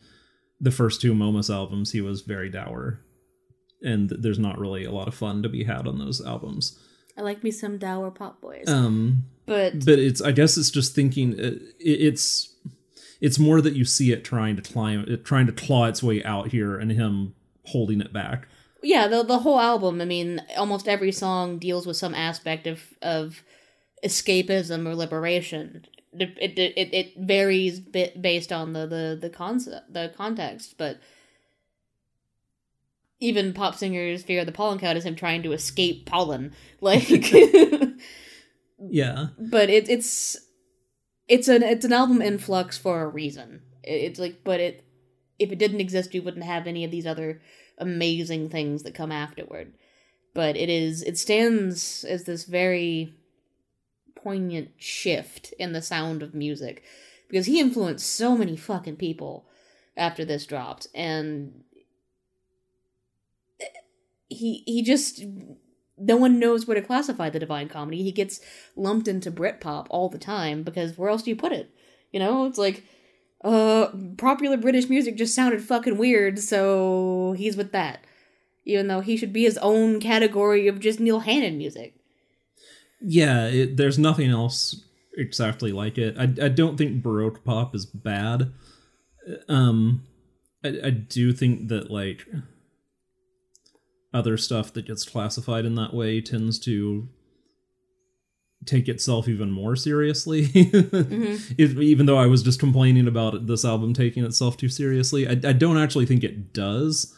the 0.62 0.72
first 0.72 1.01
two 1.01 1.14
Momus 1.14 1.49
albums, 1.49 1.91
he 1.91 2.01
was 2.01 2.22
very 2.22 2.49
dour, 2.49 3.01
and 3.82 4.10
there's 4.10 4.39
not 4.39 4.58
really 4.58 4.86
a 4.86 4.91
lot 4.91 5.08
of 5.08 5.14
fun 5.14 5.43
to 5.43 5.49
be 5.49 5.64
had 5.64 5.88
on 5.88 5.99
those 5.99 6.26
albums. 6.26 6.80
I 7.18 7.22
like 7.22 7.43
me 7.43 7.51
some 7.51 7.78
dour 7.78 8.12
pop 8.12 8.41
boys. 8.41 8.68
Um, 8.68 9.26
but 9.45 9.86
but 9.86 9.97
it's 9.99 10.22
I 10.22 10.32
guess 10.32 10.58
it's 10.58 10.70
just 10.70 10.93
thinking 10.93 11.34
it, 11.38 11.62
it's 11.80 12.55
it's 13.22 13.39
more 13.39 13.61
that 13.61 13.76
you 13.76 13.86
see 13.86 14.11
it 14.11 14.24
trying 14.24 14.55
to 14.55 14.61
climb, 14.61 15.05
it 15.07 15.26
trying 15.26 15.47
to 15.47 15.51
claw 15.51 15.86
its 15.86 16.03
way 16.03 16.24
out 16.24 16.49
here, 16.49 16.78
and 16.78 16.91
him 16.91 17.34
holding 17.65 18.01
it 18.01 18.13
back. 18.13 18.47
yeah, 18.84 19.07
the 19.07 19.24
the 19.24 19.39
whole 19.39 19.59
album. 19.59 20.01
I 20.01 20.05
mean, 20.05 20.41
almost 20.57 20.88
every 20.88 21.11
song 21.11 21.57
deals 21.57 21.86
with 21.86 21.97
some 21.97 22.13
aspect 22.15 22.68
of 22.68 22.82
of 23.01 23.43
escapism 24.03 24.88
or 24.88 24.95
liberation. 24.95 25.86
It 26.13 26.38
it 26.39 26.59
it, 26.59 26.93
it 26.93 27.13
varies 27.18 27.80
bit 27.80 28.22
based 28.22 28.51
on 28.51 28.74
the 28.74 28.88
the 28.88 29.18
the 29.20 29.30
concept 29.30 29.93
the 29.93 30.13
context, 30.15 30.76
but 30.78 30.99
even 33.20 33.53
pop 33.53 33.74
singers 33.74 34.22
fear 34.24 34.45
the 34.45 34.51
pollen 34.51 34.78
count 34.78 34.97
is 34.97 35.03
him 35.03 35.15
trying 35.15 35.43
to 35.43 35.51
escape 35.53 36.05
pollen, 36.05 36.53
like. 36.82 37.09
Yeah, 38.80 39.28
but 39.39 39.70
it, 39.70 39.89
it's 39.89 40.38
it's 41.28 41.47
an 41.47 41.63
it's 41.63 41.86
an 41.86 41.93
album 41.93 42.21
influx 42.21 42.78
for 42.78 43.01
a 43.01 43.07
reason. 43.07 43.61
It, 43.84 44.03
it's 44.03 44.19
like, 44.19 44.43
but 44.43 44.59
it 44.59 44.84
if 45.39 45.51
it 45.51 45.59
didn't 45.59 45.82
exist, 45.82 46.13
you 46.13 46.21
wouldn't 46.21 46.45
have 46.45 46.67
any 46.67 46.84
of 46.84 46.91
these 46.91 47.05
other 47.05 47.41
amazing 47.78 48.49
things 48.49 48.84
that 48.84 48.95
come 48.95 49.11
afterward. 49.11 49.73
But 50.34 50.55
it 50.55 50.69
is 50.69 51.03
it 51.03 51.17
stands 51.17 52.03
as 52.03 52.23
this 52.23 52.45
very 52.45 53.13
poignant 54.15 54.71
shift 54.78 55.53
in 55.59 55.73
the 55.73 55.82
sound 55.82 56.23
of 56.23 56.34
music 56.34 56.84
because 57.30 57.45
he 57.45 57.59
influenced 57.59 58.11
so 58.11 58.36
many 58.36 58.55
fucking 58.55 58.95
people 58.95 59.45
after 59.95 60.25
this 60.25 60.45
dropped 60.45 60.88
and 60.93 61.63
he 64.30 64.63
he 64.65 64.84
just 64.84 65.23
no 65.98 66.18
one 66.18 66.39
knows 66.39 66.68
where 66.68 66.76
to 66.76 66.86
classify 66.86 67.30
the 67.30 67.39
divine 67.39 67.68
comedy 67.68 68.04
he 68.04 68.12
gets 68.12 68.39
lumped 68.76 69.08
into 69.08 69.32
britpop 69.32 69.88
all 69.89 70.10
the 70.10 70.18
time 70.18 70.64
because 70.64 70.98
where 70.98 71.10
else 71.10 71.24
do 71.24 71.30
you 71.30 71.36
put 71.36 71.52
it 71.52 71.70
you 72.12 72.20
know 72.20 72.45
it's 72.45 72.58
like 72.58 72.84
uh 73.43 73.88
popular 74.18 74.58
british 74.58 74.89
music 74.89 75.16
just 75.16 75.36
sounded 75.36 75.62
fucking 75.62 75.98
weird 75.98 76.39
so 76.39 77.34
he's 77.38 77.58
with 77.58 77.72
that 77.72 78.04
even 78.66 78.88
though 78.88 79.00
he 79.02 79.16
should 79.16 79.32
be 79.32 79.43
his 79.43 79.58
own 79.60 80.00
category 80.00 80.68
of 80.68 80.80
just 80.80 81.00
neil 81.00 81.20
hannon 81.20 81.58
music 81.58 81.98
yeah. 83.02 83.48
It, 83.48 83.78
there's 83.78 84.00
nothing 84.00 84.30
else 84.30 84.84
exactly 85.18 85.72
like 85.72 85.98
it. 85.98 86.18
I 86.18 86.24
I 86.45 86.50
don't 86.50 86.78
think 86.78 87.04
baroque 87.04 87.43
pop 87.43 87.76
is 87.76 87.86
bad. 87.86 88.54
Um, 89.48 90.04
I 90.64 90.80
I 90.86 90.89
do 90.89 91.34
think 91.34 91.70
that 91.70 91.91
like 91.91 92.28
other 94.18 94.38
stuff 94.38 94.74
that 94.74 94.86
gets 94.88 95.05
classified 95.05 95.65
in 95.65 95.76
that 95.76 95.93
way 95.93 96.20
tends 96.22 96.57
to 96.59 97.07
take 98.65 98.89
itself 98.89 99.28
even 99.28 99.51
more 99.51 99.76
seriously. 99.76 100.49
if, 100.53 101.78
even 101.78 102.05
though 102.05 102.18
I 102.18 102.26
was 102.26 102.43
just 102.43 102.59
complaining 102.59 103.07
about 103.07 103.47
this 103.47 103.63
album 103.63 103.93
taking 103.93 104.26
itself 104.26 104.57
too 104.57 104.70
seriously, 104.70 105.28
I, 105.28 105.32
I 105.32 105.53
don't 105.53 105.78
actually 105.78 106.05
think 106.05 106.24
it 106.24 106.53
does. 106.53 107.13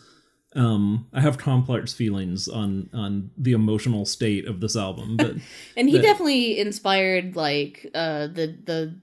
Um, 0.56 1.08
I 1.14 1.22
have 1.22 1.38
complex 1.38 1.93
feelings 1.93 2.47
on 2.47 2.89
on 2.93 3.30
the 3.38 3.52
emotional 3.54 4.06
state 4.06 4.47
of 4.47 4.60
this 4.60 4.76
album, 4.76 5.16
but 5.16 5.36
and 5.78 5.88
he 5.88 5.97
But- 5.97 6.02
definitely 6.02 6.60
inspired 6.60 7.36
like 7.36 7.86
uh 7.93 8.28
the 8.28 8.58
the 8.64 9.00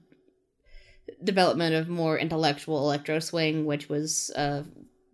development 1.23 1.73
of 1.73 1.89
more 1.89 2.19
intellectual 2.19 2.77
electro 2.79 3.17
swing 3.19 3.65
which 3.65 3.89
was 3.89 4.29
uh 4.35 4.61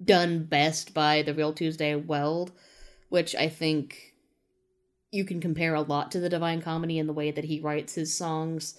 done 0.04 0.44
best 0.44 0.94
by 0.94 1.22
the 1.22 1.34
real 1.34 1.54
tuesday 1.54 1.96
weld 1.96 2.52
which 3.14 3.36
i 3.36 3.48
think 3.48 4.16
you 5.12 5.24
can 5.24 5.40
compare 5.40 5.76
a 5.76 5.82
lot 5.82 6.12
to 6.12 6.20
the 6.20 6.30
divine 6.30 6.60
comedy 6.64 6.98
in 6.98 7.06
the 7.06 7.14
way 7.14 7.30
that 7.30 7.44
he 7.44 7.60
writes 7.60 7.94
his 7.94 8.18
songs 8.18 8.76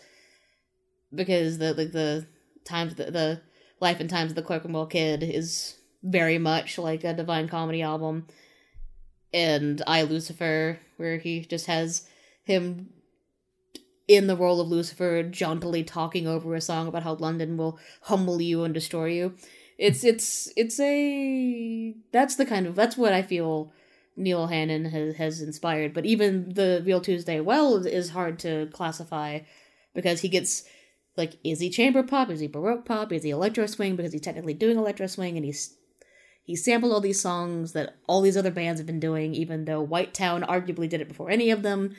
because 1.15 1.59
the 1.59 1.73
the, 1.73 1.85
the 1.85 2.27
times 2.65 2.97
the, 2.97 3.13
the 3.13 3.41
life 3.79 4.01
and 4.01 4.11
times 4.11 4.33
of 4.33 4.35
the 4.35 4.43
clerkenwell 4.43 4.87
kid 4.87 5.23
is 5.23 5.77
very 6.03 6.37
much 6.37 6.79
like 6.79 7.05
a 7.05 7.15
divine 7.15 7.47
comedy 7.47 7.81
album 7.81 8.27
and 9.33 9.83
i 9.87 10.03
lucifer 10.03 10.81
where 10.97 11.19
he 11.19 11.45
just 11.45 11.67
has 11.67 12.09
him 12.43 12.89
in 14.07 14.27
the 14.27 14.37
role 14.37 14.61
of 14.61 14.69
Lucifer, 14.69 15.23
jauntily 15.23 15.83
talking 15.83 16.27
over 16.27 16.55
a 16.55 16.61
song 16.61 16.87
about 16.87 17.05
how 17.05 17.15
London 17.15 17.57
will 17.57 17.79
humble 18.03 18.39
you 18.39 18.63
and 18.63 18.75
destroy 18.75 19.07
you. 19.07 19.35
It's 19.79 20.05
it's 20.05 20.53
it's 20.59 20.79
a 20.79 21.95
that's 22.13 22.37
the 22.37 22.45
kind 22.45 22.67
of 22.67 22.75
that's 22.75 22.99
what 22.99 23.15
I 23.15 23.23
feel 23.23 23.73
Neil 24.17 24.47
Hannon 24.47 24.85
has 24.87 25.17
has 25.17 25.41
inspired. 25.41 25.93
But 25.93 26.07
even 26.07 26.55
the 26.55 26.83
Real 26.85 27.01
Tuesday 27.01 27.41
Weld 27.41 27.87
is 27.87 28.11
hard 28.11 28.39
to 28.41 28.69
classify 28.73 29.41
because 29.95 30.21
he 30.21 30.29
gets 30.29 30.65
like 31.17 31.39
is 31.45 31.61
he 31.61 31.71
chamber 31.71 32.03
pop? 32.03 32.31
Is 32.31 32.41
he 32.41 32.47
baroque 32.47 32.85
pop? 32.85 33.13
Is 33.13 33.23
he 33.23 33.31
electro 33.31 33.67
swing? 33.67 33.97
Because 33.97 34.13
he's 34.13 34.21
technically 34.21 34.55
doing 34.55 34.77
electro 34.77 35.07
swing 35.07 35.37
and 35.37 35.45
he's 35.45 35.77
he 36.45 36.55
sampled 36.55 36.93
all 36.93 37.01
these 37.01 37.21
songs 37.21 37.73
that 37.73 37.97
all 38.07 38.21
these 38.21 38.37
other 38.37 38.51
bands 38.51 38.79
have 38.79 38.87
been 38.87 39.01
doing, 39.01 39.35
even 39.35 39.65
though 39.65 39.81
White 39.81 40.13
Town 40.13 40.43
arguably 40.43 40.89
did 40.89 41.01
it 41.01 41.09
before 41.09 41.31
any 41.31 41.51
of 41.51 41.63
them 41.63 41.95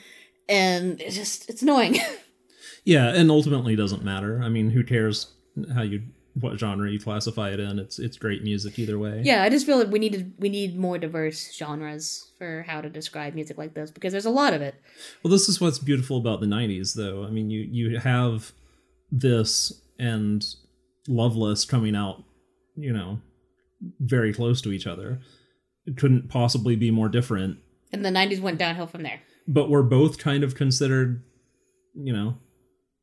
and 0.48 1.00
it's 1.00 1.16
just 1.16 1.48
it's 1.48 1.62
annoying. 1.62 1.98
yeah, 2.84 3.08
and 3.08 3.30
ultimately 3.30 3.76
doesn't 3.76 4.04
matter. 4.04 4.40
I 4.42 4.48
mean, 4.48 4.70
who 4.70 4.84
cares 4.84 5.32
how 5.74 5.82
you 5.82 6.02
what 6.40 6.58
genre 6.58 6.90
you 6.90 7.00
classify 7.00 7.50
it 7.50 7.60
in? 7.60 7.78
It's 7.78 7.98
it's 7.98 8.16
great 8.18 8.44
music 8.44 8.78
either 8.78 8.98
way. 8.98 9.22
yeah, 9.24 9.42
I 9.42 9.48
just 9.48 9.66
feel 9.66 9.78
that 9.78 9.90
we 9.90 9.98
need 9.98 10.12
to, 10.12 10.26
we 10.38 10.48
need 10.48 10.78
more 10.78 10.98
diverse 10.98 11.54
genres 11.56 12.32
for 12.38 12.64
how 12.66 12.80
to 12.80 12.90
describe 12.90 13.34
music 13.34 13.56
like 13.56 13.74
this 13.74 13.90
because 13.90 14.12
there's 14.12 14.26
a 14.26 14.30
lot 14.30 14.52
of 14.52 14.60
it. 14.60 14.74
Well, 15.22 15.30
this 15.30 15.48
is 15.48 15.60
what's 15.60 15.78
beautiful 15.78 16.18
about 16.18 16.40
the 16.40 16.46
'90s, 16.46 16.94
though. 16.94 17.24
I 17.24 17.30
mean, 17.30 17.50
you 17.50 17.60
you 17.60 17.98
have 17.98 18.52
this 19.10 19.72
and 19.98 20.44
Loveless 21.08 21.64
coming 21.64 21.94
out, 21.94 22.24
you 22.74 22.92
know, 22.92 23.20
very 24.00 24.32
close 24.32 24.60
to 24.62 24.72
each 24.72 24.86
other. 24.86 25.20
It 25.86 25.96
couldn't 25.96 26.28
possibly 26.28 26.74
be 26.76 26.90
more 26.90 27.08
different. 27.08 27.58
And 27.92 28.04
the 28.04 28.10
90s 28.10 28.40
went 28.40 28.58
downhill 28.58 28.88
from 28.88 29.04
there. 29.04 29.20
But 29.46 29.70
we're 29.70 29.84
both 29.84 30.18
kind 30.18 30.42
of 30.42 30.56
considered, 30.56 31.22
you 31.94 32.12
know, 32.12 32.38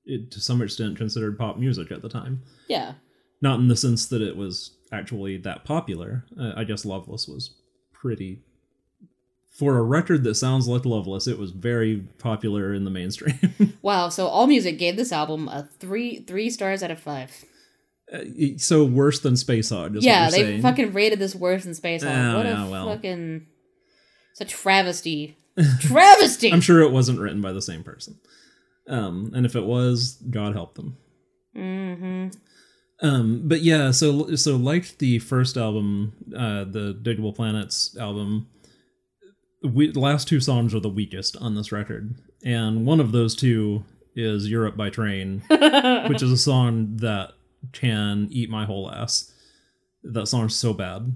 it, 0.06 0.32
to 0.32 0.42
some 0.42 0.62
extent 0.62 0.98
considered 0.98 1.38
pop 1.38 1.58
music 1.58 1.92
at 1.92 2.02
the 2.02 2.10
time. 2.10 2.44
Yeah. 2.68 2.96
Not 3.44 3.60
in 3.60 3.68
the 3.68 3.76
sense 3.76 4.06
that 4.06 4.22
it 4.22 4.38
was 4.38 4.72
actually 4.90 5.36
that 5.40 5.66
popular. 5.66 6.24
Uh, 6.40 6.54
I 6.56 6.64
guess 6.64 6.86
Loveless 6.86 7.28
was 7.28 7.52
pretty. 7.92 8.40
For 9.52 9.78
a 9.78 9.84
record 9.84 10.24
that 10.24 10.36
sounds 10.36 10.66
like 10.66 10.86
Loveless, 10.86 11.28
it 11.28 11.38
was 11.38 11.52
very 11.52 12.06
popular 12.20 12.74
in 12.74 12.86
the 12.86 12.90
mainstream. 12.90 13.38
Wow, 13.82 14.08
so 14.08 14.28
All 14.28 14.48
Music 14.48 14.80
gave 14.80 14.96
this 14.96 15.12
album 15.12 15.50
a 15.50 15.68
3 15.80 16.22
3 16.22 16.50
stars 16.50 16.82
out 16.82 16.90
of 16.90 17.00
5. 17.00 17.46
Uh, 18.14 18.20
so 18.58 18.86
worse 18.86 19.20
than 19.20 19.36
Space 19.36 19.70
Hog. 19.72 19.98
Yeah, 20.00 20.28
what 20.28 20.32
they 20.32 20.44
saying. 20.44 20.62
fucking 20.62 20.94
rated 20.94 21.20
this 21.20 21.36
worse 21.36 21.66
than 21.66 21.74
Space 21.74 22.02
Hog. 22.02 22.14
Oh, 22.16 22.38
what 22.38 22.46
a 22.46 22.72
well. 22.72 22.88
fucking 22.88 23.46
it's 24.32 24.40
a 24.40 24.46
travesty. 24.46 25.38
travesty. 25.82 26.50
I'm 26.54 26.62
sure 26.62 26.80
it 26.80 26.94
wasn't 26.94 27.20
written 27.20 27.42
by 27.42 27.52
the 27.52 27.62
same 27.62 27.84
person. 27.84 28.20
Um, 28.88 29.32
and 29.36 29.46
if 29.46 29.58
it 29.58 29.66
was, 29.66 30.14
God 30.30 30.54
help 30.54 30.76
them. 30.76 30.96
Mm-hmm. 31.58 32.30
Um, 33.04 33.42
but 33.44 33.62
yeah, 33.62 33.92
so 33.92 34.34
so 34.36 34.56
like 34.56 34.98
the 34.98 35.20
first 35.20 35.58
album, 35.58 36.14
uh, 36.36 36.64
the 36.64 36.98
Digable 37.00 37.36
Planets 37.36 37.98
album, 38.00 38.48
we, 39.62 39.92
the 39.92 40.00
last 40.00 40.28
two 40.28 40.40
songs 40.40 40.74
are 40.74 40.80
the 40.80 40.90
weakest 40.90 41.36
on 41.38 41.56
this 41.56 41.74
record, 41.74 42.16
and 42.46 42.86
one 42.86 43.02
of 43.02 43.12
those 43.12 43.36
two 43.36 43.84
is 44.16 44.50
"Europe 44.50 44.78
by 44.78 44.90
Train," 44.90 45.44
which 46.08 46.24
is 46.24 46.32
a 46.32 46.38
song 46.38 46.96
that 46.98 47.34
can 47.74 48.30
eat 48.32 48.50
my 48.50 48.66
whole 48.66 48.90
ass. 48.90 49.34
That 50.04 50.28
song's 50.28 50.56
so 50.56 50.74
bad. 50.74 51.14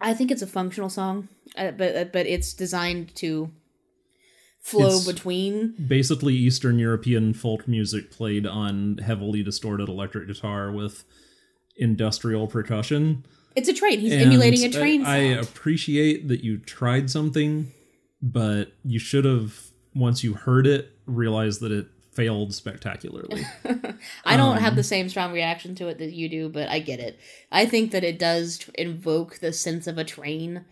I 0.00 0.14
think 0.14 0.30
it's 0.30 0.42
a 0.42 0.46
functional 0.46 0.90
song, 0.90 1.28
uh, 1.56 1.72
but 1.72 1.96
uh, 1.96 2.04
but 2.04 2.26
it's 2.26 2.54
designed 2.54 3.16
to 3.16 3.50
flow 4.66 4.86
It's- 4.88 5.06
between. 5.06 5.74
Basically, 5.86 6.34
Eastern 6.34 6.78
European 6.78 7.32
folk 7.34 7.68
music 7.68 8.10
played 8.10 8.46
on 8.46 8.98
heavily 8.98 9.42
distorted 9.42 9.88
electric 9.88 10.26
guitar 10.26 10.72
with 10.72 11.04
industrial 11.76 12.46
percussion. 12.46 13.24
It's 13.54 13.68
a 13.68 13.72
train. 13.72 14.00
He's 14.00 14.12
And 14.12 14.22
emulating 14.22 14.64
a 14.64 14.70
train. 14.70 15.04
I, 15.04 15.16
I 15.16 15.20
appreciate 15.40 16.28
that 16.28 16.42
you 16.44 16.58
tried 16.58 17.10
something, 17.10 17.72
but 18.20 18.72
you 18.84 18.98
should 18.98 19.24
have, 19.24 19.58
once 19.94 20.22
you 20.24 20.34
heard 20.34 20.66
it, 20.66 20.90
realized 21.06 21.60
that 21.60 21.72
it 21.72 21.86
failed 22.12 22.54
spectacularly. 22.54 23.44
I 24.24 24.36
don't 24.36 24.56
Um, 24.56 24.62
have 24.62 24.74
the 24.76 24.82
same 24.82 25.08
strong 25.08 25.32
reaction 25.32 25.74
to 25.76 25.88
it 25.88 25.98
that 25.98 26.12
you 26.12 26.28
do, 26.28 26.48
but 26.48 26.68
I 26.68 26.78
get 26.80 26.98
it. 26.98 27.18
I 27.52 27.66
think 27.66 27.92
that 27.92 28.04
it 28.04 28.18
does 28.18 28.68
invoke 28.74 29.38
the 29.38 29.52
sense 29.52 29.86
of 29.86 29.96
a 29.98 30.04
train, 30.04 30.64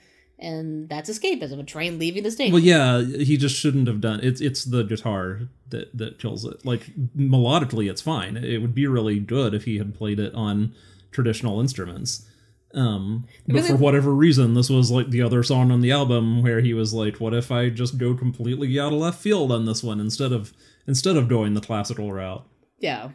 and 0.44 0.88
that's 0.88 1.10
escapism. 1.10 1.58
A 1.58 1.64
train 1.64 1.98
leaving 1.98 2.22
the 2.22 2.30
station. 2.30 2.52
well, 2.52 2.62
yeah, 2.62 3.02
he 3.02 3.36
just 3.36 3.56
shouldn't 3.56 3.88
have 3.88 4.00
done 4.00 4.20
it's 4.22 4.40
it's 4.40 4.64
the 4.64 4.82
guitar 4.84 5.40
that 5.70 5.96
that 5.96 6.18
kills 6.18 6.44
it. 6.44 6.64
Like 6.64 6.92
melodically, 7.16 7.90
it's 7.90 8.02
fine. 8.02 8.36
It 8.36 8.58
would 8.58 8.74
be 8.74 8.86
really 8.86 9.18
good 9.20 9.54
if 9.54 9.64
he 9.64 9.78
had 9.78 9.94
played 9.94 10.20
it 10.20 10.34
on 10.34 10.74
traditional 11.10 11.60
instruments. 11.60 12.26
Um, 12.74 13.26
but 13.46 13.54
Really- 13.54 13.68
for 13.68 13.76
whatever 13.76 14.12
reason, 14.12 14.54
this 14.54 14.68
was 14.68 14.90
like 14.90 15.10
the 15.10 15.22
other 15.22 15.42
song 15.44 15.70
on 15.70 15.80
the 15.80 15.92
album 15.92 16.42
where 16.42 16.60
he 16.60 16.74
was 16.74 16.92
like, 16.92 17.20
"What 17.20 17.32
if 17.32 17.52
I 17.52 17.68
just 17.70 17.98
go 17.98 18.14
completely 18.14 18.78
out 18.80 18.92
of 18.92 18.98
left 18.98 19.20
field 19.20 19.52
on 19.52 19.64
this 19.64 19.82
one 19.82 20.00
instead 20.00 20.32
of 20.32 20.52
instead 20.86 21.16
of 21.16 21.28
going 21.28 21.54
the 21.54 21.60
classical 21.60 22.12
route?" 22.12 22.44
Yeah, 22.80 23.10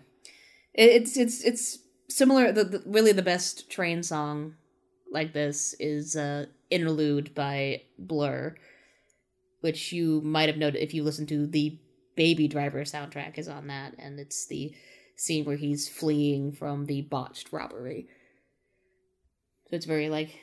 it's 0.73 1.17
it's 1.17 1.43
it's 1.43 1.80
similar. 2.07 2.53
The, 2.53 2.63
the 2.63 2.84
really 2.86 3.11
the 3.11 3.21
best 3.21 3.69
train 3.69 4.01
song 4.01 4.55
like 5.12 5.34
this 5.34 5.76
is 5.80 6.16
uh, 6.16 6.45
"Interlude" 6.70 7.34
by 7.36 7.84
Blur, 7.97 8.55
which 9.62 9.91
you 9.91 10.22
might 10.22 10.49
have 10.49 10.57
noted 10.57 10.82
if 10.82 10.93
you 10.93 11.03
listen 11.03 11.26
to 11.28 11.47
the 11.47 11.80
Baby 12.16 12.47
Driver 12.47 12.82
soundtrack 12.82 13.38
is 13.38 13.47
on 13.47 13.68
that, 13.68 13.95
and 13.97 14.20
it's 14.20 14.47
the 14.47 14.74
scene 15.16 15.45
where 15.45 15.57
he's 15.57 15.89
fleeing 15.89 16.51
from 16.51 16.86
the 16.86 17.01
botched 17.01 17.51
robbery. 17.51 18.07
So 19.70 19.76
it's 19.76 19.86
very 19.86 20.10
like 20.10 20.39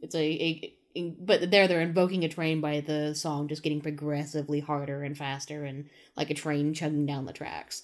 it's 0.00 0.14
a, 0.14 0.24
a 0.24 0.74
in- 0.94 1.16
but 1.20 1.50
there 1.50 1.68
they're 1.68 1.80
invoking 1.80 2.24
a 2.24 2.28
train 2.28 2.60
by 2.60 2.80
the 2.80 3.14
song 3.14 3.48
just 3.48 3.62
getting 3.62 3.80
progressively 3.80 4.60
harder 4.60 5.02
and 5.02 5.16
faster 5.16 5.64
and 5.64 5.88
like 6.16 6.30
a 6.30 6.34
train 6.34 6.74
chugging 6.74 7.06
down 7.06 7.26
the 7.26 7.32
tracks 7.32 7.82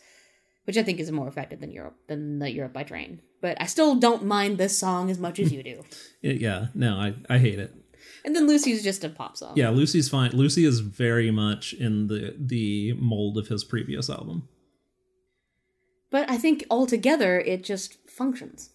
which 0.65 0.77
I 0.77 0.83
think 0.83 1.01
is 1.01 1.11
more 1.13 1.29
effective 1.29 1.61
than 1.61 1.71
Europe 1.73 1.97
than 2.09 2.39
the 2.39 2.51
Europe 2.51 2.73
by 2.73 2.83
Train. 2.85 3.21
But 3.41 3.61
I 3.61 3.67
still 3.67 3.95
don't 3.95 4.25
mind 4.25 4.59
this 4.59 4.79
song 4.79 5.11
as 5.11 5.19
much 5.19 5.39
as 5.39 5.53
you 5.53 5.63
do. 5.63 5.83
Yeah, 6.23 6.67
no, 6.75 6.97
I 6.97 7.15
I 7.29 7.39
hate 7.39 7.59
it. 7.59 7.73
and 8.25 8.35
then 8.35 8.47
Lucy's 8.47 8.83
just 8.83 9.05
a 9.05 9.09
pop 9.11 9.37
song. 9.37 9.53
Yeah, 9.57 9.71
Lucy's 9.71 10.09
fine. 10.09 10.31
Lucy 10.33 10.65
is 10.65 10.81
very 10.81 11.31
much 11.31 11.73
in 11.75 12.07
the 12.09 12.35
the 12.39 12.95
mold 12.95 13.37
of 13.39 13.49
his 13.49 13.63
previous 13.65 14.09
album. 14.09 14.49
But 16.11 16.31
I 16.31 16.37
think 16.39 16.65
altogether 16.71 17.41
it 17.41 17.65
just 17.65 17.97
functions. 18.09 18.71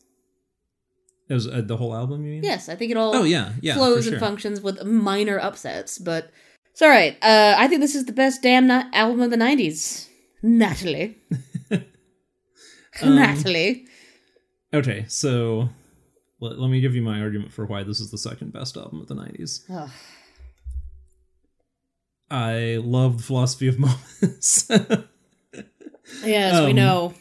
It 1.29 1.33
was 1.35 1.47
uh, 1.47 1.61
the 1.63 1.77
whole 1.77 1.95
album, 1.95 2.25
you 2.25 2.31
mean? 2.33 2.43
Yes, 2.43 2.69
I 2.69 2.75
think 2.75 2.91
it 2.91 2.97
all 2.97 3.15
Oh 3.15 3.23
yeah, 3.23 3.53
yeah. 3.61 3.75
flows 3.75 4.05
sure. 4.05 4.13
and 4.13 4.19
functions 4.19 4.61
with 4.61 4.83
minor 4.83 5.39
upsets. 5.39 5.97
But 5.99 6.31
it's 6.71 6.81
all 6.81 6.89
right. 6.89 7.15
Uh, 7.21 7.53
I 7.57 7.67
think 7.67 7.81
this 7.81 7.95
is 7.95 8.05
the 8.05 8.13
best 8.13 8.41
damn 8.41 8.69
album 8.71 9.21
of 9.21 9.29
the 9.31 9.37
'90s. 9.37 10.08
Natalie, 10.41 11.17
Um, 13.01 13.15
Natalie. 13.15 13.85
Okay, 14.73 15.05
so 15.07 15.69
let, 16.39 16.59
let 16.59 16.69
me 16.69 16.81
give 16.81 16.95
you 16.95 17.01
my 17.01 17.21
argument 17.21 17.51
for 17.53 17.65
why 17.65 17.83
this 17.83 17.99
is 17.99 18.11
the 18.11 18.17
second 18.17 18.51
best 18.53 18.75
album 18.77 18.99
of 19.01 19.07
the 19.07 19.15
'90s. 19.15 19.61
Ugh. 19.71 19.89
I 22.31 22.79
love 22.83 23.17
the 23.17 23.23
philosophy 23.23 23.67
of 23.67 23.79
Momus. 23.79 24.69
Yes, 26.23 26.63
we 26.65 26.69
Um, 26.71 26.75
know. 26.75 27.13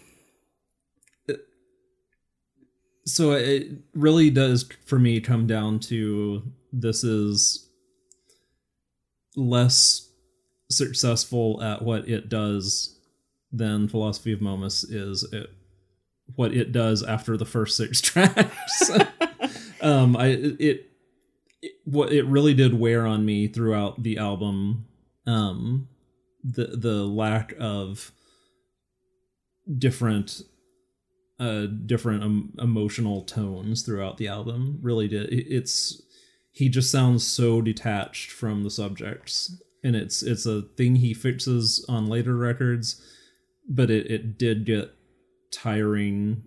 so 3.06 3.32
it 3.32 3.68
really 3.94 4.30
does 4.30 4.68
for 4.84 4.98
me 4.98 5.20
come 5.20 5.46
down 5.46 5.78
to 5.80 6.42
this 6.72 7.04
is 7.04 7.68
less 9.36 10.10
successful 10.70 11.62
at 11.62 11.82
what 11.82 12.06
it 12.08 12.28
does 12.28 12.97
than 13.52 13.88
philosophy 13.88 14.32
of 14.32 14.40
momus 14.40 14.84
is 14.84 15.24
at 15.32 15.46
what 16.36 16.52
it 16.52 16.72
does 16.72 17.02
after 17.02 17.36
the 17.36 17.46
first 17.46 17.76
six 17.76 18.00
tracks. 18.02 18.90
Um 19.80 20.16
i 20.16 20.26
it, 20.26 20.56
it 20.60 20.90
what 21.84 22.12
it 22.12 22.24
really 22.24 22.52
did 22.52 22.74
wear 22.74 23.06
on 23.06 23.24
me 23.24 23.46
throughout 23.46 24.02
the 24.02 24.18
album 24.18 24.86
um 25.24 25.86
the 26.42 26.66
the 26.76 27.06
lack 27.06 27.54
of 27.60 28.10
different 29.78 30.42
uh 31.38 31.66
different 31.66 32.24
um, 32.24 32.52
emotional 32.58 33.22
tones 33.22 33.82
throughout 33.82 34.16
the 34.16 34.26
album 34.26 34.80
really 34.82 35.06
did 35.06 35.28
it's 35.30 36.02
he 36.58 36.68
just 36.68 36.90
sounds 36.90 37.24
so 37.24 37.60
detached 37.60 38.32
from 38.32 38.64
the 38.64 38.70
subjects. 38.70 39.62
And 39.84 39.94
it's 39.94 40.24
it's 40.24 40.44
a 40.44 40.62
thing 40.76 40.96
he 40.96 41.14
fixes 41.14 41.86
on 41.88 42.08
later 42.08 42.36
records 42.36 43.00
but 43.68 43.90
it, 43.90 44.10
it 44.10 44.38
did 44.38 44.64
get 44.64 44.94
tiring 45.52 46.42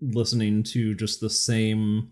listening 0.00 0.62
to 0.62 0.94
just 0.94 1.20
the 1.20 1.30
same 1.30 2.10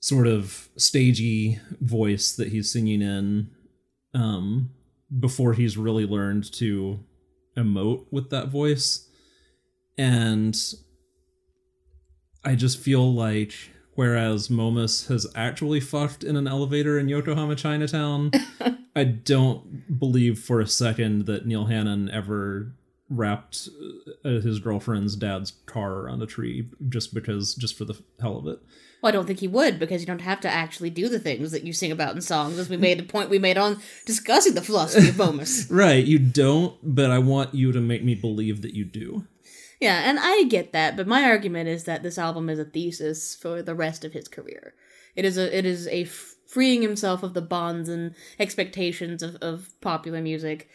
sort 0.00 0.26
of 0.26 0.68
stagey 0.76 1.60
voice 1.80 2.32
that 2.32 2.48
he's 2.48 2.72
singing 2.72 3.00
in 3.02 3.50
um 4.14 4.70
before 5.20 5.52
he's 5.52 5.76
really 5.76 6.06
learned 6.06 6.50
to 6.52 6.98
emote 7.56 8.06
with 8.10 8.30
that 8.30 8.48
voice. 8.48 9.08
And 9.98 10.56
i 12.44 12.54
just 12.54 12.78
feel 12.78 13.12
like 13.12 13.52
whereas 13.94 14.50
momus 14.50 15.06
has 15.08 15.26
actually 15.34 15.80
fucked 15.80 16.24
in 16.24 16.36
an 16.36 16.48
elevator 16.48 16.98
in 16.98 17.08
yokohama 17.08 17.54
chinatown 17.54 18.30
i 18.96 19.04
don't 19.04 19.98
believe 19.98 20.38
for 20.38 20.60
a 20.60 20.66
second 20.66 21.26
that 21.26 21.46
neil 21.46 21.66
hannon 21.66 22.10
ever 22.10 22.74
wrapped 23.14 23.68
uh, 24.24 24.28
his 24.28 24.58
girlfriend's 24.58 25.16
dad's 25.16 25.52
car 25.66 26.00
around 26.00 26.22
a 26.22 26.26
tree 26.26 26.68
just 26.88 27.14
because 27.14 27.54
just 27.54 27.76
for 27.76 27.84
the 27.84 28.00
hell 28.20 28.38
of 28.38 28.46
it 28.46 28.58
Well, 29.02 29.08
I 29.08 29.12
don't 29.12 29.26
think 29.26 29.40
he 29.40 29.48
would 29.48 29.78
because 29.78 30.00
you 30.00 30.06
don't 30.06 30.20
have 30.20 30.40
to 30.40 30.48
actually 30.48 30.90
do 30.90 31.08
the 31.08 31.18
things 31.18 31.50
that 31.52 31.64
you 31.64 31.72
sing 31.72 31.92
about 31.92 32.14
in 32.14 32.20
songs, 32.20 32.58
as 32.58 32.68
we 32.68 32.76
made 32.76 32.98
the 32.98 33.04
point 33.04 33.30
we 33.30 33.38
made 33.38 33.58
on 33.58 33.80
discussing 34.06 34.54
the 34.54 34.62
philosophy 34.62 35.08
of 35.08 35.18
Momus. 35.18 35.68
right 35.70 36.04
you 36.04 36.18
don't 36.18 36.76
but 36.82 37.10
i 37.10 37.18
want 37.18 37.54
you 37.54 37.72
to 37.72 37.80
make 37.80 38.04
me 38.04 38.14
believe 38.14 38.62
that 38.62 38.74
you 38.74 38.84
do 38.84 39.26
yeah, 39.82 40.08
and 40.08 40.20
I 40.20 40.44
get 40.44 40.70
that, 40.74 40.96
but 40.96 41.08
my 41.08 41.24
argument 41.24 41.68
is 41.68 41.82
that 41.84 42.04
this 42.04 42.16
album 42.16 42.48
is 42.48 42.60
a 42.60 42.64
thesis 42.64 43.34
for 43.34 43.62
the 43.62 43.74
rest 43.74 44.04
of 44.04 44.12
his 44.12 44.28
career. 44.28 44.74
It 45.16 45.24
is 45.24 45.36
a 45.36 45.58
it 45.58 45.66
is 45.66 45.88
a 45.88 46.04
freeing 46.04 46.82
himself 46.82 47.24
of 47.24 47.34
the 47.34 47.42
bonds 47.42 47.88
and 47.88 48.14
expectations 48.38 49.24
of, 49.24 49.34
of 49.42 49.70
popular 49.80 50.22
music, 50.22 50.68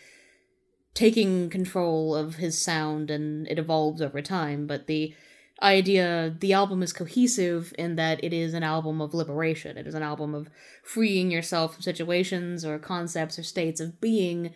taking 0.97 1.47
control 1.51 2.15
of 2.15 2.37
his 2.37 2.57
sound, 2.57 3.11
and 3.11 3.47
it 3.47 3.59
evolves 3.59 4.01
over 4.01 4.19
time. 4.19 4.65
But 4.65 4.87
the 4.87 5.13
idea 5.61 6.35
the 6.39 6.53
album 6.53 6.81
is 6.81 6.91
cohesive 6.91 7.71
in 7.77 7.97
that 7.97 8.23
it 8.23 8.33
is 8.33 8.55
an 8.55 8.63
album 8.63 8.99
of 8.99 9.13
liberation. 9.13 9.77
It 9.77 9.85
is 9.85 9.93
an 9.93 10.01
album 10.01 10.33
of 10.33 10.49
freeing 10.83 11.29
yourself 11.29 11.75
from 11.75 11.83
situations 11.83 12.65
or 12.65 12.79
concepts 12.79 13.37
or 13.37 13.43
states 13.43 13.79
of 13.79 14.01
being 14.01 14.55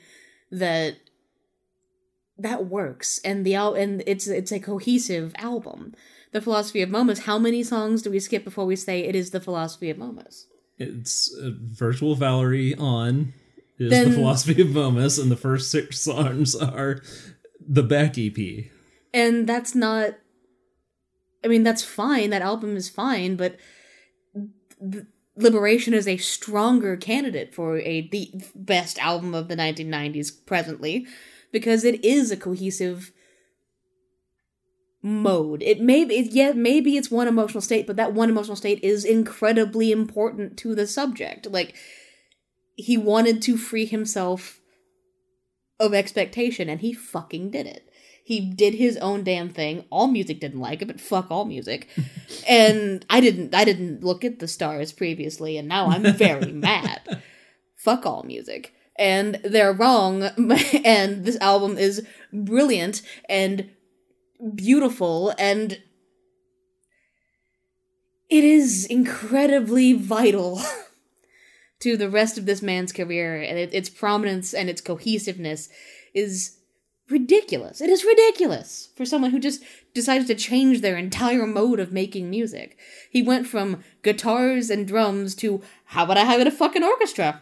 that 0.50 0.96
that 2.39 2.66
works 2.66 3.20
and 3.24 3.46
the 3.46 3.54
al- 3.54 3.76
and 3.76 4.02
it's 4.08 4.28
it's 4.28 4.52
a 4.52 4.60
cohesive 4.60 5.34
album. 5.38 5.94
The 6.32 6.42
philosophy 6.42 6.82
of 6.82 6.89
Momus. 6.89 7.20
How 7.20 7.38
many 7.38 7.62
songs 7.62 8.02
do 8.02 8.10
we 8.10 8.20
skip 8.20 8.44
before 8.44 8.66
we 8.66 8.76
say 8.76 9.02
it 9.02 9.16
is 9.16 9.30
the 9.30 9.42
philosophy 9.42 9.92
of 9.92 10.00
Momus? 10.00 10.48
it's 10.82 11.36
uh, 11.38 11.52
virtual 11.60 12.16
valerie 12.16 12.74
on 12.76 13.34
is 13.82 13.90
Then- 13.90 14.10
the 14.10 14.16
philosophy 14.16 14.62
of 14.62 14.70
momus 14.70 15.18
and 15.18 15.32
the 15.32 15.38
first 15.38 15.72
six 15.72 16.00
songs 16.00 16.56
are 16.56 17.02
the 17.60 17.84
back 17.84 18.18
ep 18.18 18.38
And 19.14 19.48
that's 19.48 19.76
not. 19.76 20.16
I 21.44 21.48
mean, 21.48 21.64
that's 21.64 21.84
fine. 21.84 22.30
That 22.30 22.42
album 22.44 22.78
is 22.78 22.90
fine, 22.90 23.36
but 23.36 23.58
th- 24.80 25.06
Liberation 25.38 25.94
is 25.94 26.08
a 26.08 26.18
stronger 26.18 26.98
candidate 26.98 27.56
for 27.56 27.80
a 27.80 28.08
the 28.10 28.32
best 28.54 29.00
album 29.00 29.34
of 29.34 29.48
the 29.48 29.56
1990s 29.56 30.46
presently 30.46 31.08
because 31.52 31.84
it 31.84 32.04
is 32.04 32.32
a 32.32 32.38
cohesive 32.38 33.12
mode. 35.02 35.64
It 35.64 35.80
may 35.82 36.06
be 36.06 36.30
yeah, 36.32 36.52
maybe 36.52 36.98
it's 36.98 37.10
one 37.10 37.28
emotional 37.28 37.62
state, 37.62 37.88
but 37.88 37.96
that 37.96 38.14
one 38.14 38.30
emotional 38.30 38.58
state 38.58 38.84
is 38.84 39.06
incredibly 39.06 39.92
important 39.92 40.58
to 40.60 40.76
the 40.76 40.86
subject. 40.86 41.48
Like 41.50 41.76
he 42.82 42.98
wanted 42.98 43.42
to 43.44 43.58
free 43.58 43.86
himself 43.86 44.60
of 45.80 45.94
expectation 45.94 46.70
and 46.70 46.82
he 46.82 46.94
fucking 46.94 47.52
did 47.52 47.66
it. 47.66 47.88
He 48.24 48.40
did 48.40 48.76
his 48.76 48.98
own 48.98 49.24
damn 49.24 49.50
thing. 49.50 49.86
AllMusic 49.92 50.40
didn't 50.40 50.60
like 50.60 50.82
it, 50.82 50.88
but 50.88 51.02
fuck 51.02 51.32
all 51.32 51.46
music. 51.46 51.90
and 52.48 53.06
I 53.10 53.20
didn't 53.20 53.54
I 53.54 53.66
didn't 53.66 54.04
look 54.04 54.24
at 54.24 54.40
the 54.40 54.48
stars 54.48 54.94
previously 54.94 55.58
and 55.58 55.68
now 55.68 55.88
I'm 55.88 56.04
very 56.14 56.52
mad. 56.52 57.22
Fuck 57.76 58.06
all 58.06 58.24
music. 58.24 58.74
And 58.96 59.36
they're 59.44 59.74
wrong 59.74 60.24
and 60.86 61.26
this 61.26 61.38
album 61.40 61.78
is 61.78 62.06
brilliant 62.32 63.02
and 63.28 63.72
beautiful 64.56 65.34
and 65.38 65.82
it 68.30 68.44
is 68.44 68.86
incredibly 68.86 69.94
vital 69.94 70.62
to 71.82 71.98
the 71.98 72.10
rest 72.10 72.38
of 72.38 72.46
this 72.46 72.62
man's 72.62 72.92
career 72.92 73.42
and 73.42 73.58
it, 73.58 73.74
its 73.74 73.90
prominence 73.90 74.54
and 74.54 74.70
its 74.70 74.82
cohesiveness 74.82 75.70
is 76.14 76.58
ridiculous. 77.12 77.82
It 77.82 77.90
is 77.90 78.06
ridiculous 78.06 78.90
for 78.96 79.06
someone 79.06 79.32
who 79.32 79.40
just 79.40 79.62
decided 79.94 80.28
to 80.28 80.36
change 80.36 80.80
their 80.80 80.98
entire 80.98 81.46
mode 81.46 81.80
of 81.80 81.92
making 81.92 82.30
music. 82.30 82.78
He 83.10 83.22
went 83.22 83.46
from 83.46 83.84
guitars 84.02 84.70
and 84.70 84.88
drums 84.88 85.36
to 85.36 85.62
how 85.86 86.06
about 86.06 86.18
I 86.18 86.24
have 86.24 86.40
it 86.40 86.48
a 86.48 86.52
fucking 86.52 86.84
orchestra? 86.84 87.42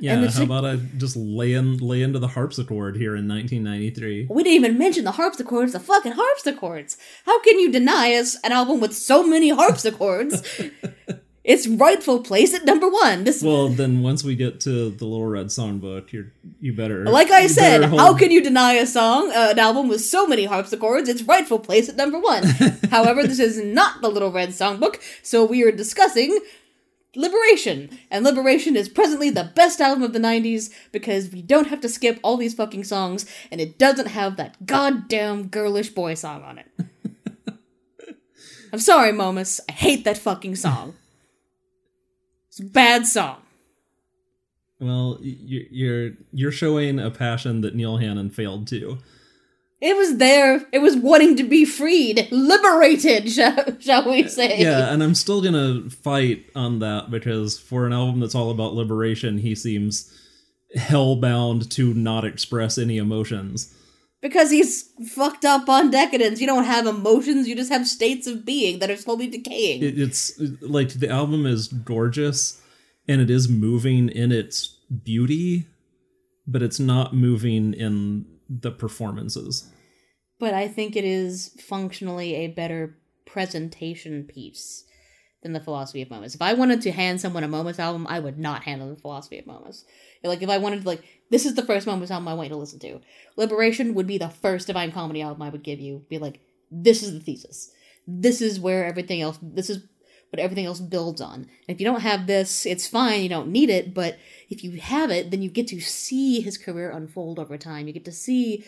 Yeah, 0.00 0.26
how 0.28 0.42
about 0.42 0.64
I 0.64 0.76
just 0.96 1.16
lay 1.16 1.52
in 1.52 1.78
lay 1.78 2.02
into 2.02 2.18
the 2.18 2.28
harpsichord 2.28 2.96
here 2.96 3.14
in 3.14 3.28
1993? 3.28 4.26
We 4.28 4.42
didn't 4.42 4.56
even 4.56 4.78
mention 4.78 5.04
the 5.04 5.12
harpsichords, 5.12 5.72
the 5.72 5.80
fucking 5.80 6.12
harpsichords. 6.12 6.98
How 7.24 7.40
can 7.42 7.60
you 7.60 7.70
deny 7.70 8.14
us 8.14 8.36
an 8.42 8.50
album 8.50 8.80
with 8.80 8.94
so 8.94 9.24
many 9.24 9.50
harpsichords? 9.50 10.42
its 11.48 11.66
rightful 11.66 12.20
place 12.20 12.52
at 12.52 12.66
number 12.66 12.86
one. 12.88 13.24
This 13.24 13.42
well, 13.42 13.70
then 13.70 14.02
once 14.02 14.22
we 14.22 14.36
get 14.36 14.60
to 14.60 14.90
the 14.90 15.06
Little 15.06 15.26
Red 15.26 15.46
Songbook, 15.46 16.12
you're 16.12 16.30
you 16.60 16.74
better. 16.74 17.04
Like 17.04 17.30
I 17.30 17.46
said, 17.46 17.84
how 17.84 18.14
can 18.14 18.30
you 18.30 18.42
deny 18.42 18.74
a 18.74 18.86
song, 18.86 19.30
uh, 19.30 19.48
an 19.52 19.58
album 19.58 19.88
with 19.88 20.02
so 20.02 20.26
many 20.26 20.44
harpsichords, 20.44 21.08
its 21.08 21.22
rightful 21.22 21.58
place 21.58 21.88
at 21.88 21.96
number 21.96 22.20
one? 22.20 22.42
However, 22.90 23.22
this 23.26 23.38
is 23.38 23.64
not 23.64 24.02
the 24.02 24.10
Little 24.10 24.30
Red 24.30 24.50
Songbook, 24.50 25.00
so 25.22 25.42
we 25.42 25.64
are 25.64 25.72
discussing 25.72 26.38
Liberation. 27.16 27.98
And 28.10 28.26
Liberation 28.26 28.76
is 28.76 28.90
presently 28.90 29.30
the 29.30 29.50
best 29.54 29.80
album 29.80 30.02
of 30.02 30.12
the 30.12 30.18
90s 30.18 30.70
because 30.92 31.32
we 31.32 31.40
don't 31.40 31.68
have 31.68 31.80
to 31.80 31.88
skip 31.88 32.20
all 32.22 32.36
these 32.36 32.52
fucking 32.52 32.84
songs 32.84 33.24
and 33.50 33.58
it 33.58 33.78
doesn't 33.78 34.08
have 34.08 34.36
that 34.36 34.66
goddamn 34.66 35.48
girlish 35.48 35.88
boy 35.88 36.12
song 36.12 36.42
on 36.42 36.58
it. 36.58 36.66
I'm 38.70 38.80
sorry, 38.80 39.12
Momus. 39.12 39.62
I 39.66 39.72
hate 39.72 40.04
that 40.04 40.18
fucking 40.18 40.56
song. 40.56 40.94
It's 42.58 42.68
bad 42.68 43.06
song. 43.06 43.36
Well, 44.80 45.18
you're 45.20 46.12
you're 46.32 46.52
showing 46.52 46.98
a 46.98 47.10
passion 47.10 47.60
that 47.60 47.74
Neil 47.74 47.98
Hannon 47.98 48.30
failed 48.30 48.66
to. 48.68 48.98
It 49.80 49.96
was 49.96 50.16
there. 50.16 50.66
It 50.72 50.80
was 50.80 50.96
wanting 50.96 51.36
to 51.36 51.44
be 51.44 51.64
freed, 51.64 52.26
liberated, 52.32 53.30
shall, 53.32 53.78
shall 53.78 54.10
we 54.10 54.24
uh, 54.24 54.28
say? 54.28 54.60
Yeah, 54.60 54.92
and 54.92 55.02
I'm 55.02 55.14
still 55.14 55.40
gonna 55.40 55.88
fight 55.90 56.46
on 56.56 56.80
that 56.80 57.10
because 57.10 57.58
for 57.58 57.86
an 57.86 57.92
album 57.92 58.20
that's 58.20 58.34
all 58.34 58.50
about 58.50 58.74
liberation, 58.74 59.38
he 59.38 59.54
seems 59.54 60.12
hellbound 60.76 61.70
to 61.70 61.94
not 61.94 62.24
express 62.24 62.76
any 62.76 62.98
emotions. 62.98 63.72
Because 64.20 64.50
he's 64.50 64.90
fucked 65.14 65.44
up 65.44 65.68
on 65.68 65.90
decadence. 65.90 66.40
You 66.40 66.46
don't 66.48 66.64
have 66.64 66.86
emotions, 66.86 67.46
you 67.46 67.54
just 67.54 67.70
have 67.70 67.86
states 67.86 68.26
of 68.26 68.44
being 68.44 68.80
that 68.80 68.90
are 68.90 68.96
slowly 68.96 69.28
decaying. 69.28 69.82
It, 69.82 69.98
it's 69.98 70.38
like 70.60 70.88
the 70.88 71.08
album 71.08 71.46
is 71.46 71.68
gorgeous 71.68 72.60
and 73.06 73.20
it 73.20 73.30
is 73.30 73.48
moving 73.48 74.08
in 74.08 74.32
its 74.32 74.66
beauty, 75.04 75.66
but 76.46 76.62
it's 76.62 76.80
not 76.80 77.14
moving 77.14 77.74
in 77.74 78.26
the 78.48 78.70
performances. 78.70 79.70
But 80.38 80.54
I 80.54 80.68
think 80.68 80.96
it 80.96 81.04
is 81.04 81.56
functionally 81.60 82.34
a 82.36 82.48
better 82.48 82.98
presentation 83.26 84.24
piece 84.24 84.84
than 85.42 85.52
the 85.52 85.60
Philosophy 85.60 86.02
of 86.02 86.10
Momus. 86.10 86.34
If 86.34 86.42
I 86.42 86.54
wanted 86.54 86.82
to 86.82 86.92
hand 86.92 87.20
someone 87.20 87.44
a 87.44 87.48
Momus 87.48 87.78
album, 87.78 88.06
I 88.08 88.18
would 88.18 88.38
not 88.38 88.64
hand 88.64 88.80
them 88.80 88.90
the 88.90 89.00
Philosophy 89.00 89.38
of 89.38 89.46
Momus. 89.46 89.84
Like 90.24 90.42
if 90.42 90.48
I 90.48 90.58
wanted 90.58 90.82
to 90.82 90.86
like 90.86 91.04
this 91.30 91.46
is 91.46 91.54
the 91.54 91.64
first 91.64 91.86
Momus 91.86 92.10
album 92.10 92.28
I 92.28 92.34
want 92.34 92.48
you 92.48 92.54
to 92.54 92.60
listen 92.60 92.78
to. 92.80 93.00
Liberation 93.36 93.94
would 93.94 94.06
be 94.06 94.18
the 94.18 94.28
first 94.28 94.66
Divine 94.66 94.92
Comedy 94.92 95.22
album 95.22 95.42
I 95.42 95.50
would 95.50 95.62
give 95.62 95.80
you. 95.80 96.04
Be 96.08 96.18
like, 96.18 96.40
this 96.70 97.02
is 97.02 97.12
the 97.12 97.20
thesis. 97.20 97.70
This 98.06 98.40
is 98.40 98.58
where 98.58 98.84
everything 98.84 99.20
else 99.20 99.38
this 99.42 99.68
is 99.68 99.84
what 100.30 100.40
everything 100.40 100.66
else 100.66 100.80
builds 100.80 101.20
on. 101.20 101.34
And 101.34 101.48
if 101.68 101.80
you 101.80 101.86
don't 101.86 102.02
have 102.02 102.26
this, 102.26 102.66
it's 102.66 102.86
fine, 102.86 103.22
you 103.22 103.28
don't 103.28 103.48
need 103.48 103.70
it, 103.70 103.94
but 103.94 104.18
if 104.50 104.62
you 104.62 104.78
have 104.78 105.10
it, 105.10 105.30
then 105.30 105.40
you 105.40 105.48
get 105.48 105.68
to 105.68 105.80
see 105.80 106.40
his 106.40 106.58
career 106.58 106.90
unfold 106.90 107.38
over 107.38 107.56
time. 107.56 107.86
You 107.86 107.94
get 107.94 108.04
to 108.04 108.12
see 108.12 108.64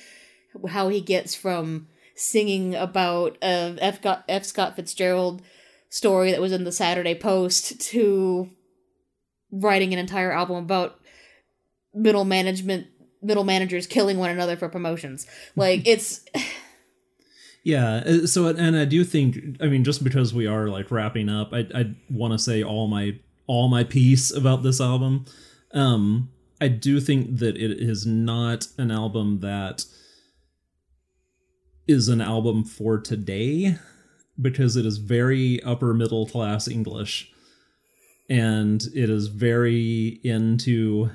how 0.69 0.89
he 0.89 1.01
gets 1.01 1.35
from 1.35 1.89
singing 2.15 2.75
about 2.75 3.37
a 3.43 3.77
F. 3.81 4.01
F. 4.29 4.45
Scott 4.45 4.77
Fitzgerald 4.77 5.43
story 5.89 6.31
that 6.31 6.41
was 6.41 6.53
in 6.53 6.65
the 6.65 6.73
Saturday 6.73 7.15
Post 7.15 7.81
to 7.91 8.51
writing 9.53 9.93
an 9.93 9.99
entire 9.99 10.33
album 10.33 10.57
about 10.57 11.00
middle 11.95 12.25
management 12.25 12.87
middle 13.23 13.45
managers 13.45 13.87
killing 13.87 14.19
one 14.19 14.31
another 14.31 14.57
for 14.57 14.69
promotions. 14.69 15.27
Like 15.57 15.87
it's 15.87 16.25
yeah 17.65 18.03
uh, 18.07 18.27
so 18.27 18.47
and 18.47 18.77
i 18.77 18.85
do 18.85 19.05
think 19.05 19.39
i 19.61 19.67
mean 19.67 19.85
just 19.85 20.03
because 20.03 20.33
we 20.33 20.47
are 20.47 20.69
like 20.69 20.91
wrapping 20.91 21.29
up 21.29 21.53
i 21.53 21.67
i 21.75 21.95
want 22.09 22.33
to 22.33 22.39
say 22.39 22.63
all 22.63 22.87
my 22.87 23.19
all 23.47 23.69
my 23.69 23.85
piece 23.85 24.31
about 24.31 24.63
this 24.63 24.81
album 24.81 25.25
um 25.75 26.31
i 26.61 26.69
do 26.69 27.01
think 27.01 27.39
that 27.39 27.57
it 27.57 27.71
is 27.71 28.07
not 28.07 28.67
an 28.79 28.91
album 28.91 29.41
that 29.41 29.85
is 31.87 32.09
an 32.09 32.21
album 32.21 32.65
for 32.65 32.99
today 32.99 33.77
because 34.41 34.77
it 34.77 34.87
is 34.87 34.97
very 34.99 35.63
upper 35.63 35.93
middle 35.93 36.27
class 36.27 36.67
english 36.67 37.31
and 38.31 38.85
it 38.95 39.11
is 39.11 39.27
very 39.27 40.21
into 40.23 41.11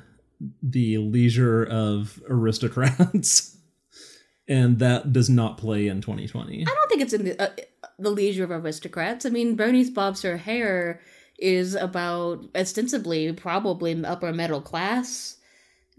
the 0.62 0.98
leisure 0.98 1.64
of 1.64 2.22
aristocrats 2.30 3.58
and 4.48 4.80
that 4.80 5.12
does 5.12 5.30
not 5.30 5.58
play 5.58 5.88
in 5.88 6.02
2020 6.02 6.62
i 6.62 6.66
don't 6.66 6.90
think 6.90 7.02
it's 7.02 7.14
in 7.14 7.26
the, 7.26 7.42
uh, 7.42 7.50
the 7.98 8.10
leisure 8.12 8.44
of 8.44 8.52
aristocrats. 8.52 9.26
I 9.26 9.30
mean 9.30 9.56
bernice 9.56 9.90
bobs 9.90 10.22
her 10.24 10.38
hair 10.38 11.02
is 11.38 11.76
about 11.76 12.46
ostensibly 12.56 13.32
probably 13.34 14.04
upper 14.04 14.34
middle 14.34 14.62
class 14.62 15.38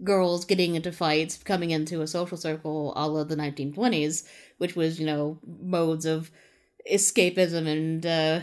girls 0.03 0.45
getting 0.45 0.75
into 0.75 0.91
fights 0.91 1.37
coming 1.37 1.71
into 1.71 2.01
a 2.01 2.07
social 2.07 2.37
circle 2.37 2.93
all 2.95 3.17
of 3.17 3.29
the 3.29 3.35
1920s 3.35 4.27
which 4.59 4.75
was 4.75 4.99
you 4.99 5.05
know 5.05 5.39
modes 5.45 6.05
of 6.05 6.29
escapism 6.91 7.67
and 7.67 8.05
uh, 8.05 8.39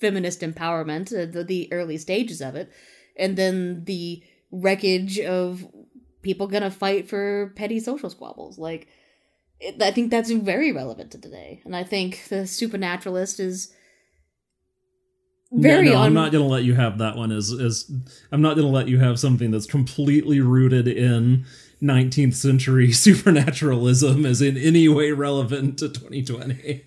feminist 0.00 0.40
empowerment 0.40 1.12
uh, 1.12 1.30
the, 1.30 1.44
the 1.44 1.72
early 1.72 1.96
stages 1.96 2.40
of 2.40 2.54
it. 2.54 2.70
And 3.16 3.36
then 3.36 3.84
the 3.84 4.22
wreckage 4.50 5.18
of 5.20 5.66
people 6.22 6.46
gonna 6.46 6.70
fight 6.70 7.08
for 7.08 7.52
petty 7.56 7.80
social 7.80 8.10
squabbles. 8.10 8.58
Like, 8.58 8.88
it, 9.60 9.80
I 9.82 9.90
think 9.90 10.10
that's 10.10 10.30
very 10.30 10.72
relevant 10.72 11.12
to 11.12 11.20
today, 11.20 11.62
and 11.64 11.74
I 11.74 11.84
think 11.84 12.24
the 12.28 12.46
supernaturalist 12.46 13.40
is 13.40 13.72
very. 15.52 15.86
No, 15.86 15.92
no 15.92 15.98
un- 16.00 16.06
I'm 16.06 16.14
not 16.14 16.32
gonna 16.32 16.46
let 16.46 16.64
you 16.64 16.74
have 16.74 16.98
that 16.98 17.16
one. 17.16 17.32
Is 17.32 17.52
as 17.52 17.90
I'm 18.32 18.42
not 18.42 18.56
gonna 18.56 18.68
let 18.68 18.88
you 18.88 18.98
have 18.98 19.18
something 19.18 19.50
that's 19.50 19.66
completely 19.66 20.40
rooted 20.40 20.88
in 20.88 21.44
19th 21.82 22.34
century 22.34 22.92
supernaturalism 22.92 24.26
as 24.26 24.42
in 24.42 24.56
any 24.56 24.88
way 24.88 25.12
relevant 25.12 25.78
to 25.78 25.88
2020. 25.88 26.84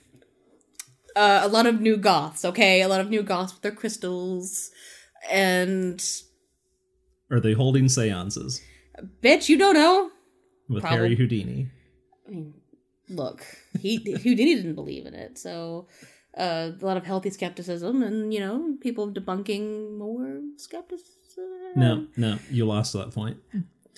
Uh, 1.15 1.41
a 1.43 1.47
lot 1.47 1.65
of 1.65 1.81
new 1.81 1.97
goths, 1.97 2.45
okay, 2.45 2.81
a 2.81 2.87
lot 2.87 3.01
of 3.01 3.09
new 3.09 3.23
goths 3.23 3.53
with 3.53 3.61
their 3.61 3.71
crystals, 3.71 4.71
and 5.29 6.05
are 7.31 7.39
they 7.39 7.53
holding 7.53 7.89
seances? 7.89 8.61
Bitch, 9.21 9.49
you 9.49 9.57
don't 9.57 9.75
know. 9.75 10.11
With 10.67 10.81
Probably. 10.81 10.97
Harry 10.97 11.15
Houdini. 11.15 11.67
I 12.27 12.31
mean, 12.31 12.53
look, 13.09 13.45
he 13.79 13.97
Houdini 13.97 14.55
didn't 14.55 14.75
believe 14.75 15.05
in 15.05 15.13
it, 15.13 15.37
so 15.37 15.87
uh, 16.37 16.71
a 16.79 16.85
lot 16.85 16.97
of 16.97 17.05
healthy 17.05 17.29
skepticism, 17.29 18.03
and 18.03 18.33
you 18.33 18.39
know, 18.39 18.75
people 18.81 19.11
debunking 19.11 19.97
more 19.97 20.41
skepticism. 20.57 21.15
No, 21.75 22.07
no, 22.17 22.37
you 22.51 22.65
lost 22.65 22.93
that 22.93 23.11
point. 23.11 23.37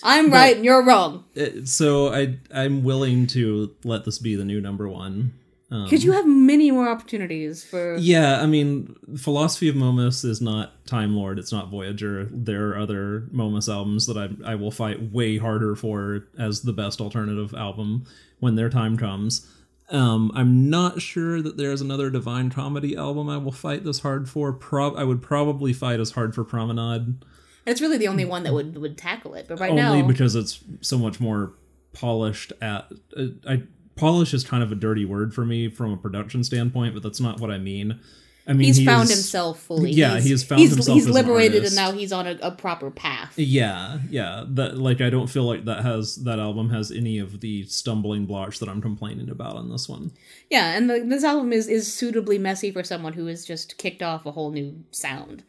I'm 0.02 0.30
but, 0.30 0.36
right 0.36 0.56
and 0.56 0.64
you're 0.64 0.84
wrong. 0.84 1.24
So 1.64 2.12
I 2.12 2.38
I'm 2.54 2.84
willing 2.84 3.26
to 3.28 3.74
let 3.84 4.04
this 4.04 4.18
be 4.18 4.34
the 4.34 4.44
new 4.44 4.60
number 4.60 4.88
one 4.88 5.34
Um, 5.72 5.84
Because 5.84 6.04
you 6.04 6.12
have 6.12 6.26
many 6.26 6.70
more 6.70 6.86
opportunities 6.86 7.64
for. 7.64 7.96
yeah, 7.96 8.42
I 8.42 8.46
mean, 8.46 8.94
Philosophy 9.16 9.70
of 9.70 9.74
Momus 9.74 10.22
is 10.22 10.42
not 10.42 10.84
Timelord. 10.84 11.38
It's 11.38 11.50
not 11.50 11.70
Voyager. 11.70 12.28
There 12.30 12.68
are 12.68 12.78
other 12.78 13.26
Momus 13.30 13.70
albums 13.70 14.06
that 14.06 14.18
I 14.18 14.52
I 14.52 14.54
will 14.54 14.70
fight 14.70 15.12
way 15.12 15.38
harder 15.38 15.74
for 15.74 16.26
as 16.38 16.60
the 16.60 16.74
best 16.74 17.00
alternative 17.00 17.54
album 17.54 18.04
when 18.38 18.54
their 18.54 18.68
time 18.68 18.98
comes. 18.98 19.48
Um, 19.88 20.30
I'm 20.34 20.68
not 20.68 21.00
sure 21.00 21.40
that 21.40 21.56
there's 21.56 21.80
another 21.80 22.10
Divine 22.10 22.50
Comedy 22.50 22.94
album 22.94 23.30
I 23.30 23.38
will 23.38 23.52
fight 23.52 23.82
this 23.84 24.00
hard 24.00 24.28
for. 24.28 24.52
Prob 24.52 24.94
I 24.98 25.04
would 25.04 25.22
probably 25.22 25.72
fight 25.72 26.00
as 26.00 26.10
hard 26.10 26.34
for 26.34 26.44
Promenade. 26.44 27.24
It's 27.64 27.80
really 27.80 27.96
the 27.96 28.08
only 28.08 28.26
one 28.26 28.42
that 28.42 28.52
would 28.52 28.76
would 28.76 28.98
tackle 28.98 29.34
it. 29.34 29.46
But 29.48 29.58
right 29.58 29.70
only 29.70 30.02
now, 30.02 30.08
because 30.08 30.34
it's 30.34 30.62
so 30.82 30.98
much 30.98 31.18
more 31.18 31.54
polished 31.94 32.52
at 32.60 32.90
uh, 33.16 33.24
I 33.48 33.62
polish 34.02 34.34
is 34.34 34.44
kind 34.44 34.62
of 34.62 34.72
a 34.72 34.74
dirty 34.74 35.04
word 35.04 35.32
for 35.34 35.44
me 35.44 35.68
from 35.68 35.92
a 35.92 35.96
production 35.96 36.42
standpoint, 36.44 36.92
but 36.94 37.02
that's 37.02 37.20
not 37.20 37.40
what 37.40 37.50
I 37.50 37.58
mean. 37.58 38.00
I 38.44 38.54
mean 38.54 38.66
he's 38.66 38.78
he 38.78 38.84
found 38.84 39.04
is- 39.04 39.10
himself 39.10 39.60
fully. 39.60 39.92
Yeah, 39.92 40.16
he's, 40.16 40.24
he 40.24 40.30
has 40.32 40.42
found 40.42 40.60
he's, 40.60 40.70
himself 40.72 40.96
He's 40.96 41.06
an 41.06 41.12
liberated, 41.12 41.58
artist. 41.62 41.78
and 41.78 41.86
now 41.86 41.96
he's 41.96 42.12
on 42.12 42.26
a, 42.26 42.36
a 42.42 42.50
proper 42.50 42.90
path. 42.90 43.34
Yeah, 43.38 44.00
yeah. 44.10 44.44
That 44.48 44.76
like 44.78 45.00
I 45.00 45.10
don't 45.10 45.28
feel 45.28 45.44
like 45.44 45.64
that 45.66 45.84
has 45.84 46.16
that 46.24 46.40
album 46.40 46.70
has 46.70 46.90
any 46.90 47.18
of 47.20 47.38
the 47.40 47.62
stumbling 47.66 48.26
blocks 48.26 48.58
that 48.58 48.68
I'm 48.68 48.82
complaining 48.82 49.30
about 49.30 49.54
on 49.54 49.70
this 49.70 49.88
one. 49.88 50.10
Yeah, 50.50 50.76
and 50.76 50.90
the, 50.90 50.98
this 51.06 51.22
album 51.22 51.52
is 51.52 51.68
is 51.68 51.92
suitably 51.92 52.36
messy 52.38 52.72
for 52.72 52.82
someone 52.82 53.12
who 53.12 53.26
has 53.26 53.44
just 53.44 53.78
kicked 53.78 54.02
off 54.02 54.26
a 54.26 54.32
whole 54.32 54.50
new 54.50 54.82
sound. 54.90 55.44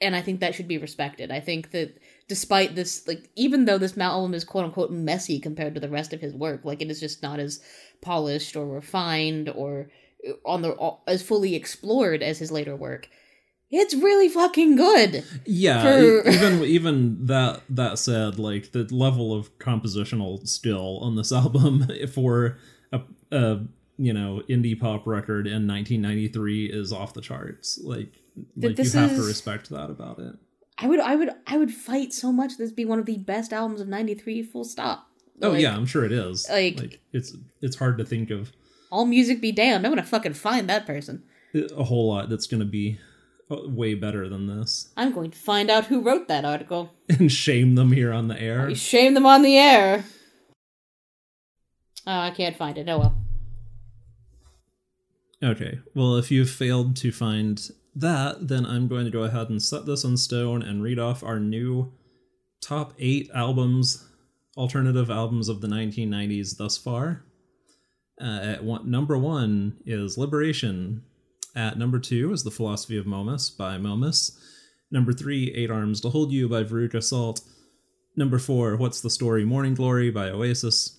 And 0.00 0.16
I 0.16 0.20
think 0.20 0.40
that 0.40 0.56
should 0.56 0.68
be 0.68 0.78
respected. 0.78 1.30
I 1.30 1.38
think 1.40 1.70
that 1.70 1.96
despite 2.28 2.74
this 2.74 3.08
like 3.08 3.28
even 3.34 3.64
though 3.64 3.78
this 3.78 3.96
album 3.96 4.34
is 4.34 4.44
quote 4.44 4.64
unquote 4.64 4.90
messy 4.90 5.40
compared 5.40 5.74
to 5.74 5.80
the 5.80 5.88
rest 5.88 6.12
of 6.12 6.20
his 6.20 6.34
work, 6.34 6.64
like 6.64 6.82
it 6.82 6.90
is 6.90 7.00
just 7.00 7.22
not 7.22 7.40
as 7.40 7.60
polished 8.00 8.54
or 8.54 8.66
refined 8.66 9.48
or 9.48 9.90
uh, 10.28 10.32
on 10.46 10.62
the 10.62 10.74
uh, 10.74 10.96
as 11.06 11.22
fully 11.22 11.54
explored 11.54 12.22
as 12.22 12.38
his 12.38 12.52
later 12.52 12.76
work. 12.76 13.08
It's 13.70 13.94
really 13.94 14.30
fucking 14.30 14.76
good. 14.76 15.24
Yeah, 15.44 15.82
For- 15.82 16.28
even 16.28 16.64
even 16.64 17.26
that 17.26 17.62
that 17.70 17.98
said, 17.98 18.38
like 18.38 18.72
the 18.72 18.84
level 18.94 19.34
of 19.34 19.58
compositional 19.58 20.46
skill 20.46 20.98
on 21.02 21.16
this 21.16 21.32
album 21.42 21.86
for 22.12 22.58
a, 22.92 23.00
a 23.32 23.60
you 23.96 24.12
know 24.12 24.42
indie 24.48 24.78
pop 24.78 25.06
record 25.06 25.46
in 25.46 25.66
1993 25.66 26.66
is 26.66 26.92
off 26.92 27.14
the 27.14 27.20
charts. 27.20 27.78
Like 27.82 28.12
like 28.56 28.70
you 28.70 28.74
this 28.74 28.92
have 28.92 29.16
to 29.16 29.22
respect 29.22 29.70
that 29.70 29.90
about 29.90 30.18
it. 30.18 30.34
I 30.80 30.86
would 30.86 31.00
I 31.00 31.16
would 31.16 31.30
I 31.46 31.56
would 31.58 31.72
fight 31.72 32.12
so 32.12 32.30
much 32.32 32.56
this 32.56 32.70
be 32.72 32.84
one 32.84 32.98
of 32.98 33.06
the 33.06 33.18
best 33.18 33.52
albums 33.52 33.80
of 33.80 33.88
93 33.88 34.42
full 34.42 34.64
stop. 34.64 35.08
Oh 35.42 35.50
Like, 35.50 35.60
yeah, 35.62 35.74
I'm 35.74 35.86
sure 35.86 36.04
it 36.04 36.12
is. 36.12 36.46
like- 36.48 37.00
it's 37.12 37.36
it's 37.60 37.76
hard 37.76 37.98
to 37.98 38.04
think 38.04 38.30
of 38.30 38.52
AllMusic 38.92 39.40
be 39.40 39.52
damned. 39.52 39.84
I'm 39.84 39.92
going 39.92 40.02
to 40.02 40.08
fucking 40.08 40.32
find 40.34 40.68
that 40.70 40.86
person. 40.86 41.22
a 41.54 41.84
whole 41.84 42.08
lot 42.08 42.28
that's 42.30 42.46
going 42.46 42.60
to 42.60 42.66
be 42.66 42.98
uh, 43.50 43.56
way 43.68 43.94
better 43.94 44.28
than 44.28 44.46
this 44.46 44.88
I'm 44.96 45.12
going 45.12 45.30
to 45.30 45.38
find 45.38 45.70
out 45.70 45.86
who 45.86 46.00
wrote 46.00 46.28
that 46.28 46.44
article. 46.44 46.92
and 47.08 47.30
shame 47.30 47.74
them 47.74 47.92
here 47.92 48.12
on 48.12 48.28
the 48.28 48.40
air. 48.40 48.68
You 48.68 48.74
shame 48.74 49.14
them 49.14 49.26
on 49.26 49.42
the 49.42 49.56
air. 49.58 50.04
Oh, 52.06 52.20
I 52.20 52.30
can't 52.30 52.56
find 52.56 52.78
it. 52.78 52.88
Oh 52.88 52.98
well. 52.98 53.18
Okay, 55.42 55.78
well, 55.94 56.16
if 56.16 56.30
you've 56.32 56.50
failed 56.50 56.96
to 56.96 57.12
find 57.12 57.70
that, 58.00 58.48
then 58.48 58.64
I'm 58.64 58.88
going 58.88 59.04
to 59.04 59.10
go 59.10 59.22
ahead 59.22 59.50
and 59.50 59.62
set 59.62 59.86
this 59.86 60.04
in 60.04 60.16
stone 60.16 60.62
and 60.62 60.82
read 60.82 60.98
off 60.98 61.22
our 61.22 61.40
new 61.40 61.92
top 62.60 62.94
eight 62.98 63.30
albums, 63.34 64.06
alternative 64.56 65.10
albums 65.10 65.48
of 65.48 65.60
the 65.60 65.68
1990s 65.68 66.56
thus 66.56 66.76
far. 66.76 67.24
Uh, 68.20 68.40
at 68.42 68.64
one, 68.64 68.90
number 68.90 69.16
one 69.16 69.76
is 69.86 70.18
Liberation. 70.18 71.02
At 71.54 71.78
number 71.78 71.98
two 71.98 72.32
is 72.32 72.44
The 72.44 72.50
Philosophy 72.50 72.98
of 72.98 73.06
Momus 73.06 73.50
by 73.50 73.78
Momus. 73.78 74.38
Number 74.90 75.12
three, 75.12 75.52
Eight 75.54 75.70
Arms 75.70 76.00
to 76.00 76.10
Hold 76.10 76.32
You 76.32 76.48
by 76.48 76.64
Veruca 76.64 77.02
Salt. 77.02 77.40
Number 78.16 78.38
four, 78.38 78.76
What's 78.76 79.00
the 79.00 79.10
Story? 79.10 79.44
Morning 79.44 79.74
Glory 79.74 80.10
by 80.10 80.28
Oasis. 80.30 80.98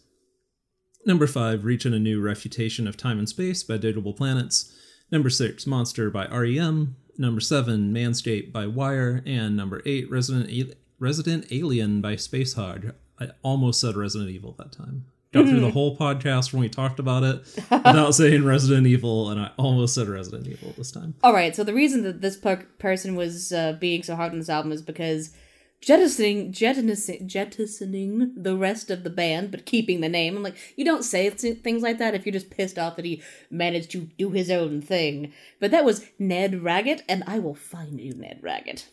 Number 1.06 1.28
5, 1.28 1.64
Reaching 1.64 1.94
a 1.94 2.00
New 2.00 2.22
Refutation 2.22 2.86
of 2.86 2.98
Time 2.98 3.20
and 3.20 3.30
Space 3.30 3.64
by 3.64 3.78
Digable 3.78 4.16
Planets. 4.16 4.76
Number 5.12 5.30
6, 5.30 5.66
Monster 5.68 6.10
by 6.10 6.28
REM. 6.28 6.96
Number 7.18 7.42
7, 7.42 7.94
Manscape 7.94 8.52
by 8.52 8.68
Wire. 8.68 9.22
And 9.26 9.58
number 9.58 9.82
8, 9.86 10.10
Resident, 10.10 10.50
A- 10.50 10.74
Resident 11.00 11.46
Alien 11.52 12.02
by 12.02 12.16
Spacehog. 12.16 12.94
I 13.20 13.30
almost 13.44 13.82
said 13.82 13.96
Resident 13.96 14.30
Evil 14.30 14.56
that 14.58 14.72
time. 14.72 15.06
Got 15.32 15.48
through 15.48 15.60
the 15.60 15.70
whole 15.70 15.96
podcast 15.96 16.54
when 16.54 16.62
we 16.62 16.70
talked 16.70 16.98
about 16.98 17.24
it 17.24 17.42
without 17.70 18.12
saying 18.16 18.44
Resident 18.44 18.88
Evil, 18.88 19.30
and 19.30 19.40
I 19.40 19.52
almost 19.58 19.94
said 19.94 20.08
Resident 20.08 20.48
Evil 20.48 20.74
this 20.76 20.92
time. 20.92 21.14
All 21.22 21.34
right. 21.34 21.56
So 21.56 21.64
the 21.64 21.74
reason 21.74 22.02
that 22.02 22.22
this 22.22 22.36
per- 22.36 22.66
person 22.80 23.16
was 23.16 23.52
uh, 23.52 23.74
being 23.74 24.02
so 24.02 24.16
hard 24.16 24.32
on 24.32 24.40
this 24.40 24.50
album 24.50 24.72
is 24.72 24.82
because 24.82 25.36
jettisoning, 25.82 26.52
jettisoning, 26.52 27.28
jettisoning 27.28 28.34
the 28.36 28.56
rest 28.56 28.90
of 28.92 29.04
the 29.04 29.10
band, 29.10 29.52
but 29.52 29.66
keeping 29.66 30.02
the 30.02 30.10
name. 30.10 30.36
I'm 30.36 30.44
like, 30.44 30.58
you 30.76 30.86
don't 30.86 31.04
say 31.04 31.30
things 31.30 31.82
like 31.82 31.98
that 32.00 32.16
if 32.16 32.26
you're 32.26 32.34
just 32.34 32.50
pissed 32.50 32.78
off 32.78 32.96
that 32.98 33.06
he 33.06 33.22
managed 33.50 33.92
to 33.92 34.10
do 34.18 34.32
his 34.32 34.52
own 34.52 34.82
thing. 34.82 35.34
But 35.60 35.72
that 35.72 35.86
was 35.86 36.06
Ned 36.18 36.64
Raggett, 36.64 37.04
and 37.08 37.24
I 37.28 37.40
will 37.40 37.56
find 37.56 38.00
you, 38.00 38.14
Ned 38.14 38.40
Raggett. 38.42 38.88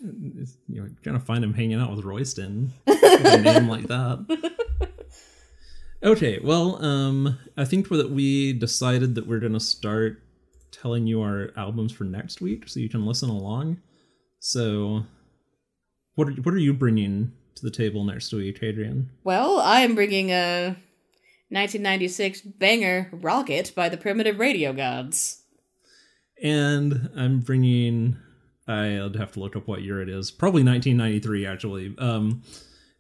You're 0.69 0.93
gonna 1.03 1.21
find 1.21 1.43
him 1.43 1.55
hanging 1.55 1.81
out 1.81 1.95
with 1.95 2.05
Royston 2.05 2.73
with 2.87 3.03
a 3.03 3.41
name 3.41 3.69
like 3.69 3.89
that. 3.89 4.53
Okay, 6.03 6.39
well, 6.45 6.85
um, 6.85 7.39
I 7.57 7.65
think 7.65 7.89
that 7.89 8.11
we 8.11 8.53
decided 8.53 9.15
that 9.15 9.27
we're 9.27 9.41
gonna 9.41 9.59
start 9.59 10.23
telling 10.71 11.07
you 11.07 11.23
our 11.23 11.51
albums 11.57 11.91
for 11.91 12.05
next 12.05 12.41
week, 12.41 12.69
so 12.69 12.79
you 12.81 12.89
can 12.89 13.07
listen 13.07 13.31
along. 13.31 13.79
So, 14.39 15.05
what 16.17 16.29
are, 16.29 16.33
what 16.33 16.55
are 16.55 16.59
you 16.59 16.75
bringing 16.75 17.33
to 17.55 17.63
the 17.63 17.71
table 17.71 18.05
next 18.05 18.33
week, 18.33 18.63
Adrian? 18.63 19.11
Well, 19.23 19.61
I 19.61 19.81
am 19.81 19.95
bringing 19.95 20.31
a 20.31 20.77
1996 21.49 22.41
banger 22.41 23.09
Rocket 23.13 23.73
by 23.75 23.89
the 23.89 23.97
Primitive 23.97 24.39
Radio 24.39 24.73
Gods. 24.73 25.43
And 26.43 27.11
I'm 27.17 27.41
bringing. 27.41 28.17
I'd 28.69 29.15
have 29.15 29.33
to 29.33 29.41
look 29.41 29.55
up 29.55 29.69
what 29.69 29.83
year 29.83 30.03
it 30.03 30.09
is. 30.09 30.33
Probably 30.33 30.65
1993, 30.65 31.47
actually. 31.47 31.95
Um, 31.99 32.43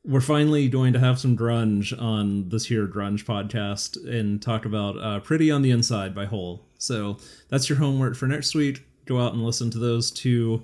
we're 0.04 0.20
finally 0.20 0.68
going 0.68 0.92
to 0.92 1.00
have 1.00 1.18
some 1.18 1.36
grunge 1.36 1.92
on 2.00 2.48
this 2.50 2.66
here 2.66 2.86
grunge 2.86 3.24
podcast 3.24 3.96
and 4.08 4.40
talk 4.40 4.64
about 4.64 4.96
uh, 4.98 5.20
"Pretty 5.20 5.50
on 5.50 5.62
the 5.62 5.72
Inside" 5.72 6.14
by 6.14 6.26
Hole. 6.26 6.64
So 6.78 7.18
that's 7.48 7.68
your 7.68 7.78
homework 7.78 8.14
for 8.14 8.26
next 8.26 8.54
week. 8.54 8.86
Go 9.06 9.20
out 9.20 9.32
and 9.32 9.44
listen 9.44 9.70
to 9.70 9.78
those 9.78 10.10
two. 10.10 10.62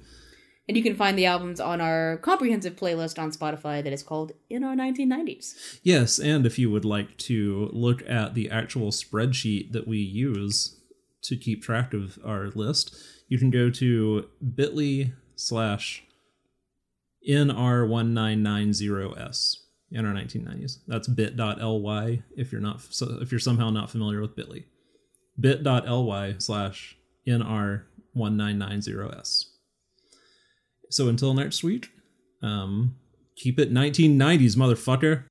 And 0.68 0.76
you 0.76 0.82
can 0.82 0.94
find 0.94 1.18
the 1.18 1.26
albums 1.26 1.60
on 1.60 1.80
our 1.80 2.18
comprehensive 2.18 2.76
playlist 2.76 3.18
on 3.18 3.32
Spotify 3.32 3.82
that 3.82 3.92
is 3.92 4.02
called 4.02 4.32
In 4.48 4.62
Our 4.62 4.76
1990s. 4.76 5.80
Yes, 5.82 6.20
and 6.20 6.46
if 6.46 6.58
you 6.58 6.70
would 6.70 6.84
like 6.84 7.16
to 7.18 7.68
look 7.72 8.08
at 8.08 8.34
the 8.34 8.50
actual 8.50 8.90
spreadsheet 8.90 9.72
that 9.72 9.88
we 9.88 9.98
use 9.98 10.78
to 11.22 11.36
keep 11.36 11.62
track 11.62 11.92
of 11.92 12.18
our 12.24 12.48
list, 12.50 12.94
you 13.28 13.38
can 13.38 13.50
go 13.50 13.70
to 13.70 14.28
bit.ly 14.54 15.12
slash 15.34 16.04
NR1990S, 17.28 19.56
in 19.92 20.04
our 20.06 20.14
1990s. 20.14 20.78
That's 20.86 21.08
bit.ly 21.08 22.22
if 22.36 22.52
you're 22.52 22.60
not 22.60 22.86
if 23.20 23.30
you're 23.30 23.38
somehow 23.38 23.70
not 23.70 23.90
familiar 23.90 24.20
with 24.20 24.34
bit.ly. 24.34 24.64
bit.ly 25.38 26.34
slash 26.38 26.96
NR1990S. 27.26 29.44
So 30.92 31.08
until 31.08 31.32
next 31.32 31.64
week, 31.64 31.90
um, 32.42 32.96
keep 33.34 33.58
it 33.58 33.72
1990s, 33.72 34.56
motherfucker. 34.56 35.24